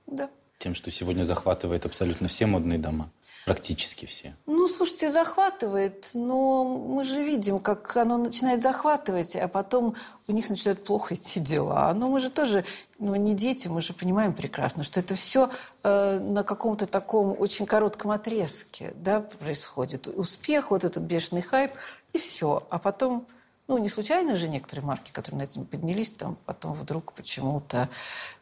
да. 0.06 0.28
тем, 0.58 0.74
что 0.74 0.90
сегодня 0.90 1.22
захватывает 1.22 1.86
абсолютно 1.86 2.26
все 2.26 2.46
модные 2.46 2.78
дома. 2.78 3.08
Практически 3.48 4.04
все. 4.04 4.36
Ну, 4.44 4.68
слушайте, 4.68 5.10
захватывает, 5.10 6.10
но 6.12 6.64
мы 6.64 7.04
же 7.04 7.22
видим, 7.24 7.60
как 7.60 7.96
оно 7.96 8.18
начинает 8.18 8.60
захватывать, 8.60 9.34
а 9.36 9.48
потом 9.48 9.94
у 10.26 10.32
них 10.32 10.50
начинают 10.50 10.84
плохо 10.84 11.14
идти 11.14 11.40
дела. 11.40 11.92
Но 11.94 12.08
мы 12.08 12.20
же 12.20 12.28
тоже, 12.28 12.66
ну, 12.98 13.14
не 13.14 13.34
дети, 13.34 13.68
мы 13.68 13.80
же 13.80 13.94
понимаем 13.94 14.34
прекрасно, 14.34 14.84
что 14.84 15.00
это 15.00 15.14
все 15.14 15.50
на 15.82 16.42
каком-то 16.44 16.84
таком 16.84 17.34
очень 17.38 17.64
коротком 17.64 18.10
отрезке 18.10 18.92
да, 18.96 19.20
происходит. 19.22 20.08
Успех, 20.08 20.70
вот 20.70 20.84
этот 20.84 21.04
бешеный 21.04 21.42
хайп, 21.42 21.72
и 22.12 22.18
все. 22.18 22.66
А 22.68 22.78
потом, 22.78 23.26
ну, 23.66 23.78
не 23.78 23.88
случайно 23.88 24.36
же 24.36 24.48
некоторые 24.48 24.84
марки, 24.84 25.10
которые 25.10 25.38
на 25.38 25.42
этом 25.44 25.64
поднялись, 25.64 26.12
там 26.12 26.36
потом 26.44 26.74
вдруг 26.74 27.14
почему-то 27.14 27.88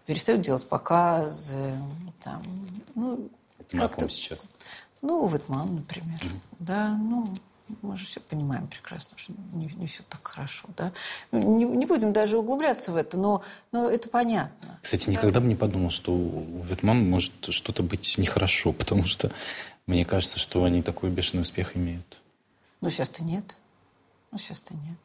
перестают 0.05 0.41
делать 0.41 0.69
показы, 0.69 1.79
там, 2.25 2.43
ну, 2.97 3.31
как-то- 3.71 4.09
сейчас? 4.09 4.41
Ну, 5.07 5.29
Витман, 5.29 5.77
например. 5.77 6.21
Да, 6.59 6.91
ну, 6.91 7.33
мы 7.83 7.97
же 7.97 8.05
все 8.05 8.21
понимаем 8.21 8.67
прекрасно, 8.67 9.17
что 9.17 9.33
не, 9.53 9.67
не 9.77 9.87
все 9.87 10.03
так 10.09 10.27
хорошо, 10.27 10.69
да. 10.77 10.93
Не, 11.33 11.65
не 11.65 11.87
будем 11.87 12.13
даже 12.13 12.39
углубляться 12.39 12.93
в 12.93 12.97
это, 12.97 13.19
но, 13.19 13.43
но 13.73 13.89
это 13.89 14.09
понятно. 14.09 14.79
Кстати, 14.83 15.11
никогда 15.11 15.41
бы 15.41 15.47
не 15.47 15.57
подумал, 15.57 15.91
что 15.91 16.13
у 16.13 16.63
Ветман 16.63 17.09
может 17.09 17.33
что-то 17.51 17.83
быть 17.83 18.19
нехорошо, 18.19 18.73
потому 18.73 19.05
что 19.07 19.33
мне 19.87 20.05
кажется, 20.05 20.39
что 20.39 20.65
они 20.65 20.83
такой 20.83 21.11
бешеный 21.11 21.43
успех 21.43 21.77
имеют. 21.77 22.21
Но 22.81 22.91
сейчас-то 22.91 23.25
нет. 23.25 23.57
Ну, 24.31 24.39
сейчас-то 24.39 24.75
нет. 24.75 24.99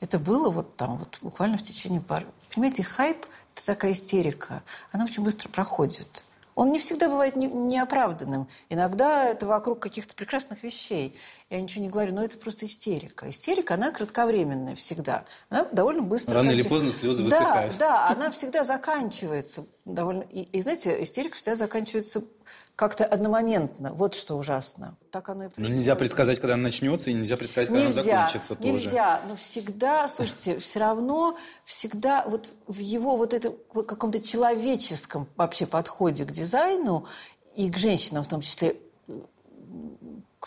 Это 0.00 0.18
было 0.18 0.50
вот 0.50 0.76
там, 0.76 0.96
вот 0.98 1.18
буквально 1.22 1.56
в 1.56 1.62
течение 1.62 2.00
пары... 2.00 2.26
Понимаете, 2.54 2.82
хайп– 2.82 3.24
это 3.54 3.66
такая 3.66 3.92
истерика. 3.92 4.62
Она 4.90 5.04
очень 5.04 5.22
быстро 5.22 5.48
проходит. 5.48 6.24
Он 6.54 6.70
не 6.70 6.78
всегда 6.78 7.08
бывает 7.08 7.36
не- 7.36 7.46
неоправданным. 7.46 8.48
Иногда 8.68 9.24
это 9.24 9.46
вокруг 9.46 9.80
каких-то 9.80 10.14
прекрасных 10.14 10.62
вещей. 10.62 11.16
Я 11.50 11.60
ничего 11.60 11.84
не 11.84 11.90
говорю, 11.90 12.14
но 12.14 12.22
это 12.22 12.38
просто 12.38 12.66
истерика. 12.66 13.28
Истерика, 13.28 13.74
она 13.74 13.90
кратковременная 13.90 14.74
всегда. 14.74 15.24
Она 15.48 15.66
довольно 15.72 16.02
быстро... 16.02 16.34
Рано 16.34 16.50
или 16.50 16.62
поздно 16.62 16.92
слезы 16.92 17.22
да, 17.28 17.38
высыхают. 17.38 17.78
Да, 17.78 18.08
она 18.08 18.30
всегда 18.30 18.64
заканчивается 18.64 19.66
довольно... 19.84 20.22
И, 20.22 20.42
и 20.42 20.62
знаете, 20.62 21.02
истерика 21.02 21.36
всегда 21.36 21.56
заканчивается 21.56 22.22
как-то 22.76 23.04
одномоментно. 23.04 23.92
Вот 23.92 24.14
что 24.14 24.36
ужасно. 24.36 24.96
Так 25.10 25.28
оно 25.28 25.44
и 25.44 25.46
Ну, 25.46 25.50
происходит. 25.50 25.76
нельзя 25.78 25.94
предсказать, 25.94 26.40
когда 26.40 26.54
она 26.54 26.64
начнется, 26.64 27.10
и 27.10 27.14
нельзя 27.14 27.36
предсказать, 27.36 27.68
когда 27.68 27.82
она 27.82 27.90
Нельзя, 27.90 28.02
закончится 28.02 28.54
тоже. 28.54 28.70
нельзя, 28.72 29.22
но 29.28 29.36
всегда, 29.36 30.08
слушайте, 30.08 30.58
все 30.58 30.80
равно 30.80 31.36
всегда 31.64 32.24
вот 32.26 32.48
в 32.66 32.78
его 32.78 33.16
вот 33.16 33.34
этом 33.34 33.54
каком-то 33.72 34.20
человеческом 34.20 35.28
вообще 35.36 35.66
подходе 35.66 36.24
к 36.24 36.32
дизайну 36.32 37.06
и 37.54 37.70
к 37.70 37.76
женщинам 37.76 38.24
в 38.24 38.28
том 38.28 38.40
числе 38.40 38.76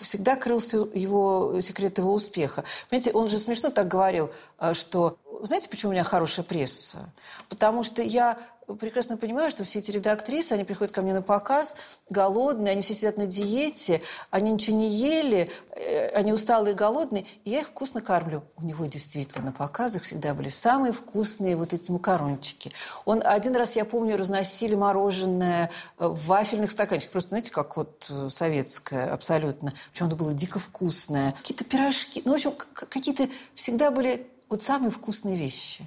всегда 0.01 0.35
крылся 0.35 0.77
его 0.93 1.59
секрет 1.61 1.97
его 1.97 2.13
успеха. 2.13 2.63
Понимаете, 2.89 3.11
он 3.13 3.29
же 3.29 3.39
смешно 3.39 3.69
так 3.69 3.87
говорил, 3.87 4.29
а, 4.57 4.73
что 4.73 5.17
знаете, 5.43 5.69
почему 5.69 5.89
у 5.91 5.93
меня 5.93 6.03
хорошая 6.03 6.43
пресса? 6.45 7.13
Потому 7.49 7.83
что 7.83 8.01
я 8.01 8.37
прекрасно 8.73 9.17
понимаю, 9.17 9.51
что 9.51 9.63
все 9.63 9.79
эти 9.79 9.91
редактрисы, 9.91 10.53
они 10.53 10.63
приходят 10.63 10.93
ко 10.93 11.01
мне 11.01 11.13
на 11.13 11.21
показ, 11.21 11.77
голодные, 12.09 12.71
они 12.71 12.81
все 12.81 12.93
сидят 12.93 13.17
на 13.17 13.27
диете, 13.27 14.01
они 14.31 14.51
ничего 14.51 14.77
не 14.77 14.89
ели, 14.89 15.49
э, 15.71 16.09
они 16.09 16.33
усталые 16.33 16.73
и 16.73 16.75
голодные, 16.75 17.25
и 17.43 17.51
я 17.51 17.61
их 17.61 17.67
вкусно 17.67 18.01
кормлю. 18.01 18.43
У 18.57 18.63
него 18.63 18.85
действительно 18.85 19.45
на 19.45 19.51
показах 19.51 20.03
всегда 20.03 20.33
были 20.33 20.49
самые 20.49 20.93
вкусные 20.93 21.55
вот 21.55 21.73
эти 21.73 21.91
макарончики. 21.91 22.71
Он 23.05 23.21
один 23.23 23.55
раз, 23.55 23.75
я 23.75 23.85
помню, 23.85 24.17
разносили 24.17 24.75
мороженое 24.75 25.69
в 25.97 26.25
вафельных 26.25 26.71
стаканчиках, 26.71 27.11
просто, 27.11 27.29
знаете, 27.29 27.51
как 27.51 27.77
вот 27.77 28.07
э, 28.09 28.29
советское 28.31 29.05
абсолютно. 29.05 29.73
Причем 29.91 30.07
оно 30.07 30.15
было 30.15 30.33
дико 30.33 30.59
вкусное. 30.59 31.33
Какие-то 31.33 31.65
пирожки, 31.65 32.21
ну, 32.25 32.31
в 32.31 32.35
общем, 32.35 32.53
какие-то 32.73 33.29
всегда 33.53 33.91
были 33.91 34.27
вот 34.49 34.61
самые 34.61 34.91
вкусные 34.91 35.37
вещи. 35.37 35.85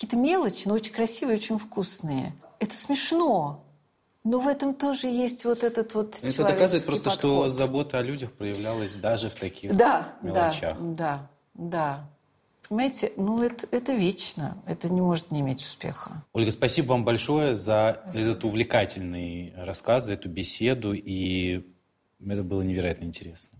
Какие-то 0.00 0.16
мелочи, 0.16 0.66
но 0.66 0.72
очень 0.72 0.94
красивые, 0.94 1.36
очень 1.36 1.58
вкусные. 1.58 2.32
Это 2.58 2.74
смешно. 2.74 3.62
Но 4.24 4.40
в 4.40 4.48
этом 4.48 4.72
тоже 4.72 5.08
есть 5.08 5.44
вот 5.44 5.62
этот 5.62 5.92
вот 5.92 6.18
Это 6.22 6.42
доказывает 6.42 6.86
просто, 6.86 7.10
подход. 7.10 7.18
что 7.18 7.48
забота 7.50 7.98
о 7.98 8.02
людях 8.02 8.32
проявлялась 8.32 8.96
даже 8.96 9.28
в 9.28 9.34
таких 9.34 9.76
да, 9.76 10.14
мелочах. 10.22 10.78
Да, 10.80 10.94
да, 10.94 11.30
да. 11.54 12.10
Понимаете, 12.66 13.12
ну 13.18 13.42
это, 13.42 13.66
это 13.70 13.92
вечно. 13.92 14.56
Это 14.64 14.88
не 14.88 15.02
может 15.02 15.32
не 15.32 15.40
иметь 15.40 15.60
успеха. 15.60 16.24
Ольга, 16.32 16.50
спасибо 16.50 16.92
вам 16.92 17.04
большое 17.04 17.54
за 17.54 18.00
спасибо. 18.04 18.30
этот 18.30 18.44
увлекательный 18.44 19.52
рассказ, 19.54 20.06
за 20.06 20.14
эту 20.14 20.30
беседу. 20.30 20.94
И 20.94 21.62
это 22.26 22.42
было 22.42 22.62
невероятно 22.62 23.04
интересно. 23.04 23.50